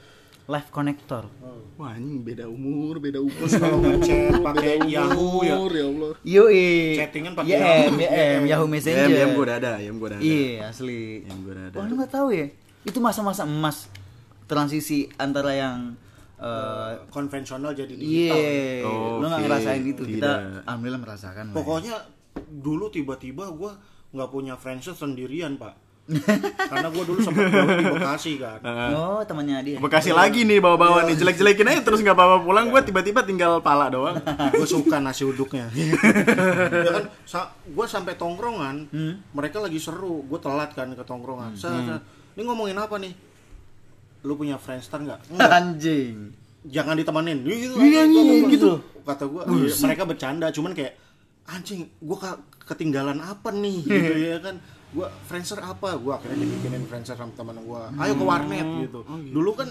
Live 0.46 0.70
Connector 0.70 1.26
Wah, 1.76 1.92
anjing 1.92 2.24
beda 2.24 2.48
umur, 2.48 2.96
beda 2.96 3.20
umur. 3.20 3.44
Kalau 3.44 3.76
ngechat 3.84 4.40
pakai 4.40 4.80
Yahoo 4.88 5.44
ya. 5.44 5.60
Umur, 5.60 5.72
ya 5.76 5.84
Allah. 5.84 6.12
Yoi 6.24 6.96
Chattingan 6.96 7.36
pakai 7.36 7.52
YM, 7.52 7.60
Yahoo. 7.60 8.00
YM, 8.00 8.40
Yahoo 8.48 8.68
Messenger 8.70 9.08
yam 9.12 9.28
gua 9.36 9.44
udah 9.44 9.56
ada, 9.60 9.72
yam 9.84 9.94
gua 10.00 10.08
udah 10.08 10.18
ada. 10.18 10.24
Iya 10.24 10.72
asli 10.72 11.28
Yam 11.28 11.36
gua 11.44 11.52
udah 11.52 11.64
ada. 11.68 11.76
Wah 11.76 11.84
lu 11.84 11.94
gak 12.00 12.12
tahu 12.16 12.28
ya 12.32 12.46
Itu 12.80 12.98
masa-masa 13.04 13.44
emas 13.44 13.92
Transisi 14.46 15.04
antara 15.20 15.52
yang 15.52 16.00
eh, 16.38 16.92
Konvensional 17.12 17.76
jadi 17.76 17.92
digital. 17.92 18.38
Iya, 18.40 18.86
Oh, 18.88 19.20
lu 19.20 19.26
nggak 19.26 19.40
ngerasain 19.44 19.82
itu. 19.84 20.02
Kita 20.06 20.16
Tidak. 20.16 20.64
alhamdulillah 20.64 21.02
merasakan. 21.02 21.44
lah 21.50 21.52
ya. 21.52 21.56
Pokoknya 21.60 21.94
dulu 22.40 22.88
tiba-tiba 22.88 23.52
gua 23.52 23.76
nggak 24.14 24.30
punya 24.30 24.54
Friendster 24.56 24.94
sendirian, 24.94 25.58
Pak. 25.58 25.74
Karena 26.06 26.86
gue 26.86 27.02
dulu 27.02 27.18
sempat 27.18 27.50
gawe 27.50 27.72
di 27.72 27.86
Bekasi 27.90 28.32
kan. 28.38 28.58
Oh, 28.92 29.20
temannya 29.20 29.58
dia. 29.60 29.76
Bekasi 29.76 30.10
lagi 30.10 30.42
nih 30.42 30.58
bawa-bawa 30.58 31.02
nih 31.02 31.14
jelek-jelekin 31.14 31.66
aja 31.66 31.82
terus 31.82 31.98
nggak 31.98 32.14
apa-apa 32.14 32.36
pulang 32.40 32.66
gue 32.68 32.80
tiba-tiba 32.80 33.20
tinggal 33.20 33.58
pala 33.58 33.86
doang. 33.88 34.14
Gue 34.52 34.64
suka 34.64 34.98
nasi 34.98 35.22
uduknya. 35.22 35.66
Ya 36.76 36.90
kan 36.92 37.04
sa 37.22 37.40
gue 37.64 37.86
sampai 37.86 38.14
tongkrongan 38.14 38.86
mereka 39.30 39.58
lagi 39.58 39.76
seru 39.76 40.22
gue 40.22 40.38
telat 40.38 40.70
kan 40.72 40.86
ke 40.88 41.02
tongkrongan. 41.02 41.54
Sa- 41.54 41.74
sa- 41.74 42.02
ini 42.32 42.42
ngomongin 42.42 42.76
apa 42.76 42.96
nih? 42.96 43.10
Lu 44.22 44.34
punya 44.34 44.56
friendster 44.56 45.00
nggak. 45.00 45.20
Anjing. 45.58 46.30
jangan 46.64 46.94
ditemenin. 46.94 47.42
Gitu, 47.42 47.74
Iya, 47.76 48.02
iya, 48.04 48.42
gitu. 48.44 48.82
kata 49.00 49.22
gue 49.24 49.42
mereka 49.80 50.02
bercanda 50.02 50.50
cuman 50.50 50.70
kayak 50.70 50.98
anjing 51.46 51.86
gue 51.88 52.18
ketinggalan 52.60 53.18
apa 53.18 53.50
nih? 53.50 53.78
Gitu 53.82 54.14
ya 54.20 54.38
kan 54.38 54.58
gue 54.96 55.06
friendster 55.22 55.60
apa? 55.60 55.94
Gue 55.94 56.10
akhirnya 56.10 56.40
dibikinin 56.40 56.84
friendster 56.84 57.14
sama 57.14 57.30
teman 57.30 57.60
gue 57.60 57.82
ayo 57.94 58.12
ke 58.14 58.24
warnet 58.24 58.66
gitu. 58.82 59.00
Dulu 59.04 59.52
kan 59.52 59.68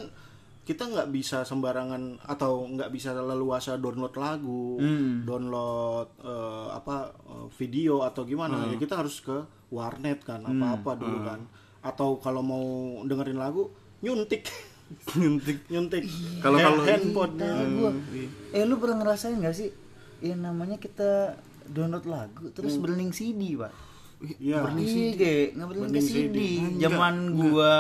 kita 0.61 0.81
nggak 0.83 1.09
bisa 1.09 1.41
sembarangan 1.41 2.01
atau 2.23 2.65
nggak 2.67 2.89
bisa 2.89 3.13
leluasa 3.13 3.75
download 3.75 4.13
lagu 4.15 4.77
download 5.23 6.09
eh, 6.21 6.67
apa 6.71 6.95
eh, 7.11 7.47
video 7.55 8.01
atau 8.01 8.21
gimana. 8.23 8.65
Ya 8.67 8.77
kita 8.77 8.95
harus 8.95 9.17
ke 9.19 9.33
warnet 9.67 10.21
kan 10.21 10.41
apa 10.43 10.53
apa 10.75 10.91
dulu 10.95 11.17
kan. 11.23 11.41
Atau 11.81 12.17
kalau 12.17 12.41
mau 12.41 12.65
dengerin 13.01 13.35
lagu 13.35 13.69
nyuntik. 13.99 14.45
Nyuntik. 15.17 15.65
Nyuntik. 15.67 16.05
Kalau- 16.39 16.61
kalau- 16.61 16.85
handphone 16.85 17.33
Nah, 17.35 17.65
gua. 17.67 17.89
Eh 18.51 18.63
lu 18.63 18.77
pernah 18.77 19.01
ngerasain 19.01 19.33
gak 19.35 19.53
sih? 19.55 19.73
Yang 20.21 20.39
namanya 20.43 20.77
kita 20.77 21.41
download 21.65 22.05
lagu 22.05 22.53
terus 22.53 22.77
berlink 22.77 23.09
CD, 23.11 23.57
Pak. 23.57 23.73
Iya. 24.21 24.63
Iya, 24.75 25.11
kayak 25.19 25.47
nggak 25.55 25.67
ke 25.91 26.01
CD. 26.01 26.07
CD. 26.07 26.37
Zaman 26.79 27.13
gua 27.35 27.73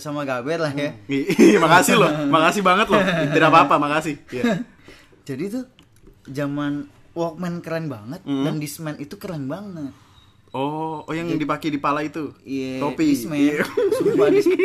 sama 0.00 0.24
Gaber 0.24 0.58
lah 0.58 0.72
ya. 0.72 0.96
Ih, 1.06 1.60
makasih 1.60 2.00
loh 2.00 2.10
makasih 2.32 2.64
banget 2.64 2.88
loh 2.88 3.02
tidak 3.32 3.48
apa-apa 3.52 3.76
makasih 3.76 4.16
Iya. 4.32 4.64
Jadi 5.22 5.44
tuh 5.52 5.64
zaman 6.26 6.88
Walkman 7.12 7.60
keren 7.60 7.92
banget 7.92 8.24
dan 8.24 8.56
Discman 8.56 8.96
itu 8.96 9.20
keren 9.20 9.46
banget. 9.46 9.92
Oh 10.52 11.00
oh 11.02 11.12
yang 11.12 11.32
dipakai 11.32 11.68
di 11.68 11.76
pala 11.76 12.00
itu 12.00 12.32
Iya, 12.42 12.78
topi 12.78 13.04
Discman. 13.10 13.36
Iya. 13.38 13.64
Sumpah 13.94 14.28
Discman. 14.28 14.60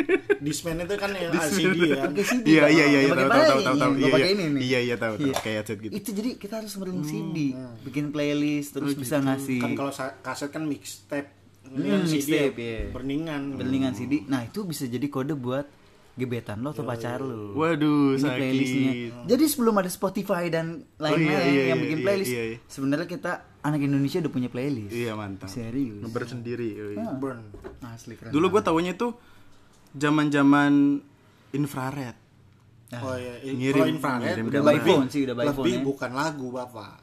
Discman 0.44 0.76
itu 0.78 0.94
kan 0.94 1.10
yang 1.12 1.32
LCD 1.32 1.78
ya. 1.86 2.04
Pakai 2.06 2.24
CD. 2.24 2.44
iya 2.46 2.64
iya 2.66 2.84
iya 2.86 3.00
iya 3.02 3.12
tahu 3.12 3.24
tahu 3.26 3.60
tahu 3.60 3.74
tahu 3.74 3.90
gua 3.90 3.98
iya 3.98 4.10
pakai 4.10 4.20
iya 4.22 4.28
ini 4.30 4.44
nih. 4.46 4.60
iya 4.62 4.78
iya 4.82 4.96
tahu 4.96 5.14
tahu 5.14 5.26
Iya. 5.26 5.34
kayak 5.38 5.56
headset 5.58 5.78
gitu 5.78 5.92
Itu 5.94 6.08
jadi 6.12 6.30
kita 6.36 6.54
harus 6.56 6.72
berlink 6.74 7.04
CD, 7.04 7.36
bikin 7.82 8.04
playlist 8.10 8.70
terus 8.72 8.92
bisa 8.92 9.16
ngasih 9.18 9.58
Kan 9.58 9.72
kalau 9.74 9.92
kaset 10.20 10.48
kan 10.48 10.62
mixtape. 10.62 11.28
Ini 11.62 11.86
Hmm, 11.86 12.02
CD 12.02 12.16
mixtape, 12.18 12.56
ya, 12.56 12.66
iya. 12.66 12.80
Berningan. 12.90 13.42
berlingan 13.54 13.92
CD. 13.92 14.24
Nah, 14.24 14.42
itu 14.42 14.60
bisa 14.62 14.84
jadi 14.84 15.06
kode 15.06 15.34
buat 15.34 15.68
gebetan 16.20 16.60
lo 16.60 16.76
atau 16.76 16.84
pacar 16.84 17.24
lo. 17.24 17.56
waduh 17.56 18.14
Ini 18.14 18.22
sakit 18.22 18.36
playlistnya. 18.36 18.92
Jadi 19.24 19.44
sebelum 19.48 19.74
ada 19.80 19.88
Spotify 19.88 20.52
dan 20.52 20.84
lain-lain 21.00 21.32
iya, 21.32 21.40
iya, 21.48 21.62
yang 21.72 21.80
iya, 21.80 21.84
bikin 21.88 21.98
iya, 21.98 22.04
playlist, 22.04 22.32
iya, 22.32 22.44
iya. 22.52 22.56
sebenarnya 22.68 23.08
kita 23.08 23.32
anak 23.64 23.80
Indonesia 23.80 24.18
udah 24.20 24.32
punya 24.32 24.48
playlist. 24.52 24.92
iya 24.92 25.12
mantap 25.16 25.48
Serius. 25.48 26.04
ngeber 26.04 26.24
sendiri 26.28 26.68
yoi. 26.76 26.96
Burn. 27.16 27.40
Asli 27.80 28.14
keren. 28.20 28.30
dulu 28.30 28.52
gue 28.52 28.62
taunya 28.62 28.92
itu 28.92 29.16
zaman-zaman 29.96 31.00
infrared 31.56 32.20
Oh 32.90 33.14
iya, 33.14 33.38
kalau 33.70 33.86
infrared 33.86 34.34
ngirim 34.34 34.44
Udah 34.50 34.62
by 34.66 34.78
phone 34.82 35.06
sih, 35.06 35.22
udah 35.22 35.36
by 35.38 35.46
phone 35.54 35.62
lebih 35.62 35.74
ya. 35.78 35.82
bukan 35.86 36.10
lagu, 36.10 36.46
Bapak. 36.50 36.98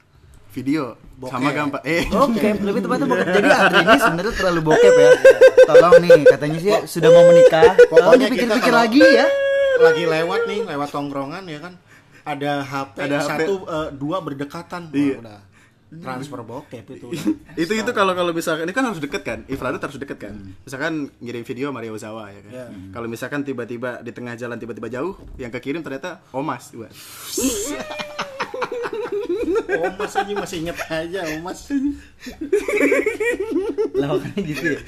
Video 0.51 0.95
Bokep. 1.17 1.33
sama 1.33 1.49
gampang 1.49 1.81
eh 1.81 2.05
Oke, 2.07 2.49
lebih 2.67 2.81
tepatnya 2.81 3.05
bokep. 3.05 3.27
Jadi 3.27 3.49
Andri 3.49 3.79
ini 3.81 3.97
sebenarnya 3.97 4.33
terlalu 4.33 4.59
bokep 4.63 4.93
ya. 4.95 5.11
Tolong 5.65 5.93
nih, 5.99 6.19
katanya 6.23 6.57
sih 6.57 6.71
sudah 6.85 7.09
mau 7.09 7.23
menikah. 7.25 7.73
Pokoknya 7.89 8.27
kalau- 8.29 8.77
lagi 8.77 9.01
ya. 9.01 9.25
Lagi 9.77 10.03
lewat 10.05 10.41
nih, 10.45 10.59
lewat 10.63 10.89
tongkrongan 10.89 11.43
ya 11.45 11.59
kan. 11.59 11.73
Ada 12.21 12.51
HP, 12.61 12.95
Ada 12.99 13.17
HP. 13.17 13.29
satu 13.29 13.53
eh, 13.63 13.87
dua 13.93 14.17
berdekatan. 14.19 14.81
Wah, 14.87 14.97
Iya. 14.97 15.17
udah. 15.19 15.39
Transfer 15.87 16.43
bokep 16.43 16.83
itu 16.91 17.05
udah. 17.07 17.25
itu 17.63 17.71
itu 17.73 17.91
kalau 17.95 18.11
kalau 18.11 18.35
misalkan 18.35 18.67
ini 18.67 18.75
kan 18.75 18.83
harus 18.83 18.99
deket 18.99 19.23
kan 19.23 19.39
infrared 19.47 19.79
harus 19.79 19.95
deket 19.95 20.19
kan 20.19 20.35
misalkan 20.59 21.07
ngirim 21.17 21.47
video 21.47 21.71
Mario 21.71 21.95
Ozawa 21.95 22.27
ya 22.27 22.43
kan 22.43 22.51
Iya. 22.51 22.65
kalau 22.91 23.07
misalkan 23.07 23.39
tiba-tiba 23.41 24.03
di 24.03 24.11
tengah 24.11 24.35
jalan 24.35 24.59
tiba-tiba 24.59 24.91
jauh 24.91 25.15
yang 25.37 25.47
kekirim 25.47 25.79
ternyata 25.79 26.19
Omas 26.29 26.75
Wah. 26.75 26.91
Omas 29.77 30.13
aja 30.13 30.33
masih 30.33 30.57
inget 30.61 30.77
aja, 30.83 31.19
Omas. 31.35 31.59
Lah 33.93 34.07
makanya 34.11 34.41
gitu 34.43 34.65
ya. 34.69 34.79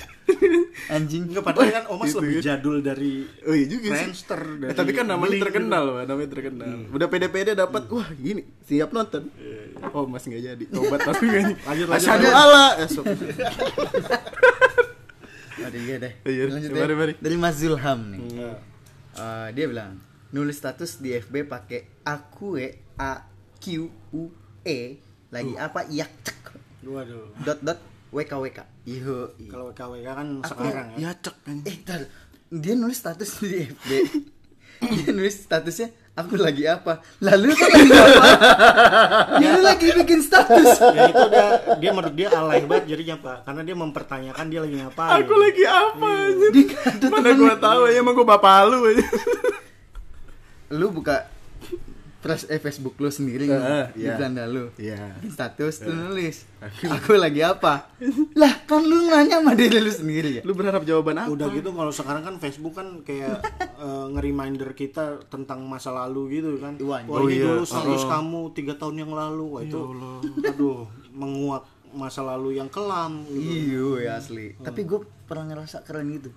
Anjing. 0.90 1.24
Enggak 1.26 1.44
padahal 1.44 1.70
kan 1.72 1.86
Omas 1.90 2.08
Gitu 2.08 2.20
lebih 2.20 2.36
kan. 2.36 2.46
jadul 2.48 2.76
dari 2.80 3.12
oh 3.44 3.52
iya 3.52 3.66
juga 3.66 3.88
sih 3.88 3.94
Friendster 4.00 4.42
dari 4.56 4.70
Eh, 4.70 4.76
tapi 4.76 4.92
kan 4.92 5.06
namanya 5.06 5.32
Blink 5.32 5.44
terkenal 5.44 5.84
Pak. 5.92 6.04
namanya 6.06 6.30
terkenal 6.30 6.70
udah 6.88 7.08
pede-pede 7.08 7.52
dapat 7.54 7.84
wah 7.88 8.10
gini 8.14 8.42
siap 8.62 8.90
nonton 8.90 9.26
oh 9.90 10.06
mas 10.06 10.22
nggak 10.22 10.44
jadi 10.44 10.64
tobat 10.68 11.02
tapi 11.02 11.24
nggak 11.26 11.42
jadi 11.42 11.56
Lanjut, 11.66 11.88
lanjut, 11.88 11.98
Asyhadu 11.98 12.28
eh, 12.76 12.88
so- 12.88 13.06
Ada 15.60 15.76
iya 15.78 15.96
deh. 16.00 16.14
Iya, 16.24 16.44
Lanjut 16.48 16.72
mari, 16.72 16.88
ya. 16.88 16.96
mari. 16.96 17.14
Dari 17.20 17.36
Mas 17.36 17.56
Zulham 17.58 18.00
nih. 18.08 18.20
Eh, 19.14 19.48
dia 19.52 19.66
bilang 19.68 20.00
nulis 20.30 20.56
status 20.56 20.98
di 20.98 21.12
FB 21.12 21.44
pakai 21.44 21.84
aku 22.02 22.56
e 22.56 22.68
a 22.96 23.28
q 23.58 23.66
u 24.14 24.24
e 24.66 25.00
lagi 25.30 25.54
apa 25.56 25.86
yak 25.90 26.12
cek. 26.26 26.40
Waduh. 26.88 27.30
dot 27.46 27.60
dot 27.62 27.80
wkwk 28.10 28.60
iyo 28.90 29.34
iyo. 29.38 29.52
Kalau 29.52 29.70
KWK 29.76 30.08
kan 30.08 30.28
sekarang 30.42 30.88
ya. 30.98 31.12
ya 31.12 31.12
cek 31.20 31.36
kan 31.46 31.58
eh 31.68 31.78
tar, 31.86 32.02
dia 32.50 32.74
nulis 32.74 32.98
status 32.98 33.30
di 33.44 33.70
FB 33.70 33.90
dia 34.96 35.10
nulis 35.12 35.36
statusnya 35.44 35.92
aku 36.16 36.36
lagi 36.36 36.68
apa? 36.68 37.00
Lalu 37.24 37.52
kan 37.56 37.70
lagi 37.72 37.92
apa? 37.96 38.28
Dia 39.40 39.56
lagi 39.60 39.88
bikin 40.04 40.20
status. 40.20 40.68
Ya 41.00 41.08
itu 41.08 41.22
udah 41.32 41.80
dia 41.80 41.92
menurut 41.96 42.16
dia 42.16 42.28
alay 42.36 42.68
banget 42.68 42.92
jadinya 42.92 43.16
pak. 43.24 43.48
Karena 43.48 43.62
dia 43.64 43.76
mempertanyakan 43.76 44.46
dia 44.52 44.60
lagi 44.60 44.76
ngapain. 44.84 45.16
Aku 45.24 45.34
lagi 45.40 45.64
apa 45.64 46.08
aja 46.28 46.48
Dia 46.52 46.76
ada 46.92 47.06
mana 47.08 47.30
gua 47.40 47.56
tahu 47.56 47.82
ya 47.88 48.04
emang 48.04 48.14
gua 48.20 48.28
bapak 48.36 48.56
lu 48.68 48.78
aja 48.84 49.06
lu 50.70 50.94
buka 50.94 51.26
fresh 52.20 52.48
eh, 52.48 52.60
Facebook 52.60 52.96
lu 52.96 53.08
sendiri 53.08 53.46
Eh, 53.46 53.56
nih 53.56 53.64
di 53.92 54.02
iya. 54.04 54.14
beranda 54.14 54.44
lu. 54.44 54.68
Iya. 54.76 55.16
bikin 55.16 55.32
status 55.32 55.74
tuh 55.80 55.92
nulis. 55.92 56.44
Aku 56.84 57.16
lagi 57.16 57.40
apa? 57.40 57.88
Lah 58.36 58.54
kan 58.64 58.84
lu 58.84 59.08
nanya 59.08 59.40
sama 59.40 59.56
diri 59.56 59.80
lu 59.80 59.88
sendiri 59.88 60.30
ya? 60.38 60.42
Lu 60.44 60.52
berharap 60.52 60.84
jawaban 60.84 61.16
apa? 61.16 61.32
Udah 61.32 61.48
gitu 61.50 61.72
kalau 61.72 61.90
sekarang 61.90 62.22
kan 62.22 62.36
Facebook 62.38 62.76
kan 62.76 63.02
kayak 63.02 63.40
eh, 63.84 64.06
nge-reminder 64.12 64.76
kita 64.76 65.24
tentang 65.28 65.64
masa 65.64 65.96
lalu 65.96 66.38
gitu 66.38 66.60
kan. 66.60 66.76
Wah, 66.84 67.00
oh 67.08 67.24
ini 67.24 67.40
iya. 67.40 67.46
dulu 67.48 67.64
status 67.64 68.04
Oh. 68.04 68.10
kamu 68.10 68.42
tiga 68.52 68.74
tahun 68.76 68.96
yang 69.00 69.12
lalu. 69.12 69.46
Wah 69.50 69.62
itu 69.64 69.80
aduh 70.44 70.86
menguak 71.10 71.64
masa 71.90 72.22
lalu 72.22 72.54
yang 72.54 72.70
kelam 72.70 73.26
gitu. 73.26 73.98
iya 73.98 74.06
ya 74.06 74.12
asli 74.22 74.54
tapi 74.62 74.86
gue 74.86 75.02
pernah 75.26 75.50
ngerasa 75.50 75.82
keren 75.82 76.14
gitu 76.14 76.30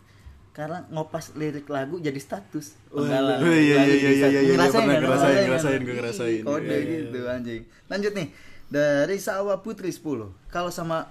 karena 0.52 0.84
ngopas 0.92 1.32
lirik 1.32 1.64
lagu 1.72 1.96
jadi 1.96 2.20
status. 2.20 2.76
Penggalan. 2.92 3.40
Oh, 3.40 3.48
iya, 3.48 3.88
iya, 3.88 3.94
iya, 3.96 4.10
iya, 4.12 4.26
iya, 4.28 4.40
iya, 4.44 4.52
ngerasain 4.52 4.84
pernah 4.84 4.94
kan? 4.94 5.02
ngerasain, 5.02 5.40
ngerasain, 5.48 5.80
gue 5.80 5.94
ngerasain. 5.96 6.42
kode 6.44 6.68
Iya, 6.68 6.76
iya, 6.76 7.00
gitu 7.08 7.18
anjing. 7.24 7.62
Lanjut 7.88 8.12
nih. 8.12 8.28
Dari 8.72 9.16
Sawah 9.20 9.60
Putri 9.60 9.92
10 9.92 10.32
kalau 10.48 10.70
sama 10.72 11.08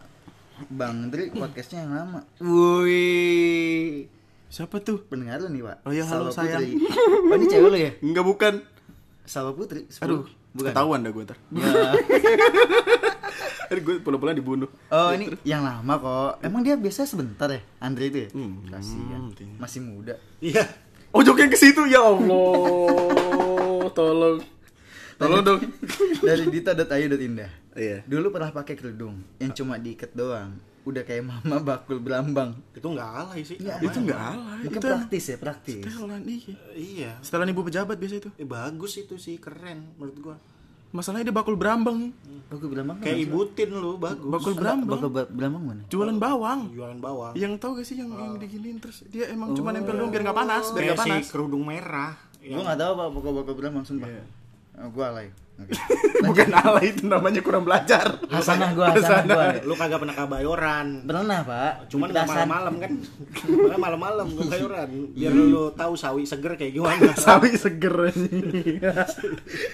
Bang 0.70 1.10
Dri 1.10 1.34
podcastnya 1.34 1.86
yang 1.86 1.94
lama. 1.94 2.22
Wih 2.42 4.06
siapa 4.52 4.84
tuh? 4.84 5.02
Pendengar 5.08 5.40
lu 5.42 5.50
nih 5.50 5.62
pak. 5.64 5.78
Oh 5.88 5.92
iya, 5.96 6.04
halo, 6.06 6.28
Sawah 6.30 6.46
sayang. 6.46 6.62
Putri. 6.62 7.32
oh 7.32 7.36
ini 7.40 7.46
cewek 7.48 7.70
lu 7.72 7.78
ya? 7.80 7.92
Enggak 8.04 8.26
bukan. 8.28 8.54
Sawah 9.26 9.54
Putri 9.56 9.88
10. 9.88 10.04
aduh 10.06 10.28
bukan. 10.52 10.70
ketahuan 10.76 11.00
dah 11.02 11.12
gue 11.16 11.24
ntar. 11.24 11.38
Ya. 11.56 11.72
Tadi 13.72 13.80
gue 13.80 14.04
pulang-pulang 14.04 14.36
dibunuh 14.36 14.68
Oh 14.92 15.16
ini 15.16 15.32
yang 15.42 15.64
lama 15.64 15.94
kok. 15.96 16.44
Emang 16.44 16.60
dia 16.60 16.76
biasa 16.76 17.08
sebentar 17.08 17.48
ya, 17.48 17.64
Andre 17.80 18.04
itu 18.06 18.18
ya? 18.20 18.30
Hmm, 18.36 18.68
Kasihan. 18.68 19.32
hmm, 19.32 19.56
Masih 19.56 19.80
muda. 19.80 20.20
iya 20.40 20.68
oh 21.08 21.20
joknya 21.22 21.48
ke 21.48 21.56
situ 21.56 21.88
ya 21.88 22.04
Allah 22.04 23.88
tolong 23.96 24.44
tolong 25.16 25.40
dong 25.42 25.60
Dari 26.20 26.44
dita.ayu.indah. 26.48 27.52
iya 27.74 28.04
Dulu 28.04 28.28
pernah 28.30 28.52
pakai 28.52 28.76
kerudung 28.76 29.24
yang 29.38 29.52
cuma 29.52 29.76
diikat 29.76 30.12
doang. 30.12 30.52
Udah 30.82 31.06
kayak 31.06 31.24
mama 31.24 31.62
bakul 31.62 31.96
berambang. 31.98 32.52
itu 32.74 32.84
nggak 32.84 33.08
alay 33.24 33.40
sih 33.42 33.56
Iya, 33.56 33.80
itu 33.80 33.98
enggak 34.02 34.20
alay 34.36 34.66
itu 34.66 34.78
praktis 34.78 35.24
ya, 35.26 35.38
praktis. 35.38 35.80
setelan 35.82 36.22
iya 36.26 36.56
iya 36.74 37.12
setelan 37.22 37.48
ibu 37.48 37.62
pejabat 37.62 37.96
biasa 37.96 38.16
itu 38.18 38.30
Eh, 38.36 38.44
bagus 38.44 38.98
itu 38.98 39.16
sih 39.16 39.38
keren 39.38 39.96
menurut 39.96 40.18
gua 40.20 40.36
masalahnya 40.92 41.26
dia 41.28 41.36
bakul 41.36 41.56
berambang. 41.56 42.12
Bakul 42.48 42.68
berambang 42.68 43.00
kayak 43.00 43.16
maksudnya? 43.16 43.32
ibu 43.32 43.40
tin 43.56 43.70
lu 43.72 43.92
bagus. 43.96 44.28
Bakul 44.28 44.54
berambang. 44.54 45.00
Bakul 45.00 45.10
ber- 45.10 45.32
berambang 45.32 45.64
mana? 45.64 45.82
jualan 45.88 46.18
bawang. 46.20 46.60
Jualan 46.72 47.00
bawang. 47.00 47.34
Yang 47.34 47.54
tahu 47.58 47.72
gak 47.80 47.86
sih 47.88 47.96
yang 47.96 48.12
yang 48.12 48.36
diginiin? 48.36 48.78
Terus 48.78 48.98
dia 49.08 49.32
emang 49.32 49.56
cuma 49.56 49.72
nempel 49.72 49.96
doang 49.96 50.12
biar 50.12 50.24
nggak 50.24 50.36
panas 50.38 50.66
biar 50.70 50.84
nggak 50.92 51.00
si 51.00 51.12
panas. 51.16 51.26
kerudung 51.32 51.64
merah. 51.64 52.14
Gue 52.38 52.60
gak 52.60 52.76
tahu 52.76 52.92
apa 52.92 53.04
bakul 53.10 53.32
bakul 53.34 53.54
berambang 53.56 53.86
sumpah. 53.88 54.10
Iya. 54.10 54.24
Oh, 54.74 54.90
gua 54.90 55.12
alay. 55.12 55.28
Oke. 55.58 55.74
Bukan 56.26 56.50
alay 56.50 56.90
itu 56.90 57.04
namanya 57.06 57.38
kurang 57.40 57.62
belajar. 57.62 58.18
Hasanah 58.26 58.72
gua, 58.72 58.88
hasanah 58.92 59.26
gua. 59.26 59.46
Lu 59.62 59.76
kagak 59.76 60.00
pernah 60.00 60.16
kebayoran. 60.16 60.88
Pernah, 61.06 61.40
Pak. 61.44 61.72
Cuman 61.86 62.08
nggak 62.10 62.24
Petasan. 62.24 62.38
malam-malam 62.48 62.74
kan. 62.78 62.92
Makanya 63.46 63.78
malam-malam 63.80 64.28
kebayoran. 64.34 64.90
Biar 65.12 65.32
lu 65.32 65.64
tahu 65.72 65.94
sawi 65.94 66.24
seger 66.24 66.54
kayak 66.56 66.74
gimana. 66.74 67.12
sawi 67.28 67.50
seger 67.54 67.94
anjing. 68.08 68.46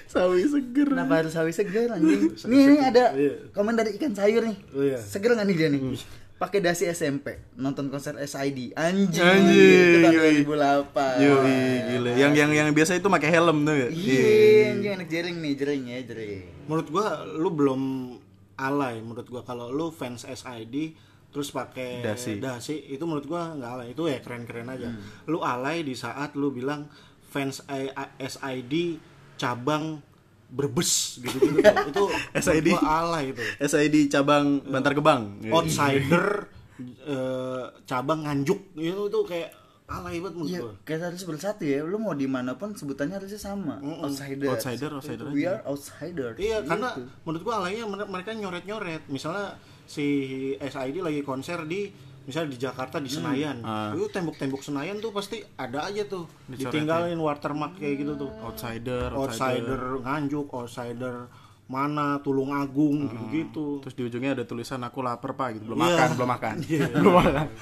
sawi 0.06 0.42
seger. 0.44 0.88
Kenapa 0.92 1.14
harus 1.22 1.32
sawi 1.32 1.52
seger 1.52 1.88
anjing? 1.90 2.36
Nih, 2.48 2.64
nih 2.68 2.82
ada 2.84 3.06
Iya. 3.14 3.34
komen 3.52 3.74
dari 3.74 3.96
ikan 3.96 4.12
sayur 4.12 4.44
nih. 4.44 4.58
Oh, 4.74 4.84
iya. 4.84 4.98
Seger 5.00 5.34
nggak 5.34 5.48
nih 5.48 5.56
dia 5.56 5.70
nih? 5.72 5.82
Pakai 6.38 6.62
dasi 6.62 6.86
SMP, 6.86 7.42
nonton 7.58 7.90
konser 7.90 8.14
SID. 8.22 8.78
Anjing. 8.78 9.26
Anjing, 9.26 9.90
Itu 9.90 9.98
tahun 10.06 10.14
yoi. 10.22 10.36
2008. 10.46 11.26
Yo, 11.26 11.36
gila. 11.90 12.10
Yang 12.14 12.34
yang 12.38 12.52
yang 12.54 12.68
biasa 12.78 12.94
itu 13.02 13.10
pakai 13.10 13.30
helm 13.34 13.66
tuh 13.66 13.74
ya. 13.74 13.88
Iya, 13.90 14.22
anjing 14.78 14.94
anak 15.02 15.10
jering 15.10 15.38
nih, 15.42 15.54
jering 15.58 15.84
ya, 15.90 15.98
jering. 16.06 16.46
Menurut 16.70 16.88
gua 16.94 17.26
lu 17.26 17.50
belum 17.50 17.82
alay 18.58 19.00
menurut 19.02 19.30
gua 19.30 19.42
kalau 19.46 19.70
lu 19.70 19.94
fans 19.94 20.26
SID 20.26 20.98
terus 21.30 21.54
pakai 21.54 22.02
Dasi. 22.02 22.42
itu 22.90 23.04
menurut 23.06 23.30
gua 23.30 23.54
nggak 23.54 23.72
alay 23.78 23.88
itu 23.94 24.10
ya 24.10 24.18
keren-keren 24.18 24.66
aja 24.74 24.90
lu 25.30 25.46
alay 25.46 25.86
di 25.86 25.94
saat 25.94 26.34
lu 26.34 26.50
bilang 26.50 26.90
fans 27.30 27.62
SID 28.18 28.98
cabang 29.38 30.02
berbes 30.48 31.20
gitu 31.20 31.38
gitu 31.40 31.60
itu 31.92 32.04
SID. 32.34 32.68
alay 32.78 33.32
itu 33.32 33.44
SID 33.60 33.96
cabang 34.08 34.64
Bantar 34.64 34.92
Gebang. 34.92 35.44
Outsider 35.48 36.48
eh, 37.04 37.64
cabang 37.84 38.24
nganjuk 38.24 38.60
itu 38.74 39.04
tuh 39.08 39.24
kayak 39.24 39.50
alay 39.88 40.20
banget 40.20 40.36
menurut 40.36 40.52
Iya, 40.52 40.60
gua 40.62 40.74
kayak 40.84 41.02
harus 41.06 41.24
bersatu 41.24 41.64
ya. 41.64 41.80
Lu 41.82 41.96
mau 41.96 42.12
di 42.12 42.28
mana 42.28 42.54
pun 42.54 42.72
sebutannya 42.72 43.16
harusnya 43.18 43.40
sama. 43.40 43.80
Outsider. 43.80 44.48
Outsider, 44.50 44.90
outsider 44.92 45.26
We 45.28 45.44
aja. 45.44 45.52
are 45.54 45.62
outsider. 45.66 46.30
Iya, 46.36 46.60
Gitu. 46.60 46.68
karena 46.68 46.90
menurut 47.24 47.42
gua 47.42 47.56
alaynya 47.58 47.86
mere- 47.86 48.10
mereka 48.10 48.32
nyoret-nyoret. 48.32 49.08
Misalnya 49.08 49.56
si 49.84 50.04
SID 50.60 51.00
lagi 51.00 51.24
konser 51.24 51.64
di 51.64 51.88
misalnya 52.28 52.52
di 52.52 52.60
Jakarta 52.60 53.00
di 53.00 53.08
Senayan. 53.08 53.64
Ah. 53.64 53.96
Itu 53.96 54.12
tembok-tembok 54.12 54.60
Senayan 54.60 55.00
tuh 55.00 55.10
pasti 55.10 55.40
ada 55.56 55.88
aja 55.88 56.04
tuh 56.04 56.28
Dicoretin. 56.46 56.84
ditinggalin 56.84 57.16
watermark 57.18 57.80
kayak 57.80 57.96
gitu 57.98 58.14
tuh. 58.18 58.32
Outsider, 58.44 59.16
Outsider 59.16 60.04
nganjuk, 60.04 60.52
outsider 60.52 61.32
mana 61.68 62.20
Tulung 62.20 62.52
Agung 62.52 63.08
gitu-gitu. 63.08 63.80
Terus 63.82 63.96
di 63.96 64.04
ujungnya 64.04 64.32
ada 64.34 64.44
tulisan 64.44 64.84
aku 64.84 65.00
lapar 65.00 65.34
pak 65.34 65.56
gitu. 65.56 65.72
Belum 65.72 65.80
Iya. 65.80 65.88
makan, 65.90 66.10
belum 66.14 66.30
makan. 66.30 66.56
belum 67.00 67.16
makan. 67.16 67.48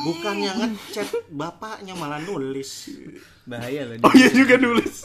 Bukannya 0.00 0.52
ngechat 0.54 1.08
bapaknya 1.28 1.92
malah 1.92 2.20
nulis. 2.20 2.88
bahaya 3.44 3.82
loh. 3.82 4.00
Oh 4.04 4.12
iya 4.14 4.28
juga 4.30 4.56
nulis. 4.56 5.04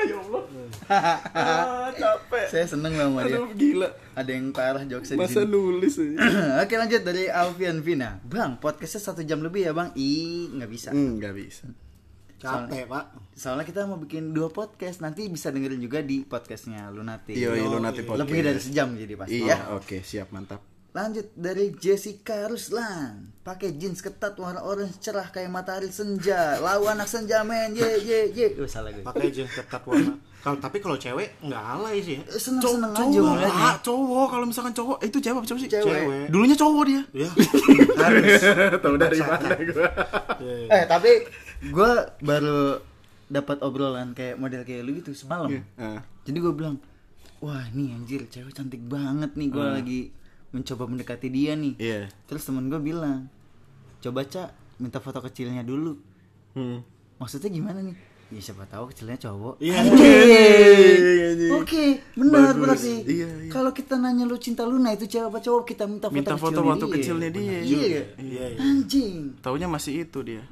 Ya 0.00 0.16
Allah. 0.18 0.42
ah, 0.88 1.88
capek. 1.92 2.46
Saya 2.46 2.66
seneng 2.66 2.92
loh 2.94 3.06
sama 3.08 3.20
dia. 3.22 3.36
Aduh 3.36 3.50
gila. 3.52 3.88
Ada 4.12 4.30
yang 4.30 4.46
parah 4.50 4.82
jokesnya 4.82 5.16
di 5.16 5.20
Masa 5.20 5.40
sini. 5.42 5.50
nulis 5.50 5.94
aja. 5.94 6.16
Oke 6.62 6.74
lanjut 6.74 7.02
dari 7.02 7.24
Alfian 7.26 7.78
Vina. 7.78 8.18
Bang, 8.22 8.56
podcastnya 8.56 9.00
satu 9.02 9.22
jam 9.22 9.38
lebih 9.38 9.66
ya 9.66 9.72
bang? 9.72 9.90
Ih, 9.94 10.50
nggak 10.52 10.70
bisa. 10.70 10.90
Hmm, 10.90 11.18
nggak 11.18 11.34
bisa. 11.34 11.66
Capek, 12.40 12.88
Pak. 12.88 13.04
Soalnya 13.36 13.68
kita 13.68 13.84
mau 13.84 14.00
bikin 14.00 14.32
dua 14.32 14.48
podcast, 14.48 15.04
nanti 15.04 15.28
bisa 15.28 15.52
dengerin 15.52 15.76
juga 15.76 16.00
di 16.00 16.24
podcastnya 16.24 16.88
Lunati. 16.88 17.36
Iya, 17.36 17.52
iya, 17.52 17.68
Lunati 17.68 18.00
Podcast. 18.00 18.24
Lebih 18.24 18.38
dari 18.40 18.60
sejam 18.60 18.88
jadi 18.96 19.12
pasti 19.12 19.36
Iya, 19.36 19.56
ya. 19.60 19.76
oke, 19.76 20.00
siap, 20.00 20.32
mantap. 20.32 20.64
Lanjut 20.90 21.30
dari 21.38 21.70
Jessica 21.78 22.50
Ruslan. 22.50 23.30
Pakai 23.46 23.78
jeans 23.78 24.02
ketat 24.02 24.34
warna 24.34 24.58
orange 24.66 24.98
cerah 24.98 25.30
kayak 25.30 25.46
matahari 25.46 25.86
senja. 25.86 26.58
Lawan 26.58 26.98
anak 26.98 27.06
senja 27.06 27.46
men. 27.46 27.78
Ye 27.78 28.02
ye 28.02 28.20
ye. 28.34 28.46
Oh, 28.58 28.66
salah 28.66 28.90
gue. 28.90 29.06
Pakai 29.06 29.30
jeans 29.30 29.54
ketat 29.54 29.86
warna. 29.86 30.18
Kalau 30.40 30.56
tapi 30.58 30.80
kalau 30.82 30.96
cewek 30.98 31.38
nggak 31.46 31.62
alay 31.62 32.02
sih. 32.02 32.18
Seneng-seneng 32.26 32.90
aja 32.90 33.06
cowok, 33.06 33.32
ngeliatnya. 33.38 33.68
ah, 33.70 33.76
cowok 33.84 34.26
kalau 34.32 34.44
misalkan 34.48 34.72
cowok 34.74 34.96
eh, 35.04 35.08
itu 35.12 35.18
cewek 35.20 35.38
apa 35.38 35.46
cowok 35.46 35.60
sih? 35.62 35.70
Cewek. 35.70 36.02
Dulunya 36.32 36.56
cowok 36.58 36.82
dia. 36.88 37.02
Ya. 37.14 37.28
Harus. 38.02 38.42
Tahu 38.82 38.96
dari 38.98 39.18
mana 39.20 39.48
gua. 39.52 39.88
Iya, 40.40 40.54
iya. 40.64 40.68
Eh 40.74 40.84
tapi 40.88 41.10
gue 41.70 41.92
baru 42.24 42.80
dapat 43.30 43.62
obrolan 43.62 44.10
kayak 44.16 44.40
model 44.42 44.66
kayak 44.66 44.82
lu 44.82 44.98
gitu 44.98 45.14
semalam. 45.14 45.54
Ah. 45.78 46.02
Jadi 46.26 46.38
gue 46.40 46.52
bilang, 46.56 46.82
wah 47.38 47.62
nih 47.70 47.94
anjir 47.94 48.26
cewek 48.26 48.56
cantik 48.56 48.82
banget 48.90 49.36
nih. 49.38 49.48
Gue 49.52 49.66
lagi 49.70 50.00
mencoba 50.50 50.84
mendekati 50.86 51.28
dia 51.30 51.54
nih. 51.54 51.74
Iya. 51.78 52.00
Terus 52.26 52.42
temen 52.42 52.66
gue 52.66 52.78
bilang, 52.78 53.30
coba 54.00 54.26
cak 54.26 54.50
minta 54.78 54.98
foto 54.98 55.20
kecilnya 55.20 55.62
dulu. 55.62 55.94
Hmm. 56.54 56.82
Maksudnya 57.18 57.50
gimana 57.50 57.80
nih? 57.80 57.94
Ya 58.30 58.38
siapa 58.38 58.62
tahu 58.66 58.94
kecilnya 58.94 59.18
cowok. 59.18 59.58
Iya. 59.58 59.74
Anjing. 59.82 61.50
Oke, 61.50 61.84
benar 62.14 62.54
Bagus. 62.54 62.62
berarti. 62.62 62.94
Iya, 63.02 63.28
iya. 63.46 63.50
Kalau 63.50 63.74
kita 63.74 63.98
nanya 63.98 64.22
lu 64.22 64.38
cinta 64.38 64.62
Luna 64.62 64.94
itu 64.94 65.10
cewek 65.10 65.34
apa 65.34 65.38
cowok, 65.42 65.62
kita 65.66 65.84
minta 65.90 66.06
foto 66.06 66.14
Minta 66.14 66.34
foto 66.38 66.46
kecilnya 66.54 66.70
waktu 66.70 66.86
dia. 66.86 66.94
kecilnya 66.94 67.28
dia. 67.34 67.42
Iya. 67.42 67.58
Iya, 67.66 68.02
iya. 68.22 68.58
Anjing. 68.62 69.16
Taunya 69.42 69.66
masih 69.66 70.06
itu 70.06 70.18
dia. 70.22 70.42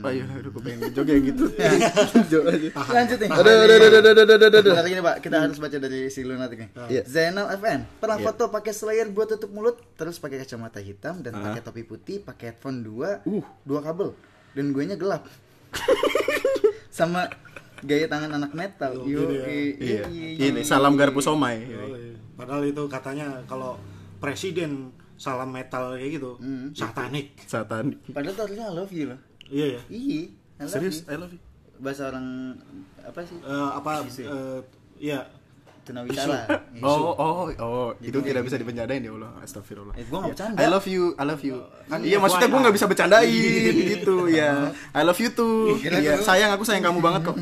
Ayo, 0.00 0.24
aduh, 0.26 0.50
gue 0.50 0.62
pengen 0.64 0.88
joget 0.92 1.20
gitu. 1.22 1.44
Lanjut 2.88 3.18
nih. 3.20 3.28
Aduh, 3.28 3.52
aduh, 3.52 3.76
aduh, 3.76 3.88
aduh, 3.92 4.00
aduh, 4.00 4.24
aduh, 4.24 4.48
aduh. 4.50 4.72
Bentar 4.72 4.86
gini 4.86 5.02
Pak, 5.02 5.16
kita 5.20 5.36
harus 5.38 5.58
baca 5.60 5.76
dari 5.76 6.00
si 6.08 6.20
Lunatic 6.24 6.58
nih. 6.58 6.70
Iya. 6.88 7.02
Zainal 7.04 7.46
FN 7.54 7.84
pernah 8.00 8.16
foto 8.18 8.48
pakai 8.48 8.72
slayer 8.72 9.08
buat 9.08 9.28
tutup 9.28 9.52
mulut, 9.52 9.76
terus 9.94 10.16
pakai 10.16 10.40
kacamata 10.40 10.80
hitam 10.80 11.20
dan 11.20 11.36
pakai 11.36 11.60
topi 11.60 11.82
putih, 11.84 12.20
pakai 12.20 12.52
headphone 12.52 12.80
dua, 12.80 13.20
Uh. 13.24 13.44
dua 13.62 13.80
kabel, 13.80 14.16
dan 14.52 14.72
gue 14.72 14.82
nya 14.82 14.96
gelap. 14.96 15.28
Sama 16.90 17.30
gaya 17.80 18.08
tangan 18.08 18.32
anak 18.34 18.52
metal. 18.52 19.04
Yo, 19.04 19.28
Iya. 19.30 20.08
Ini 20.36 20.60
salam 20.64 20.96
garpu 20.96 21.20
somai. 21.20 21.64
Oh, 21.70 21.94
iya. 21.94 22.16
Padahal 22.34 22.64
itu 22.64 22.82
katanya 22.88 23.44
kalau 23.44 23.76
presiden 24.16 24.92
salam 25.20 25.52
metal 25.52 26.00
kayak 26.00 26.16
gitu, 26.16 26.40
satanik. 26.72 27.36
Satan. 27.44 28.00
Padahal 28.08 28.32
tuh 28.32 28.44
harusnya 28.48 28.64
I 28.64 28.72
love 28.72 28.92
you 28.96 29.04
loh. 29.12 29.20
Iya 29.52 29.66
ya. 29.76 29.80
Iya. 29.92 30.22
I 30.56 30.62
love 30.64 30.72
Serius, 30.72 30.98
you. 31.04 31.12
I 31.12 31.16
love 31.20 31.32
you. 31.36 31.40
Bahasa 31.80 32.02
orang 32.08 32.56
apa 33.04 33.20
sih? 33.28 33.36
Eh, 33.36 33.70
apa 33.76 33.90
eh, 34.08 34.60
ya 34.96 35.20
Tunawitara. 35.80 36.40
Isu. 36.76 36.84
Oh, 36.84 37.12
oh, 37.16 37.48
oh, 37.56 37.88
itu 37.98 38.18
tidak 38.20 38.46
bisa 38.46 38.56
dibercandain 38.60 39.00
ya 39.00 39.12
Allah. 39.16 39.32
Astagfirullah. 39.42 39.94
Eh, 39.96 40.04
gua 40.06 40.18
nggak 40.22 40.32
bercanda. 40.36 40.58
I 40.60 40.66
love 40.68 40.86
you, 40.86 41.04
I 41.16 41.24
love 41.24 41.42
you. 41.42 41.56
iya, 42.04 42.16
maksudnya 42.20 42.48
gue 42.52 42.60
nggak 42.62 42.76
bisa 42.76 42.86
bercandain 42.86 43.74
gitu 43.96 44.16
ya. 44.30 44.70
I 44.92 45.02
love 45.02 45.18
you 45.18 45.30
too. 45.32 45.80
Iya, 45.80 46.20
sayang 46.20 46.52
aku 46.54 46.64
sayang 46.68 46.84
kamu 46.84 47.00
banget 47.00 47.32
kok. 47.32 47.36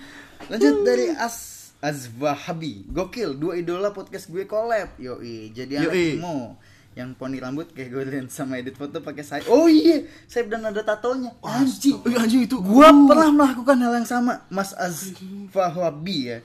Lanjut 0.50 0.74
dari 0.86 1.12
As 1.12 1.60
Azwahabi. 1.80 2.88
Gokil, 2.88 3.36
dua 3.36 3.58
idola 3.58 3.90
podcast 3.90 4.30
gue 4.30 4.44
collab. 4.44 4.96
Yoi, 4.96 5.50
jadi 5.52 5.84
anak 5.84 5.92
Yoi. 5.92 6.20
emo. 6.20 6.56
Yang 6.98 7.14
poni 7.14 7.38
rambut 7.38 7.70
kayak 7.70 7.88
gue 7.94 8.02
sama 8.26 8.58
edit 8.58 8.74
foto 8.74 8.98
pakai 8.98 9.22
sayap. 9.22 9.46
Oh 9.46 9.70
iya, 9.70 10.02
sayap 10.26 10.50
dan 10.50 10.66
ada 10.66 10.82
tatonya. 10.82 11.30
Anjing. 11.38 12.02
Oh, 12.02 12.18
anjing 12.18 12.42
itu. 12.50 12.58
Gua 12.58 12.90
pernah 12.90 13.30
melakukan 13.30 13.78
hal 13.78 13.92
yang 14.02 14.08
sama, 14.08 14.42
Mas 14.50 14.74
Azwahabi 14.74 16.18
ya. 16.34 16.38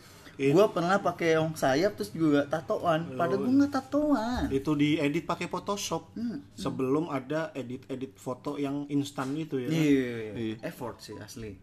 Gua 0.54 0.70
pernah 0.70 1.02
pakai 1.02 1.40
yang 1.40 1.50
sayap 1.58 1.98
terus 1.98 2.14
juga 2.14 2.46
tatoan. 2.46 3.18
Padahal 3.18 3.42
gua 3.42 3.54
nggak 3.66 3.74
tatoan. 3.74 4.44
itu 4.54 4.72
diedit 4.78 5.26
pakai 5.26 5.50
Photoshop 5.50 6.14
sebelum 6.54 7.10
ada 7.10 7.50
edit-edit 7.58 8.14
foto 8.22 8.62
yang 8.62 8.86
instan 8.94 9.34
itu 9.34 9.58
ya. 9.58 9.70
Iya, 9.74 10.62
effort 10.62 11.02
sih 11.02 11.18
asli. 11.18 11.58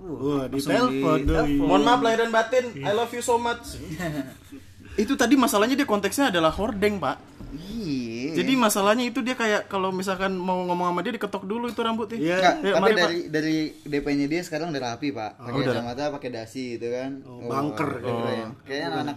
Wah, 0.00 0.46
di 0.46 0.58
langsung 0.62 1.02
telepon. 1.02 1.66
Mohon 1.66 1.82
maaf 1.82 2.00
lahir 2.02 2.18
dan 2.26 2.30
batin. 2.30 2.64
I 2.78 2.90
love 2.94 3.10
you 3.14 3.22
so 3.22 3.38
much. 3.38 3.78
itu 4.98 5.14
tadi 5.14 5.34
masalahnya 5.38 5.76
dia 5.78 5.86
konteksnya 5.86 6.34
adalah 6.34 6.50
hordeng, 6.54 6.98
Pak. 6.98 7.16
Iya. 7.50 8.38
Jadi 8.40 8.52
masalahnya 8.54 9.04
itu 9.10 9.20
dia 9.26 9.34
kayak 9.34 9.66
kalau 9.66 9.90
misalkan 9.90 10.38
mau 10.38 10.62
ngomong 10.62 10.94
sama 10.94 11.00
dia 11.02 11.12
diketok 11.18 11.44
dulu 11.46 11.66
itu 11.66 11.80
rambutnya. 11.82 12.18
Iya. 12.18 12.36
Ya, 12.62 12.72
tapi 12.78 12.82
mari, 12.82 12.94
Pak. 12.94 13.00
dari 13.02 13.18
dari 13.26 13.56
DP-nya 13.82 14.26
dia 14.30 14.40
sekarang 14.46 14.70
udah 14.70 14.82
rapi 14.94 15.10
pak. 15.10 15.34
Pakai 15.38 15.60
udah. 15.62 15.74
kacamata, 15.74 16.04
pakai 16.14 16.30
dasi 16.30 16.78
gitu 16.78 16.86
kan. 16.94 17.10
Oh, 17.26 17.50
bunker 17.50 17.90
keren. 17.98 18.06
gitu. 18.06 18.22
Kayaknya 18.70 18.88
anak. 18.94 19.16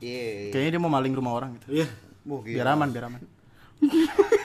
Iya. 0.00 0.24
Kayaknya 0.52 0.70
dia 0.72 0.80
mau 0.80 0.92
maling 0.92 1.14
rumah 1.16 1.32
orang 1.36 1.50
gitu. 1.60 1.66
Iya. 1.82 1.86
Wah, 2.24 2.40
gila. 2.40 2.56
Biar 2.56 2.68
aman, 2.72 2.88
biar 2.88 3.04
aman. 3.12 3.22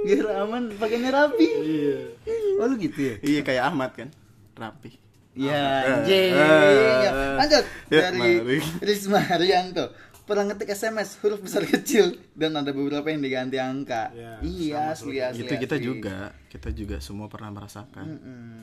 Biar 0.00 0.26
aman, 0.42 0.62
pakainya 0.80 1.10
rapi. 1.12 1.44
Iya. 1.44 1.96
Oh 2.56 2.66
lu 2.68 2.76
gitu 2.80 2.98
ya? 2.98 3.14
Iya 3.20 3.40
kayak 3.44 3.62
Ahmad 3.68 3.92
kan. 3.92 4.08
Rapi. 4.56 4.96
Iya, 5.30 5.54
Eh, 5.54 5.92
anjing. 5.92 6.32
eh, 6.34 7.34
Lanjut 7.38 7.64
ya, 7.86 8.00
dari. 8.10 8.58
Risma 8.82 9.20
Haryanto. 9.22 9.94
Pernah 10.20 10.46
ngetik 10.46 10.70
SMS 10.70 11.18
huruf 11.20 11.42
besar 11.42 11.62
kecil 11.64 12.14
dan 12.32 12.54
ada 12.54 12.70
beberapa 12.70 13.06
yang 13.06 13.18
diganti 13.18 13.58
angka. 13.58 14.10
Ya, 14.12 14.38
iya, 14.40 14.90
asli 14.90 15.18
asli. 15.18 15.42
Itu 15.42 15.54
kita 15.56 15.76
juga, 15.76 16.30
kita 16.46 16.70
juga 16.70 16.98
semua 16.98 17.26
pernah 17.26 17.50
merasakan. 17.50 18.06
Mm-mm. 18.06 18.62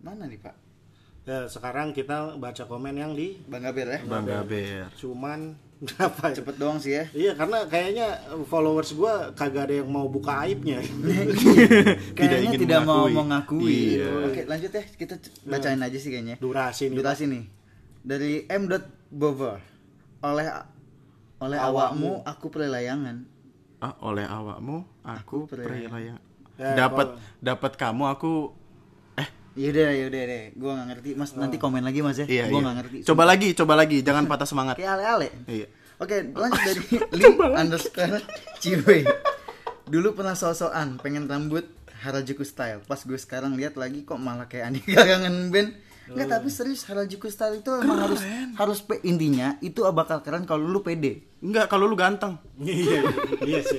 Mana 0.00 0.24
nih 0.24 0.40
pak? 0.40 0.56
Ya, 1.22 1.46
sekarang 1.46 1.92
kita 1.92 2.34
baca 2.34 2.64
komen 2.64 2.96
yang 2.96 3.12
di 3.12 3.38
Bang 3.44 3.62
Gaber 3.62 3.88
ya? 3.88 4.00
Bangga 4.02 4.42
Ber. 4.42 4.90
cuman 4.98 5.54
Kenapa? 5.82 6.30
ya? 6.30 6.34
cepet 6.38 6.54
doang 6.56 6.78
sih 6.78 6.94
ya 6.94 7.04
Iya 7.10 7.32
karena 7.34 7.66
kayaknya 7.66 8.06
followers 8.46 8.94
gua 8.94 9.34
kagak 9.34 9.66
ada 9.66 9.74
yang 9.82 9.90
mau 9.90 10.06
buka 10.06 10.46
aibnya. 10.46 10.78
kayaknya 12.16 12.38
ingin 12.40 12.60
tidak 12.60 12.82
mau 12.82 13.06
mengakui. 13.06 13.98
Iya. 13.98 14.06
oke 14.30 14.40
lanjut 14.46 14.70
ya 14.70 14.82
kita 14.86 15.14
c- 15.18 15.34
bacain 15.42 15.78
aja 15.78 15.98
sih 15.98 16.08
kayaknya 16.08 16.36
Durasi 16.38 16.86
nih. 16.86 16.96
durasi 16.96 17.24
nih 17.26 17.44
dari 18.00 18.46
M. 18.46 18.70
Bover 19.08 19.58
oleh 20.22 20.46
oleh 21.38 21.58
awakmu 21.58 22.22
aku 22.22 22.46
pelelayangan 22.48 23.26
Ah, 23.78 23.98
oleh 24.00 24.22
awakmu 24.22 24.86
aku 25.02 25.50
perayaan. 25.50 26.22
Ya, 26.54 26.78
Dapat 26.78 27.18
dapat 27.42 27.74
kamu 27.74 28.06
aku 28.06 28.54
eh 28.54 28.61
yaudah 29.52 29.90
yaudah 29.94 30.22
deh 30.24 30.44
gua 30.54 30.70
nggak 30.74 30.88
ngerti 30.90 31.10
mas 31.12 31.30
nanti 31.32 31.56
komen 31.56 31.80
lagi 31.80 32.00
mas 32.00 32.16
ya 32.16 32.24
iya 32.24 32.44
gua 32.46 32.56
iya. 32.56 32.64
nggak 32.64 32.76
ngerti 32.80 32.96
Coba 33.04 33.22
lagi, 33.24 33.48
coba 33.52 33.74
lagi, 33.74 33.96
jangan 34.00 34.24
patah 34.24 34.44
semangat. 34.44 34.74
kayak 34.76 34.92
ale-ale 34.94 35.28
Iya. 35.44 35.66
Oke, 35.96 36.16
lanjut 36.32 36.60
dari 36.60 36.82
Lee 37.14 37.30
underscore 37.54 38.18
Ciwe. 38.58 39.06
Dulu 39.84 40.08
pernah 40.12 40.34
sosokan 40.34 40.98
pengen 40.98 41.26
rambut 41.26 41.62
Harajuku 42.02 42.42
style. 42.42 42.82
Pas 42.82 42.98
gue 42.98 43.14
sekarang 43.14 43.54
lihat 43.54 43.78
lagi 43.78 44.02
kok 44.02 44.18
malah 44.18 44.46
kayak 44.46 44.66
Andi 44.68 44.82
kangen 44.90 45.54
band. 45.54 45.70
Enggak, 46.02 46.26
tapi 46.34 46.50
serius 46.50 46.82
Harajuku 46.82 47.30
style 47.30 47.62
itu 47.62 47.70
emang 47.72 48.02
harus 48.02 48.18
harus 48.58 48.78
pe- 48.82 48.98
intinya 49.02 49.54
itu 49.60 49.86
bakal 49.86 50.18
keren 50.18 50.42
kalau 50.42 50.66
lu 50.66 50.82
pede. 50.82 51.22
Enggak, 51.38 51.70
kalau 51.70 51.86
lu 51.86 51.94
ganteng. 51.94 52.34
iya, 52.58 53.06
iya 53.40 53.60
sih. 53.62 53.78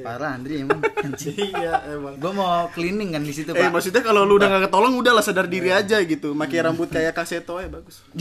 Parah 0.00 0.30
Andri 0.34 0.62
emang 0.62 0.78
iya 1.38 1.82
emang. 1.88 2.14
Gue 2.16 2.32
mau 2.32 2.66
cleaning 2.70 3.14
kan 3.14 3.22
di 3.22 3.32
situ, 3.32 3.50
Eh, 3.50 3.68
maksudnya 3.68 4.02
kalau 4.02 4.22
lu 4.22 4.36
udah 4.36 4.48
gak 4.48 4.62
ketolong 4.68 4.94
udahlah 4.94 5.22
sadar 5.22 5.46
diri 5.46 5.70
aja 5.70 5.98
gitu. 6.02 6.32
Makai 6.32 6.60
rambut 6.60 6.88
kayak 6.88 7.14
kaseto 7.14 7.58
ya 7.58 7.68
bagus. 7.68 8.02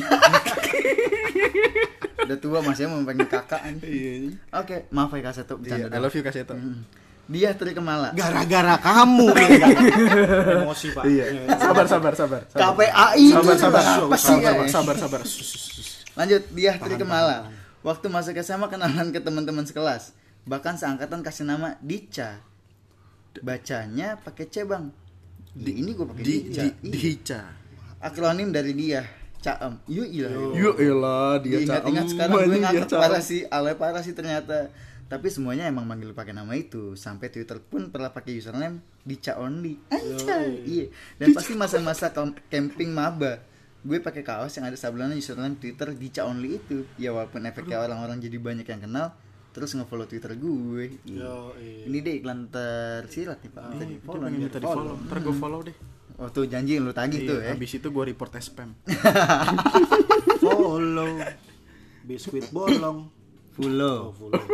Udah 2.28 2.38
tua 2.38 2.60
Mas 2.60 2.76
ya 2.76 2.92
mau 2.92 3.00
pengen 3.08 3.24
kakak. 3.24 3.62
anjing. 3.64 4.36
Iya. 4.36 4.60
Oke, 4.60 4.84
maaf 4.92 5.16
ya 5.16 5.24
Kak 5.24 5.34
Seto 5.34 5.56
Iya, 5.58 5.88
bercanda. 5.88 5.96
I 5.96 6.00
love 6.04 6.12
you 6.12 6.24
kaseto. 6.28 6.54
Hmm. 6.60 6.84
Dia 7.28 7.52
Tri 7.56 7.72
Kemala. 7.72 8.12
Gara-gara 8.12 8.76
kamu. 8.80 9.28
Emosi 10.64 10.92
pak. 10.92 11.04
Iya. 11.08 11.24
Sabar, 11.56 11.86
sabar, 11.88 12.14
sabar. 12.16 12.42
sabar. 12.48 12.72
KPAI 12.76 13.26
Sabar, 13.32 13.56
sabar, 13.56 13.84
apa 13.84 14.16
sih? 14.16 14.28
sabar, 14.28 14.52
ya? 14.56 14.68
sabar, 14.68 14.96
sabar. 14.98 15.22
Lanjut, 16.16 16.42
dia 16.52 16.72
Tri 16.76 16.96
Kemala. 16.96 17.48
Waktu 17.80 18.06
masuk 18.08 18.36
SMA 18.42 18.68
kenalan 18.68 19.08
ke 19.12 19.20
teman-teman 19.20 19.64
sekelas. 19.64 20.12
Bahkan 20.48 20.80
seangkatan 20.80 21.20
kasih 21.22 21.44
nama 21.44 21.76
Dica. 21.84 22.40
Bacanya 23.44 24.18
pakai 24.18 24.48
C, 24.48 24.64
Bang. 24.64 24.90
Di 25.54 25.84
ini 25.84 25.92
gue 25.94 26.08
pakai 26.08 26.24
Di 26.24 26.34
Dica. 26.48 26.64
di 26.64 26.70
Ih, 26.88 26.92
dihica. 26.96 27.42
Akronim 28.00 28.50
dari 28.54 28.72
dia, 28.78 29.02
Caem. 29.42 29.74
Yuk, 29.90 30.08
iya. 30.10 30.30
Yuk 30.32 30.76
elah 30.78 31.38
dia 31.42 31.62
Diingat-ingat 31.62 32.06
caem, 32.06 32.14
sekarang 32.14 32.34
gue 32.46 32.60
caem. 32.62 32.86
parah 32.90 33.22
sih, 33.22 33.42
ale 33.50 33.74
parah 33.78 34.02
sih 34.02 34.14
ternyata. 34.14 34.70
Tapi 35.08 35.32
semuanya 35.32 35.72
emang 35.72 35.88
manggil 35.88 36.12
pakai 36.12 36.36
nama 36.36 36.52
itu. 36.58 36.94
Sampai 37.00 37.32
Twitter 37.32 37.64
pun 37.64 37.88
pernah 37.90 38.12
pakai 38.12 38.38
username 38.38 38.84
Dica 39.08 39.40
Only. 39.40 39.80
Anjay. 39.88 40.68
Iya. 40.68 40.86
Dan 41.16 41.32
pasti 41.32 41.56
masa-masa 41.56 42.12
camping 42.52 42.92
maba. 42.92 43.40
Gue 43.88 44.04
pakai 44.04 44.20
kaos 44.26 44.52
yang 44.60 44.68
ada 44.68 44.76
sablonan 44.76 45.16
username 45.16 45.56
Twitter 45.56 45.96
Dica 45.96 46.28
Only 46.28 46.60
itu. 46.60 46.84
Ya 47.00 47.16
walaupun 47.16 47.46
efeknya 47.48 47.80
orang-orang 47.80 48.20
jadi 48.20 48.36
banyak 48.36 48.68
yang 48.68 48.84
kenal, 48.84 49.16
terus 49.58 49.74
nge-follow 49.74 50.06
Twitter 50.06 50.38
gue. 50.38 51.02
Yo, 51.04 51.50
iya. 51.58 51.90
Ini 51.90 51.98
deh 51.98 52.14
iklan 52.16 52.46
tersirat 52.48 53.42
nih 53.42 53.50
Pak. 53.50 53.64
Tadi 53.74 53.94
Itu 53.96 54.06
follow 54.06 54.28
nih. 54.30 54.38
minta 54.38 54.58
di 54.58 54.68
follow. 54.68 54.94
Ntar 55.02 55.18
gue 55.18 55.34
follow 55.34 55.60
deh. 55.66 55.76
Oh 56.18 56.30
tuh 56.30 56.46
janji 56.46 56.78
yang 56.78 56.86
lu 56.86 56.94
tagih 56.94 57.26
tuh 57.26 57.38
Iya, 57.38 57.46
ya. 57.46 57.54
habis 57.54 57.74
itu 57.74 57.88
gue 57.88 58.04
report 58.06 58.32
as 58.34 58.46
spam. 58.46 58.74
Follow. 60.38 61.10
Biskuit 62.04 62.46
bolong. 62.50 63.10
Follow. 63.54 64.14
Oh, 64.22 64.30
follow. 64.30 64.42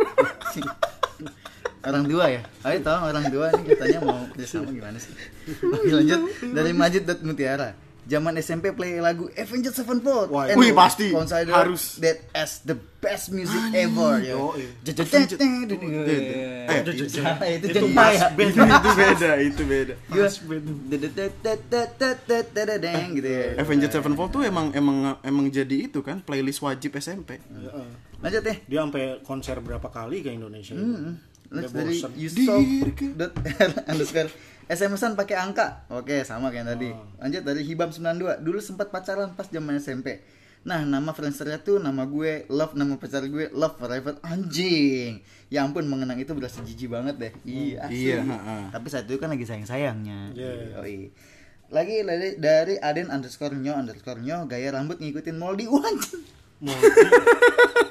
orang 1.84 2.08
tua 2.08 2.24
ya 2.32 2.40
ayo 2.64 2.80
tolong 2.80 3.04
orang 3.12 3.24
tua 3.28 3.46
nih 3.52 3.76
katanya 3.76 3.98
mau 4.00 4.16
kerjasama 4.32 4.72
gimana 4.72 4.96
sih 4.96 5.12
Oke, 5.60 5.92
lanjut 5.92 6.20
dari 6.56 6.72
Majid 6.72 7.04
dot 7.04 7.20
Mutiara 7.20 7.76
zaman 8.04 8.36
SMP 8.36 8.70
play 8.70 8.98
lagu 8.98 9.32
Avenged 9.32 9.72
Sevenfold 9.72 10.28
Wah, 10.28 10.44
and 10.46 10.56
wih, 10.56 10.70
pasti. 10.70 11.08
consider 11.08 11.50
Harus. 11.50 11.96
that 11.98 12.20
as 12.30 12.60
the 12.62 12.76
best 13.00 13.28
music 13.30 13.56
ever 13.72 14.20
ya 14.20 14.36
iya. 14.54 14.68
Eh, 16.66 16.78
itu- 16.80 16.92
itu 17.00 17.16
ya 17.20 17.36
itu, 17.56 18.92
beda, 18.92 19.30
itu 19.38 19.62
beda. 19.64 19.94
Gitu 23.12 23.28
ya 23.28 23.44
Avenged 23.58 23.90
Sevenfold 23.90 24.30
tuh 24.32 24.42
emang 24.44 24.72
emang 24.72 25.16
emang 25.20 25.46
jadi 25.48 25.88
itu 25.88 26.00
kan 26.00 26.20
playlist 26.20 26.60
wajib 26.60 26.96
SMP. 26.96 27.40
Heeh. 27.40 27.88
lanjut 28.20 28.40
deh 28.40 28.56
Dia 28.64 28.80
sampai 28.80 29.20
konser 29.20 29.60
berapa 29.60 29.84
kali 29.88 30.24
ke 30.24 30.32
Indonesia? 30.32 30.72
Hmm, 30.72 31.20
dari. 31.52 32.00
Yusuf 32.16 32.48
underscore 33.84 34.30
SMS-an 34.64 35.12
pakai 35.14 35.36
angka. 35.36 35.84
Oke, 35.88 36.24
sama 36.24 36.48
kayak 36.48 36.72
tadi. 36.72 36.88
Lanjut 37.18 37.42
dari 37.42 37.62
Hibam 37.62 37.88
92. 37.88 38.40
Dulu 38.40 38.58
sempat 38.58 38.88
pacaran 38.88 39.32
pas 39.32 39.44
zaman 39.44 39.76
SMP. 39.76 40.24
Nah, 40.64 40.80
nama 40.80 41.12
friendsternya 41.12 41.60
tuh 41.60 41.76
nama 41.76 42.08
gue 42.08 42.48
Love, 42.48 42.72
nama 42.72 42.96
pacar 42.96 43.20
gue 43.22 43.52
Love 43.52 43.76
Forever 43.76 44.16
anjing. 44.24 45.20
Ya 45.52 45.60
ampun, 45.60 45.84
mengenang 45.84 46.16
itu 46.16 46.32
berasa 46.32 46.64
jijik 46.64 46.88
banget 46.88 47.20
deh. 47.20 47.32
Iya, 47.44 47.84
asli. 47.84 48.00
Iya, 48.08 48.16
ha-ha. 48.24 48.56
Tapi 48.72 48.86
saat 48.88 49.04
itu 49.04 49.20
kan 49.20 49.28
lagi 49.28 49.44
sayang-sayangnya. 49.44 50.32
Iya. 50.32 50.80
Yoi. 50.80 51.12
Lagi 51.68 52.00
dari, 52.00 52.40
dari 52.40 52.74
Aden 52.80 53.12
underscore 53.12 53.52
nyo 53.52 53.76
underscore 53.76 54.24
nyo 54.24 54.48
gaya 54.48 54.72
rambut 54.72 54.96
ngikutin 54.96 55.36
Moldi 55.36 55.68
Wan. 55.72 56.00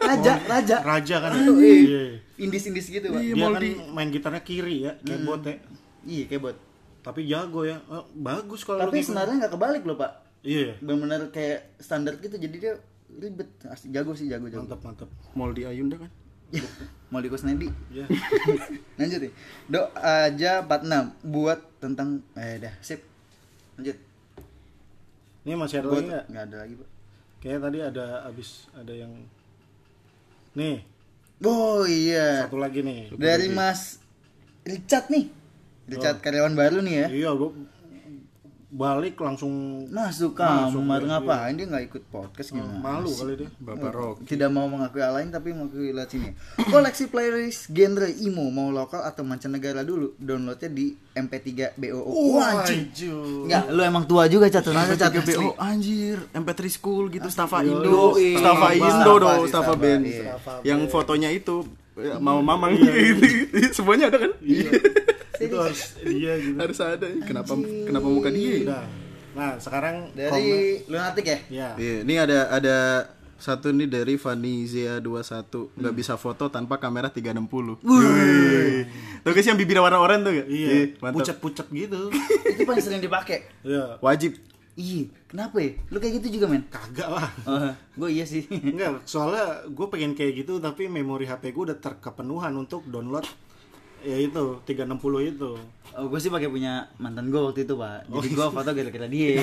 Raja, 0.02 0.34
raja. 0.44 0.78
raja 0.82 1.16
kan? 1.22 1.32
Iya. 1.38 1.54
Iya. 1.62 2.04
Indis-indis 2.42 2.90
gitu, 2.90 3.14
Pak. 3.14 3.22
Dia 3.22 3.38
Mau 3.38 3.54
kan 3.54 3.62
di- 3.62 3.78
main 3.94 4.10
gitarnya 4.10 4.42
kiri 4.42 4.90
ya, 4.90 4.98
bot 5.22 5.46
ya. 5.46 5.62
Iya, 6.04 6.24
kayak 6.26 6.42
bot. 6.42 6.58
Tapi 7.02 7.26
jago 7.26 7.64
ya. 7.64 7.78
Eh, 7.82 8.06
bagus 8.16 8.62
kalau 8.62 8.80
Tapi 8.82 9.00
gitu. 9.00 9.12
senarnya 9.12 9.36
nggak 9.40 9.54
kebalik 9.54 9.84
loh, 9.84 9.96
Pak. 9.96 10.12
Iya. 10.42 10.76
benar-benar 10.78 11.32
kayak 11.32 11.80
standar 11.80 12.20
gitu 12.20 12.36
jadi 12.36 12.52
dia 12.54 12.74
ribet 13.10 13.48
Asli, 13.64 13.88
jago 13.90 14.12
sih 14.12 14.28
jago 14.28 14.44
jago 14.46 14.68
Mantap, 14.68 14.84
mantap. 14.84 15.10
Moldi 15.34 15.64
Ayunda 15.64 15.96
kan. 15.96 16.12
mau 17.08 17.18
di 17.18 17.32
Kusnedi 17.32 17.72
Iya. 17.90 18.04
lanjut 19.00 19.20
nih 19.22 19.32
do 19.66 19.80
aja 19.96 20.60
46 20.62 21.24
buat 21.24 21.60
tentang 21.80 22.20
eh 22.34 22.60
dah 22.60 22.76
sip 22.78 23.00
lanjut 23.74 23.96
Ini 25.44 25.56
masih 25.56 25.80
ada 25.80 25.88
buat 25.88 25.96
lagi 25.98 26.10
nggak? 26.12 26.24
nggak 26.28 26.44
ada 26.44 26.58
lagi 26.60 26.74
pak 26.76 26.90
Kayaknya 27.40 27.60
tadi 27.62 27.78
ada 27.82 28.06
abis 28.26 28.50
ada 28.74 28.94
yang 28.94 29.12
Nih, 30.54 30.78
oh 31.40 31.84
iya 31.84 32.44
satu 32.44 32.56
lagi 32.56 32.80
nih. 32.80 33.16
dari 33.16 33.48
Mas 33.48 33.98
Richard 34.62 35.08
nih 35.08 35.32
Richard 35.88 36.20
karyawan 36.20 36.54
baru 36.54 36.80
nih 36.80 36.96
ya 36.96 37.08
Iya, 37.12 37.30
gua 37.36 37.52
balik 38.74 39.22
langsung 39.22 39.86
masuk 39.94 40.34
Masuk, 40.34 40.82
kamar 40.82 41.06
iya. 41.06 41.10
ngapain 41.14 41.54
dia 41.54 41.70
nggak 41.70 41.94
ikut 41.94 42.04
podcast 42.10 42.58
gimana 42.58 42.74
malu 42.74 43.06
kali 43.14 43.46
dia. 43.46 43.50
Bapak 43.62 43.94
Rock. 43.94 44.16
tidak 44.26 44.50
mau 44.50 44.66
mengakui 44.66 44.98
hal 44.98 45.14
lain 45.14 45.30
tapi 45.30 45.54
mengakui 45.54 45.94
lihat 45.94 46.10
sini 46.10 46.34
koleksi 46.74 47.06
playlist 47.06 47.70
genre 47.70 48.10
emo 48.10 48.50
mau 48.50 48.74
lokal 48.74 49.06
atau 49.06 49.22
mancanegara 49.22 49.86
dulu 49.86 50.18
downloadnya 50.18 50.74
di 50.74 50.90
MP3 51.14 51.78
BOO 51.78 52.34
Wah, 52.34 52.66
anjing 52.66 52.90
Enggak, 53.46 53.64
lu 53.70 53.82
emang 53.86 54.10
tua 54.10 54.26
juga 54.26 54.50
catatan 54.50 54.74
aja 54.74 54.98
Tiga 54.98 55.22
catatan 55.22 55.38
BO 55.38 55.50
anjir, 55.62 56.18
MP3 56.34 56.60
School 56.74 57.14
gitu, 57.14 57.30
Staffa 57.30 57.62
Yo, 57.62 57.78
Indo, 57.78 58.18
iya. 58.18 58.74
Indo 58.74 59.14
dong, 59.22 59.46
Staffa, 59.46 59.78
Band. 59.78 60.02
iya. 60.02 60.34
Yang 60.66 60.90
fotonya 60.90 61.30
itu 61.30 61.62
ya, 61.94 62.18
mau 62.18 62.42
mamang 62.42 62.74
gitu. 62.74 63.22
Semuanya 63.78 64.10
ada 64.10 64.18
kan? 64.26 64.34
Iya. 64.42 64.72
Itu 65.54 65.62
harus 65.62 65.82
dia 66.10 66.34
gitu. 66.42 66.58
Harus 66.58 66.78
ada. 66.82 67.06
Kenapa 67.22 67.54
kenapa 67.62 68.08
muka 68.10 68.30
dia? 68.30 68.66
Udah. 68.66 68.86
Nah, 69.34 69.52
sekarang 69.58 70.14
dari 70.14 70.82
lunatik 70.86 71.26
ya 71.26 71.38
Ya. 71.50 71.70
Iya, 71.74 71.96
ini 72.02 72.14
ada 72.18 72.40
ada 72.50 72.78
satu 73.36 73.76
nih 73.76 73.92
dari 73.92 74.16
Vanizia 74.16 75.04
21 75.04 75.76
nggak 75.76 75.96
bisa 75.98 76.16
foto 76.16 76.48
tanpa 76.48 76.80
kamera 76.80 77.12
360. 77.12 77.84
Wih. 77.84 78.88
Tuh 79.20 79.32
guys 79.32 79.44
yang 79.44 79.60
bibir 79.60 79.84
warna 79.84 80.00
oranye 80.00 80.24
tuh 80.24 80.32
gak? 80.32 80.48
Iya, 80.48 80.70
mantap. 81.02 81.16
pucet-pucet 81.20 81.68
gitu. 81.70 82.02
itu 82.56 82.62
paling 82.64 82.80
sering 82.80 83.04
dipakai 83.04 83.44
Iya. 83.62 84.00
Wajib. 84.00 84.40
Iya, 84.74 85.06
kenapa 85.30 85.62
ya? 85.62 85.78
Lu 85.94 86.02
kayak 86.02 86.14
gitu 86.18 86.40
juga, 86.40 86.50
men? 86.50 86.66
Kagak 86.66 87.06
lah. 87.06 87.30
Oh, 87.46 87.70
gue 88.00 88.10
iya 88.10 88.26
sih. 88.26 88.42
Enggak, 88.50 89.06
soalnya 89.06 89.70
gue 89.70 89.86
pengen 89.86 90.18
kayak 90.18 90.34
gitu 90.42 90.58
tapi 90.58 90.90
memori 90.90 91.30
HP 91.30 91.54
gue 91.54 91.70
udah 91.70 91.78
terkepenuhan 91.78 92.50
untuk 92.58 92.82
download 92.90 93.28
ya 94.04 94.18
itu 94.20 94.44
360 94.68 95.32
itu. 95.32 95.52
Oh, 95.96 96.06
gue 96.12 96.20
sih 96.20 96.30
pakai 96.30 96.52
punya 96.52 96.92
mantan 97.00 97.32
gue 97.32 97.40
waktu 97.40 97.64
itu, 97.64 97.74
Pak. 97.80 98.12
Jadi 98.12 98.28
gue 98.36 98.48
foto 98.52 98.70
gara-gara 98.76 99.08
dia. 99.08 99.34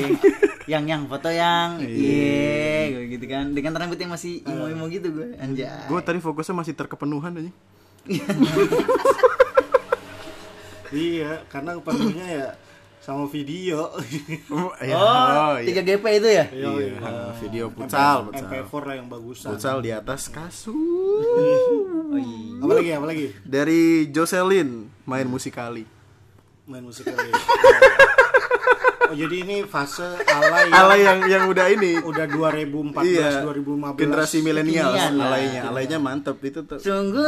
yang 0.70 0.84
yang 0.86 1.02
foto 1.08 1.32
yang 1.32 1.80
iya, 1.82 2.92
gue 2.92 3.04
gitu 3.16 3.24
kan. 3.26 3.56
Dengan 3.56 3.74
rambut 3.80 3.98
yang 3.98 4.12
masih 4.12 4.44
imo-imo 4.44 4.86
gitu 4.92 5.08
gue. 5.10 5.34
Anjay. 5.40 5.88
Gue 5.88 6.00
tadi 6.04 6.20
fokusnya 6.20 6.54
masih 6.54 6.74
terkepenuhan 6.76 7.32
aja. 7.40 7.52
Iya, 10.90 11.46
karena 11.46 11.78
penuhnya 11.78 12.26
ya 12.26 12.46
sama 13.00 13.24
video. 13.26 13.88
Ya, 14.80 14.96
Oh, 14.96 15.56
iya. 15.56 15.76
3 15.76 15.84
GP 15.84 16.04
itu 16.16 16.28
ya? 16.30 16.44
Iya, 16.48 16.68
Iya, 16.72 17.32
video 17.36 17.68
futsal, 17.68 18.28
futsal. 18.28 18.48
MP4 18.48 18.80
lah 18.82 18.94
yang 18.96 19.08
bagusan. 19.08 19.48
Futsal 19.50 19.76
di 19.80 19.90
atas 19.90 20.28
kasur. 20.28 20.72
Oh 22.10 22.18
iya. 22.18 22.58
Apa 22.58 22.72
lagi? 22.74 22.90
Apa 22.90 23.06
lagi? 23.06 23.26
Dari 23.40 23.80
Jocelyn 24.10 24.90
main 25.06 25.26
musikali. 25.26 25.86
Main 26.66 26.82
musik 26.82 27.06
lagi. 27.06 27.30
oh, 29.10 29.16
jadi 29.16 29.36
ini 29.42 29.56
fase 29.64 30.06
ala 30.22 30.62
yang 30.62 30.72
Ala 30.72 30.94
yang 30.96 31.18
yang 31.26 31.44
udah 31.44 31.66
ini. 31.68 31.98
udah 31.98 32.24
2014 32.24 33.02
Iya. 33.02 33.42
2015. 33.42 33.98
Generasi 33.98 34.36
milenial 34.40 34.88
Kekinian 34.88 35.14
lah. 35.16 35.26
alainya, 35.28 35.60
alainya 35.66 35.98
mantep 35.98 36.38
itu 36.40 36.62
tuh. 36.62 36.78
Sungguh 36.78 37.26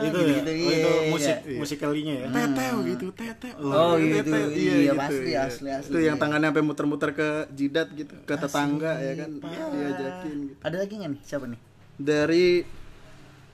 itu 0.00 0.16
ya. 0.16 0.40
gitu, 0.40 0.50
Oh, 0.50 0.72
itu 0.72 0.72
iya, 0.72 1.10
musik 1.12 1.36
iya. 1.44 1.58
musikalinya 1.60 2.14
ya. 2.16 2.26
Teteo 2.30 2.76
gitu, 2.88 3.06
teteo. 3.12 3.52
Oh, 3.60 4.00
gitu. 4.00 4.32
Teteo, 4.32 4.48
Iya, 4.50 4.92
pasti, 4.96 5.28
iya. 5.28 5.40
asli, 5.44 5.68
asli. 5.68 5.90
Itu 5.92 5.98
yang 6.00 6.16
tangannya 6.16 6.48
sampai 6.48 6.64
muter-muter 6.64 7.10
ke 7.12 7.28
jidat 7.52 7.92
gitu, 7.92 8.14
ke 8.24 8.34
tetangga 8.34 8.96
ya 8.96 9.12
kan. 9.18 9.30
Diajakin 9.44 10.36
gitu. 10.46 10.60
Ada 10.64 10.76
lagi 10.78 10.94
nggak 10.96 11.10
nih? 11.10 11.20
Siapa 11.20 11.44
nih? 11.46 11.60
Dari 12.00 12.46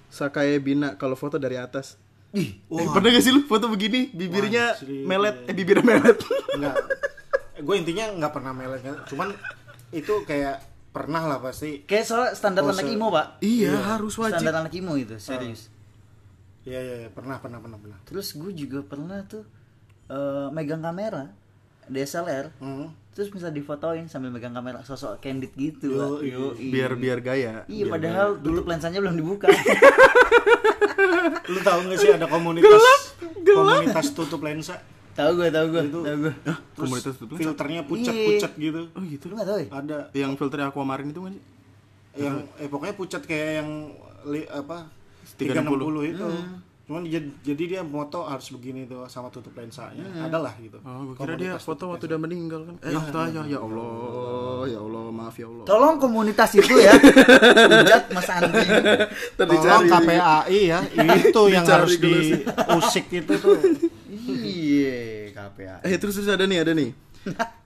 Sakae 0.06 0.62
Bina 0.62 0.94
kalau 0.94 1.18
foto 1.18 1.34
dari 1.36 1.58
atas. 1.58 1.98
Ih, 2.34 2.58
Eh, 2.58 2.86
pernah 2.90 3.08
gak 3.10 3.22
sih 3.22 3.32
lu 3.32 3.46
foto 3.46 3.70
begini 3.70 4.10
bibirnya 4.10 4.74
Wah, 4.74 5.06
melet 5.06 5.36
eh 5.46 5.54
bibirnya 5.54 5.84
melet 5.86 6.18
Enggak. 6.56 6.76
Gue 7.62 7.74
intinya 7.80 8.04
nggak 8.12 8.32
pernah 8.34 8.52
melet 8.52 8.80
kan. 8.82 8.96
Cuman 9.06 9.28
itu 9.94 10.12
kayak 10.26 10.60
pernah 10.90 11.22
lah 11.24 11.38
pasti. 11.38 11.84
kayak 11.84 12.04
soal 12.04 12.24
standar 12.32 12.64
Pose. 12.64 12.80
anak 12.80 12.88
imo, 12.88 13.12
Pak. 13.12 13.26
iya 13.44 13.76
harus 13.94 14.16
wajib 14.16 14.40
Standar 14.40 14.64
anak 14.64 14.72
imo 14.74 14.96
itu, 14.96 15.16
serius. 15.20 15.68
Iya 16.64 16.80
iya 16.82 16.94
iya. 17.06 17.08
pernah 17.12 17.38
pernah 17.38 17.60
pernah 17.60 17.78
pernah. 17.78 17.98
Terus 18.08 18.32
gue 18.32 18.52
juga 18.52 18.80
pernah 18.82 19.22
tuh 19.24 19.44
eh, 20.08 20.48
megang 20.50 20.80
kamera 20.82 21.30
DSLR. 21.86 22.50
Hmm. 22.58 22.90
Terus 23.16 23.32
bisa 23.32 23.48
difotoin 23.48 24.12
sambil 24.12 24.28
megang 24.28 24.52
kamera 24.52 24.84
sosok 24.84 25.24
candid 25.24 25.48
gitu. 25.56 25.88
Yo, 25.96 26.20
Pak. 26.20 26.20
Yoi. 26.20 26.68
biar 26.68 26.92
biar 27.00 27.18
gaya 27.24 27.64
Iya, 27.64 27.88
biar 27.88 27.92
padahal 27.96 28.28
tutup 28.44 28.68
lensanya 28.68 29.00
belum 29.00 29.16
dibuka. 29.16 29.48
Lu 31.52 31.58
tahu 31.64 31.78
nggak 31.88 31.96
sih 31.96 32.12
ada 32.12 32.28
komunitas 32.28 33.16
komunitas 33.40 34.06
tutup 34.12 34.44
lensa? 34.44 34.76
tahu 35.16 35.32
gue, 35.40 35.48
tahu 35.48 35.66
gue, 35.72 35.82
Itu. 35.88 36.00
tahu 36.04 36.16
gue. 36.28 36.34
gaya. 36.44 36.56
komunitas 36.76 37.14
tutup 37.16 37.40
lensa. 37.40 37.40
Filternya 37.40 37.80
pucat-pucat 37.88 38.52
gitu. 38.60 38.82
oh 38.92 39.02
gitu 39.08 39.24
Lu 39.32 39.34
nggak 39.40 39.48
tahu 39.48 39.58
ya? 39.64 39.68
Ada 39.72 39.98
yang 40.12 40.32
filter 40.36 40.58
aquamarine 40.60 41.08
itu 41.16 41.20
kan 41.24 41.32
sih 41.32 41.44
yang 42.16 42.36
eh 42.60 42.68
pokoknya 42.68 42.94
pucat 43.00 43.22
kayak 43.24 43.64
yang 43.64 43.70
li, 44.28 44.44
apa 44.44 44.92
360. 45.40 46.12
360 46.12 46.12
itu. 46.12 46.26
Cuman 46.86 47.02
jadi, 47.02 47.64
dia 47.66 47.82
moto 47.82 48.22
harus 48.22 48.46
begini 48.54 48.86
tuh 48.86 49.10
sama 49.10 49.26
tutup 49.26 49.50
lensanya. 49.58 50.06
Adalah 50.22 50.54
gitu. 50.62 50.78
oh 50.86 51.02
gue 51.10 51.18
kira 51.18 51.34
dia 51.34 51.52
foto 51.58 51.90
waktu 51.90 52.06
udah 52.06 52.20
meninggal 52.22 52.62
kan 52.62 52.74
eh 52.78 52.94
ya, 52.94 53.42
ya 53.42 53.58
Allah 53.58 53.90
ya 54.70 54.78
Allah 54.78 55.02
maaf 55.10 55.34
ya 55.34 55.50
Allah 55.50 55.66
Tolong 55.66 55.98
komunitas 55.98 56.54
itu 56.54 56.78
ya. 56.78 56.94
Ujat 57.82 58.14
Mas 58.14 58.30
Andri. 58.30 58.66
Tadi 59.34 59.56
Tolong 59.58 59.84
KPAI 59.90 60.60
ya, 60.62 60.78
itu 61.26 61.42
yang 61.50 61.66
Dicari 61.66 61.74
harus 61.74 61.94
diusik 61.98 63.06
itu 63.10 63.32
tuh. 63.34 63.58
Iya, 64.46 65.34
KPA. 65.34 65.82
Eh 65.82 65.98
terus 65.98 66.14
terus 66.22 66.30
ada 66.30 66.46
nih 66.46 66.62
ada 66.62 66.70
nih 66.70 66.94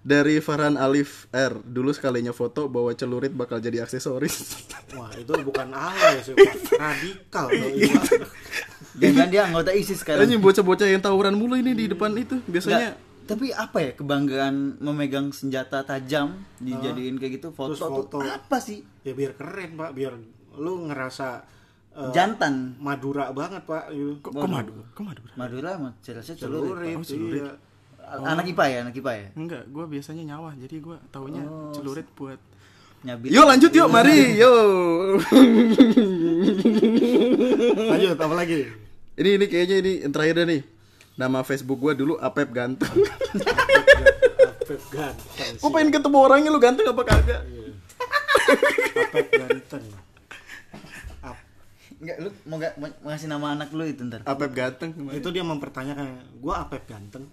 dari 0.00 0.40
Farhan 0.40 0.80
Alif 0.80 1.28
R 1.28 1.60
dulu 1.60 1.92
sekalinya 1.92 2.32
foto 2.32 2.72
bawa 2.72 2.96
celurit 2.96 3.36
bakal 3.36 3.60
jadi 3.60 3.84
aksesoris 3.84 4.64
Wah, 4.96 5.12
itu 5.14 5.30
bukan 5.46 5.70
ala 5.70 6.18
ya 6.18 6.20
sih. 6.24 6.34
Radikal 6.82 7.46
itu. 7.54 7.94
Jangan 8.98 9.28
dia 9.30 9.42
anggota 9.46 9.70
ISIS 9.70 10.02
sekarang. 10.02 10.26
Kayaknya 10.26 10.38
bocah-bocah 10.42 10.86
yang 10.90 11.02
tawuran 11.02 11.34
mulu 11.38 11.54
ini 11.54 11.72
di 11.76 11.86
depan 11.86 12.10
itu 12.18 12.42
biasanya 12.50 12.96
Nggak, 12.96 12.96
tapi 13.30 13.46
apa 13.54 13.78
ya 13.78 13.90
kebanggaan 13.94 14.54
memegang 14.82 15.30
senjata 15.30 15.86
tajam 15.86 16.34
dijadiin 16.58 17.14
kayak 17.20 17.32
gitu 17.38 17.48
foto, 17.54 17.78
Terus 17.78 17.82
foto. 17.86 18.18
tuh 18.18 18.26
apa 18.26 18.58
sih? 18.58 18.82
Ya 19.06 19.14
biar 19.14 19.38
keren, 19.38 19.78
Pak, 19.78 19.90
biar 19.94 20.18
lu 20.58 20.90
ngerasa 20.90 21.46
eh, 21.94 22.10
Jantan. 22.10 22.74
Madura 22.82 23.30
banget, 23.30 23.62
Pak. 23.62 23.94
Gitu. 23.94 24.18
kok 24.18 24.34
kok 24.34 24.50
madu 24.50 24.72
kok 24.90 25.04
madu 25.06 25.20
Madura 25.38 25.70
mah 25.78 25.92
jelasnya 26.02 26.34
celurit. 26.34 26.98
Celurit, 27.06 27.46
iya. 27.46 27.54
Anak 28.10 28.42
IPA 28.50 28.64
ya, 28.66 28.78
anak 28.82 28.94
IPA 28.98 29.12
ya. 29.14 29.28
enggak 29.38 29.62
gue 29.70 29.84
biasanya 29.86 30.34
nyawa 30.34 30.58
jadi 30.58 30.82
gue 30.82 30.96
taunya 31.14 31.46
celurit 31.70 32.10
buat 32.18 32.42
Nyabit. 33.00 33.28
Yuk 33.32 33.44
lanjut 33.48 33.72
yuk 33.72 33.88
mari 33.88 34.36
yuk 34.36 35.24
Lanjut, 37.90 38.16
apa 38.20 38.34
lagi? 38.36 38.68
ini 39.20 39.30
ini 39.36 39.46
kayaknya 39.48 39.76
ini 39.84 39.92
yang 40.04 40.12
terakhir 40.16 40.48
nih 40.48 40.60
nama 41.16 41.44
Facebook 41.44 41.76
gue 41.76 41.92
dulu 41.92 42.16
Apep 42.16 42.48
ganteng 42.56 42.88
Apep 44.64 44.80
ganteng. 44.88 45.52
gue 45.60 45.70
pengen 45.76 45.90
ketemu 45.92 46.16
orangnya 46.16 46.48
lu 46.48 46.56
ganteng 46.56 46.88
apa 46.88 47.02
kagak 47.04 47.42
Apep 49.10 49.26
ganteng. 49.36 49.84
Enggak, 52.00 52.16
lu 52.16 52.32
mau 52.48 52.56
gak 52.56 52.72
mau 52.80 52.88
ngasih 53.12 53.28
nama 53.28 53.52
anak 53.52 53.68
lu 53.76 53.84
itu 53.84 54.00
ntar. 54.08 54.24
Apep 54.24 54.56
ganteng 54.56 54.96
itu 55.12 55.28
dia 55.28 55.44
mempertanyakan, 55.44 56.16
gua 56.40 56.64
Apep 56.64 56.88
ganteng. 56.88 57.28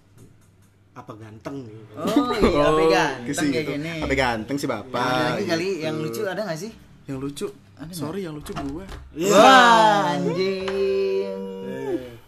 Apa 0.98 1.12
ganteng 1.14 1.62
gitu. 1.62 1.92
Oh 1.94 2.34
iya, 2.34 2.62
apa 2.64 2.80
ke 2.80 2.90
ganteng 2.90 3.34
situ. 3.38 3.54
kayak 3.54 3.66
gini. 3.70 3.92
Apa 4.02 4.14
ganteng 4.14 4.56
sih 4.56 4.66
Ada 4.66 4.74
bapak 4.82 5.22
lagi 5.30 5.44
kali 5.46 5.68
yang 5.78 5.96
lucu 5.96 6.22
ada 6.24 6.42
gak 6.42 6.58
sih? 6.58 6.72
yang 7.06 7.16
lucu 7.16 7.46
sorry 7.90 8.20
yang 8.20 8.34
lucu 8.34 8.52
gue 8.52 8.84
Iya. 9.16 9.32
Wah, 9.32 10.12
anjing. 10.12 11.40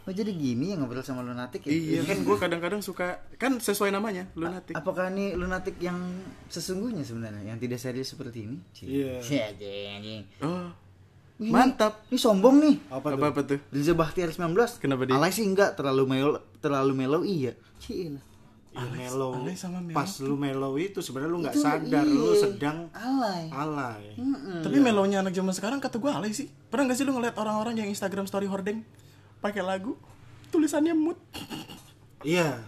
Oh 0.01 0.12
jadi 0.12 0.33
gini 0.33 0.73
ya 0.73 0.77
ngobrol 0.77 1.03
sama 1.03 1.21
lunatik 1.21 1.62
ya? 1.62 1.71
iya 1.71 2.01
kan 2.03 2.18
gue 2.18 2.35
kadang-kadang 2.35 2.81
suka 2.81 3.21
kan 3.37 3.59
sesuai 3.59 3.91
namanya 3.91 4.27
lunatik 4.33 4.73
Apakah 4.73 5.07
ini 5.09 5.35
lunatik 5.35 5.77
yang 5.79 6.01
sesungguhnya 6.47 7.03
sebenarnya 7.03 7.45
yang 7.45 7.59
tidak 7.59 7.79
serius 7.79 8.09
seperti 8.09 8.43
ini? 8.43 8.57
Iya. 8.81 9.21
Anjing, 9.21 9.91
anjing. 9.93 10.23
oh 10.41 10.71
Ini- 11.37 11.49
Mantap. 11.49 12.05
Ini 12.07 12.16
sombong 12.16 12.57
nih. 12.59 12.77
Apa 12.91 13.07
apa 13.07 13.16
tuh? 13.16 13.27
apa 13.27 13.41
tuh 13.47 13.59
Riza 13.71 13.93
Bahtiar 13.93 14.29
19. 14.29 14.51
Kenapa 14.77 15.03
dia? 15.05 15.14
Alay 15.14 15.31
sih 15.31 15.41
enggak 15.43 15.73
terlalu 15.73 16.05
melo 16.07 16.37
terlalu 16.59 16.93
mellow 16.95 17.23
iya. 17.23 17.53
Cila. 17.79 18.21
Ya, 18.71 18.87
mellow. 18.87 19.35
alay 19.35 19.53
sama 19.53 19.83
mellow 19.83 19.99
Pas 19.99 20.12
lu 20.21 20.35
mellow 20.35 20.75
itu 20.75 20.99
sebenarnya 20.99 21.27
lu 21.29 21.39
nggak 21.41 21.57
sadar 21.57 22.01
iya. 22.01 22.14
lu 22.14 22.31
sedang 22.33 22.87
Alay. 22.91 23.51
alay. 23.51 24.03
tapi 24.62 24.79
melonya 24.79 25.21
anak 25.21 25.33
zaman 25.33 25.51
sekarang 25.51 25.79
kata 25.79 25.97
gue 25.97 26.07
alay 26.07 26.31
sih 26.31 26.47
pernah 26.68 26.87
gak 26.87 26.95
sih 26.95 27.03
lu 27.03 27.11
ngeliat 27.11 27.35
orang-orang 27.35 27.75
yang 27.77 27.89
Instagram 27.89 28.25
story 28.25 28.47
hordeng 28.47 28.87
pakai 29.39 29.61
lagu 29.61 29.99
tulisannya 30.49 30.93
mood 30.93 31.18
Iya. 32.21 32.62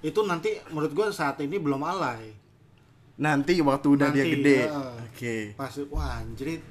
Itu 0.00 0.22
nanti 0.22 0.48
menurut 0.68 0.90
gua 0.90 1.10
saat 1.10 1.38
ini 1.38 1.54
belum 1.56 1.82
alay. 1.82 2.32
nanti 3.16 3.58
waktu 3.58 3.86
udah 3.88 4.08
dia 4.08 4.22
Nanti, 4.22 4.34
gede 4.36 4.56
ya. 4.58 4.70
oke 4.72 5.36
Pas 5.54 5.74
wah 5.88 6.18
anjrit. 6.18 6.62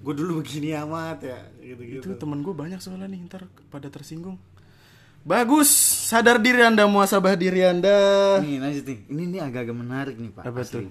Gue 0.00 0.12
dulu 0.12 0.40
begini 0.40 0.72
amat 0.74 1.18
ya 1.20 1.40
gitu-gitu. 1.58 2.04
itu 2.04 2.12
temen 2.14 2.40
gue 2.40 2.52
banyak 2.52 2.76
soalnya 2.76 3.04
nih 3.06 3.24
ntar 3.24 3.44
pada 3.68 3.88
tersinggung 3.88 4.36
bagus 5.24 5.68
sadar 6.04 6.36
diri 6.38 6.60
anda 6.60 6.84
muasabah 6.84 7.34
diri 7.34 7.64
anda 7.64 7.96
Nih 8.38 8.60
lanjut 8.60 8.84
nih. 8.84 8.98
Ini 9.06 9.22
nih 9.26 9.40
agak-agak 9.42 9.72
menarik 9.74 10.16
nih 10.16 10.30
Pak. 10.30 10.44
Apa 10.44 10.60
asli. 10.60 10.88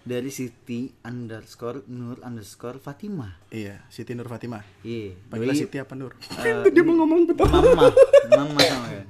Dari 0.00 0.30
Siti 0.30 0.88
underscore 1.00 1.84
Nur 1.86 2.18
underscore 2.20 2.76
Fatimah. 2.76 3.38
iya 3.48 3.84
Siti 3.86 4.12
Nur 4.12 4.24
Fatimah 4.24 4.64
Iya. 4.82 5.14
panggilnya 5.28 5.52
doi- 5.52 5.62
Siti 5.62 5.76
apa 5.76 5.92
Nur 5.92 6.16
Eh, 6.38 6.64
dia 6.74 6.82
mau 6.82 6.96
ngomong 6.96 7.20
betul 7.26 7.46
Mama, 7.46 7.92
mama 8.32 8.58
sama 8.58 8.88
ya. 8.90 9.04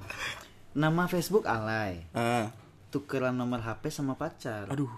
Nama 0.75 1.03
Facebook 1.07 1.45
alay. 1.45 2.05
ah 2.13 2.51
Tukeran 2.89 3.33
nomor 3.33 3.61
HP 3.61 3.89
sama 3.89 4.15
pacar. 4.15 4.67
aduh 4.67 4.91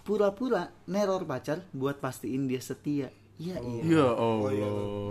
Pura-pura 0.00 0.72
neror 0.84 1.20
pacar 1.22 1.60
buat 1.70 1.98
pastiin 1.98 2.46
dia 2.46 2.60
setia. 2.60 3.12
Iya 3.38 3.54
iya. 3.56 3.80
ya 3.86 4.06
Allah 4.10 4.50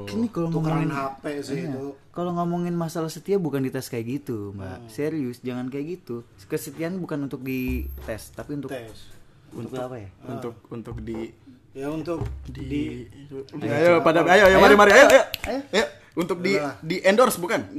Ini 0.06 0.28
kalau 0.28 0.48
ngomongin 0.52 0.90
HP 0.90 1.24
sih 1.40 1.56
Iya. 1.58 1.72
itu. 1.72 1.86
Kalau 2.12 2.32
ngomongin 2.34 2.74
masalah 2.74 3.08
setia 3.08 3.38
bukan 3.38 3.62
dites 3.62 3.88
kayak 3.88 4.20
gitu, 4.20 4.52
Mbak. 4.52 4.90
Serius, 4.90 5.40
jangan 5.40 5.68
kayak 5.68 5.98
gitu. 5.98 6.22
Kesetiaan 6.44 6.98
bukan 6.98 7.24
untuk 7.24 7.40
dites, 7.40 8.32
tapi 8.32 8.54
untuk 8.54 8.68
Tes. 8.68 9.16
untuk, 9.50 9.80
apa 9.80 9.96
ya? 9.98 10.10
untuk 10.28 10.54
untuk 10.68 10.96
di 11.00 11.32
Ya 11.72 11.88
untuk 11.88 12.20
di, 12.44 13.06
ayo, 13.62 14.02
pada 14.02 14.26
ayo 14.26 14.44
ayo 14.46 14.58
mari 14.58 14.74
mari 14.74 14.92
ayo 14.92 15.06
ayo 15.08 15.22
Ayo. 15.46 15.60
ayo 15.72 15.86
untuk 16.18 16.42
di 16.42 16.58
di 16.82 16.98
endorse 17.00 17.38
bukan 17.38 17.62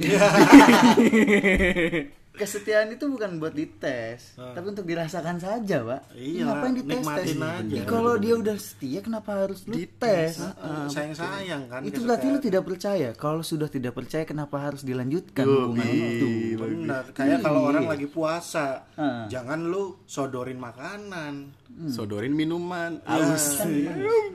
Kesetiaan 2.39 2.87
itu 2.89 3.03
bukan 3.05 3.35
buat 3.35 3.51
dites, 3.51 4.33
tapi 4.33 4.65
untuk 4.65 4.83
dirasakan 4.83 5.37
saja, 5.37 5.83
Pak. 5.83 6.15
Iya, 6.15 6.47
Ngapain 6.47 6.71
dites 6.73 6.87
tes? 6.87 6.95
nikmatin 6.97 7.39
aja. 7.41 7.75
Ih, 7.75 7.83
Kalau 7.83 8.13
dia 8.15 8.33
udah 8.33 8.55
setia, 8.55 8.99
kenapa 8.99 9.29
harus 9.37 9.59
lu 9.65 9.75
tes? 9.75 10.39
eh, 10.39 10.87
sayang-sayang 10.87 11.67
kan. 11.67 11.81
itu 11.83 11.99
berarti 11.99 12.25
lu 12.25 12.39
tidak 12.39 12.63
percaya. 12.63 13.11
Kalau 13.13 13.41
sudah 13.41 13.67
tidak 13.67 13.91
percaya, 13.91 14.23
kenapa 14.23 14.55
harus 14.57 14.81
dilanjutkan 14.81 15.43
hubungan 15.43 15.83
itu? 15.83 16.27
Benar, 16.55 17.03
kayak 17.11 17.39
kalau 17.39 17.61
Iya. 17.61 17.69
orang 17.69 17.85
lagi 17.87 18.07
puasa, 18.07 18.87
Heeh. 18.93 19.27
jangan 19.27 19.59
lu 19.61 19.99
sodorin 20.05 20.57
makanan. 20.57 21.59
sodorin 21.87 22.31
minuman 22.31 22.99
Kan- 22.99 23.23
aus 23.25 23.63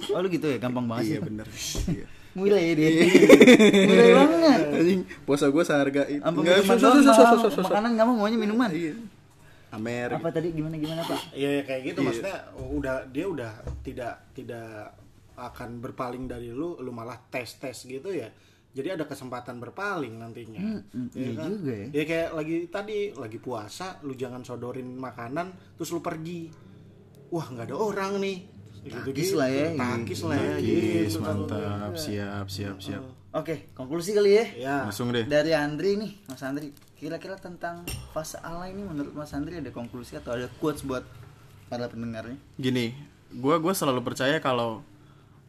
Oh 0.09 0.18
lu 0.18 0.28
gitu 0.28 0.46
ya, 0.46 0.57
gampang 0.57 0.86
banget 0.86 1.05
sih. 1.05 1.11
iya 1.11 1.20
bener 1.20 1.46
iya. 1.90 2.07
Mulai 2.35 2.74
dia 2.74 2.91
mulai 3.87 4.11
banget 4.12 4.61
Anjing, 4.74 5.01
puasa 5.22 5.47
gue 5.49 5.62
seharga 5.62 6.03
itu. 6.11 6.18
Enggak, 6.20 6.57
makanan 7.62 7.91
nggak 7.95 8.07
mau 8.11 8.16
maunya 8.18 8.39
minuman 8.39 8.70
Amer. 9.74 10.11
apa 10.14 10.30
tadi 10.30 10.55
gimana 10.55 10.78
gimana 10.78 11.03
pak 11.03 11.35
Iya 11.35 11.51
ya, 11.59 11.62
kayak 11.66 11.82
gitu 11.82 11.99
maksudnya 12.03 12.37
udah 12.59 13.07
dia 13.11 13.26
udah 13.26 13.51
tidak 13.82 14.22
tidak 14.35 14.95
akan 15.35 15.82
berpaling 15.82 16.30
dari 16.30 16.55
lu, 16.55 16.78
lu 16.78 16.95
malah 16.95 17.18
tes 17.30 17.59
tes 17.59 17.74
gitu 17.74 18.11
ya. 18.14 18.30
Jadi 18.74 18.91
ada 18.91 19.07
kesempatan 19.07 19.62
berpaling 19.62 20.18
nantinya. 20.18 20.59
hmm, 20.62 21.14
Iya 21.14 21.30
iya 21.30 21.45
juga 21.47 21.72
ya. 21.74 21.87
Ya 21.95 22.03
kayak 22.07 22.28
lagi 22.35 22.57
tadi 22.70 22.99
lagi 23.14 23.39
puasa, 23.39 24.03
lu 24.03 24.18
jangan 24.18 24.43
sodorin 24.43 24.99
makanan, 24.99 25.55
terus 25.78 25.95
lu 25.95 26.03
pergi. 26.03 26.51
Wah 27.30 27.47
nggak 27.51 27.70
ada 27.70 27.76
orang 27.78 28.18
nih. 28.18 28.39
Takis 28.85 29.32
lah 29.32 29.49
ya, 29.49 29.66
Takis 29.72 30.20
lah 30.22 30.37
ya. 30.37 30.53
Gitu. 30.57 31.18
mantap. 31.18 31.93
Siap, 31.95 32.47
siap, 32.47 32.76
siap. 32.78 33.03
oke 33.30 33.72
konklusi 33.72 34.12
kali 34.12 34.30
ya 34.32 34.45
Ya. 34.55 34.76
Langsung 34.85 35.09
deh. 35.09 35.24
dari 35.24 35.51
Andri 35.51 35.97
nih 35.97 36.12
Mas 36.24 36.41
Andri 36.41 36.70
kira-kira 36.95 37.35
tentang 37.35 37.82
fase 38.11 38.39
alay 38.39 38.70
ini 38.70 38.82
menurut 38.82 39.11
Mas 39.11 39.32
Andri 39.32 39.59
ada 39.59 39.68
konklusi 39.68 40.14
atau 40.14 40.32
ada 40.32 40.47
quotes 40.55 40.80
buat 40.80 41.03
para 41.66 41.87
pendengarnya 41.87 42.37
Gini, 42.55 42.93
gua 43.32 43.57
gua 43.57 43.72
selalu 43.72 44.05
percaya 44.05 44.39
kalau 44.39 44.85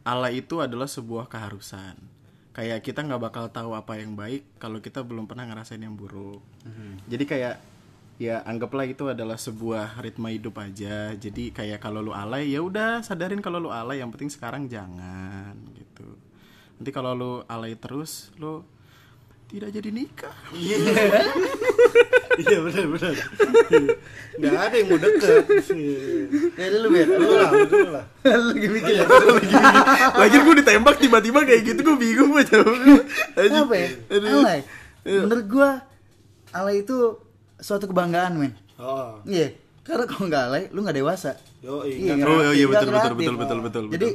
Allah 0.02 0.30
itu 0.30 0.58
adalah 0.58 0.86
sebuah 0.86 1.26
keharusan. 1.26 1.98
Kayak 2.50 2.80
kita 2.80 3.02
nggak 3.02 3.20
bakal 3.20 3.44
tahu 3.48 3.74
apa 3.74 3.98
yang 3.98 4.14
baik 4.14 4.46
kalau 4.56 4.78
kita 4.78 5.02
belum 5.02 5.26
pernah 5.26 5.44
ngerasain 5.44 5.76
yang 5.76 5.92
buruk. 5.92 6.40
Jadi 7.04 7.24
kayak 7.24 7.58
ya 8.16 8.40
anggaplah 8.48 8.88
itu 8.88 9.12
adalah 9.12 9.36
sebuah 9.36 10.00
ritme 10.00 10.28
hidup 10.32 10.56
aja. 10.60 11.12
Jadi 11.16 11.52
kayak 11.52 11.84
kalau 11.84 12.00
lu 12.00 12.12
alay 12.16 12.52
ya 12.52 12.64
udah 12.64 13.04
sadarin 13.04 13.44
kalau 13.44 13.60
lu 13.60 13.70
alay 13.72 14.00
yang 14.00 14.08
penting 14.12 14.32
sekarang 14.32 14.68
jangan 14.68 15.56
gitu. 15.76 16.08
Nanti 16.80 16.90
kalau 16.92 17.12
lu 17.12 17.32
alay 17.48 17.76
terus 17.76 18.32
lu 18.40 18.64
tidak 19.46 19.70
jadi 19.70 19.94
nikah. 19.94 20.34
Iya 22.36 22.58
benar 22.66 22.84
benar. 22.90 23.14
Nggak 24.36 24.54
ada 24.58 24.74
yang 24.74 24.88
mau 24.90 24.98
deket. 24.98 25.44
ya 26.58 26.66
lu 26.82 26.88
biar 26.90 27.06
Lu 27.08 27.30
lah, 27.94 28.04
lu 28.26 28.44
lagi 28.52 28.68
mikir 28.68 28.94
ya 29.00 29.06
Lagi 30.18 30.36
gue 30.42 30.54
ditembak 30.60 30.96
tiba-tiba 30.98 31.46
kayak 31.46 31.62
gitu 31.62 31.80
gue 31.80 31.96
bingung 31.96 32.34
gue. 32.34 32.42
Anjing. 33.38 33.64
apa 33.64 33.74
ya 33.76 33.88
alay 34.18 34.60
menurut 35.06 35.46
gua 35.46 35.70
alay 36.50 36.82
itu 36.82 36.96
suatu 37.58 37.86
kebanggaan 37.86 38.36
men 38.36 38.52
Oh, 38.76 39.20
iya 39.24 39.56
karena 39.80 40.04
kalau 40.04 40.26
nggak 40.26 40.44
alay 40.44 40.64
lu 40.68 40.82
nggak 40.82 40.98
dewasa. 40.98 41.32
Yo 41.60 41.80
Iya, 41.80 42.18
Oh, 42.18 42.42
nggak- 42.42 42.52
iya, 42.52 42.66
betul, 42.66 42.86
betul, 42.86 42.90
kreatif. 42.90 43.16
betul, 43.16 43.34
betul, 43.38 43.58
betul, 43.62 43.84
Jadi 43.88 44.08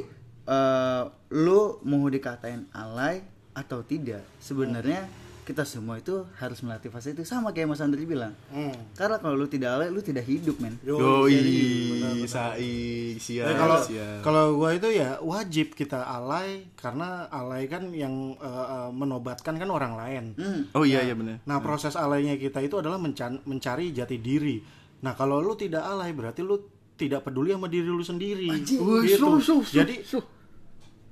eh, 0.44 1.02
lu 1.34 1.60
mau 1.82 2.04
dikatain 2.06 2.68
alay 2.70 3.24
atau 3.52 3.80
tidak, 3.80 4.20
sebenarnya 4.36 5.08
kita 5.42 5.66
semua 5.66 5.98
itu 5.98 6.22
harus 6.38 6.62
melatih 6.62 6.86
fase 6.86 7.10
itu 7.10 7.26
sama 7.26 7.50
kayak 7.50 7.74
Mas 7.74 7.82
Andri 7.82 8.06
bilang. 8.06 8.30
Hmm. 8.48 8.70
Karena 8.94 9.18
kalau 9.18 9.34
lu 9.34 9.50
tidak 9.50 9.74
alay, 9.74 9.90
lu 9.90 9.98
tidak 9.98 10.22
hidup, 10.22 10.54
men. 10.62 10.78
Yoi, 10.86 12.22
sai, 12.30 13.18
Nah, 13.42 13.54
kalau 13.54 13.78
kalau 14.22 14.44
gua 14.54 14.70
itu 14.70 14.88
ya 14.88 15.18
wajib 15.18 15.74
kita 15.74 15.98
alay 15.98 16.70
karena 16.78 17.26
alay 17.26 17.66
kan 17.66 17.90
yang 17.90 18.38
eh, 18.38 18.90
menobatkan 18.94 19.58
kan 19.58 19.66
orang 19.66 19.98
lain. 19.98 20.24
Hmm. 20.38 20.60
Oh 20.78 20.86
iya 20.86 21.02
iya 21.02 21.18
benar. 21.18 21.42
Nah, 21.42 21.58
proses 21.58 21.98
alaynya 21.98 22.38
kita 22.38 22.62
itu 22.62 22.78
adalah 22.78 23.02
mencan- 23.02 23.42
mencari 23.42 23.90
jati 23.90 24.22
diri. 24.22 24.62
Nah, 25.02 25.18
kalau 25.18 25.42
lu 25.42 25.58
tidak 25.58 25.82
alay 25.82 26.14
berarti 26.14 26.46
lu 26.46 26.62
tidak 26.94 27.26
peduli 27.26 27.50
sama 27.50 27.66
diri 27.66 27.90
lu 27.90 28.04
sendiri. 28.06 28.46
Wih, 28.46 28.62
Gitu. 29.10 29.18
su, 29.18 29.28
su, 29.42 29.54
su, 29.66 29.74
Jadi 29.74 30.06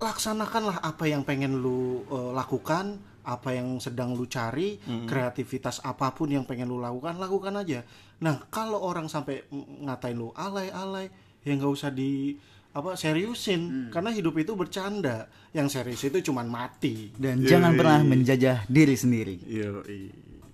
laksanakanlah 0.01 0.81
apa 0.81 1.05
yang 1.11 1.27
pengen 1.27 1.59
lu 1.59 2.07
eh, 2.07 2.31
lakukan, 2.33 3.10
apa 3.25 3.57
yang 3.57 3.81
sedang 3.83 4.17
lu 4.17 4.25
cari, 4.31 4.81
kreativitas 5.09 5.83
apa 5.83 6.13
pun 6.15 6.31
yang 6.31 6.45
pengen 6.49 6.71
lu 6.71 6.81
lakukan, 6.81 7.17
lakukan 7.21 7.55
aja. 7.61 7.85
Nah, 8.21 8.37
kalau 8.53 8.81
orang 8.81 9.09
sampai 9.09 9.45
ngatain 9.85 10.17
lu 10.17 10.33
alay-alay, 10.37 11.09
ya 11.41 11.53
nggak 11.57 11.73
usah 11.73 11.91
di 11.91 12.37
apa 12.71 12.95
seriusin 12.95 13.91
karena 13.91 14.15
hidup 14.15 14.39
itu 14.39 14.55
bercanda. 14.55 15.27
Yang 15.51 15.69
serius 15.75 16.03
itu 16.07 16.31
cuman 16.31 16.47
mati. 16.47 17.11
Dan 17.19 17.43
jangan 17.43 17.75
pernah 17.75 18.01
menjajah 18.07 18.71
diri 18.71 18.95
sendiri. 18.95 19.37
Yoi. 19.43 20.30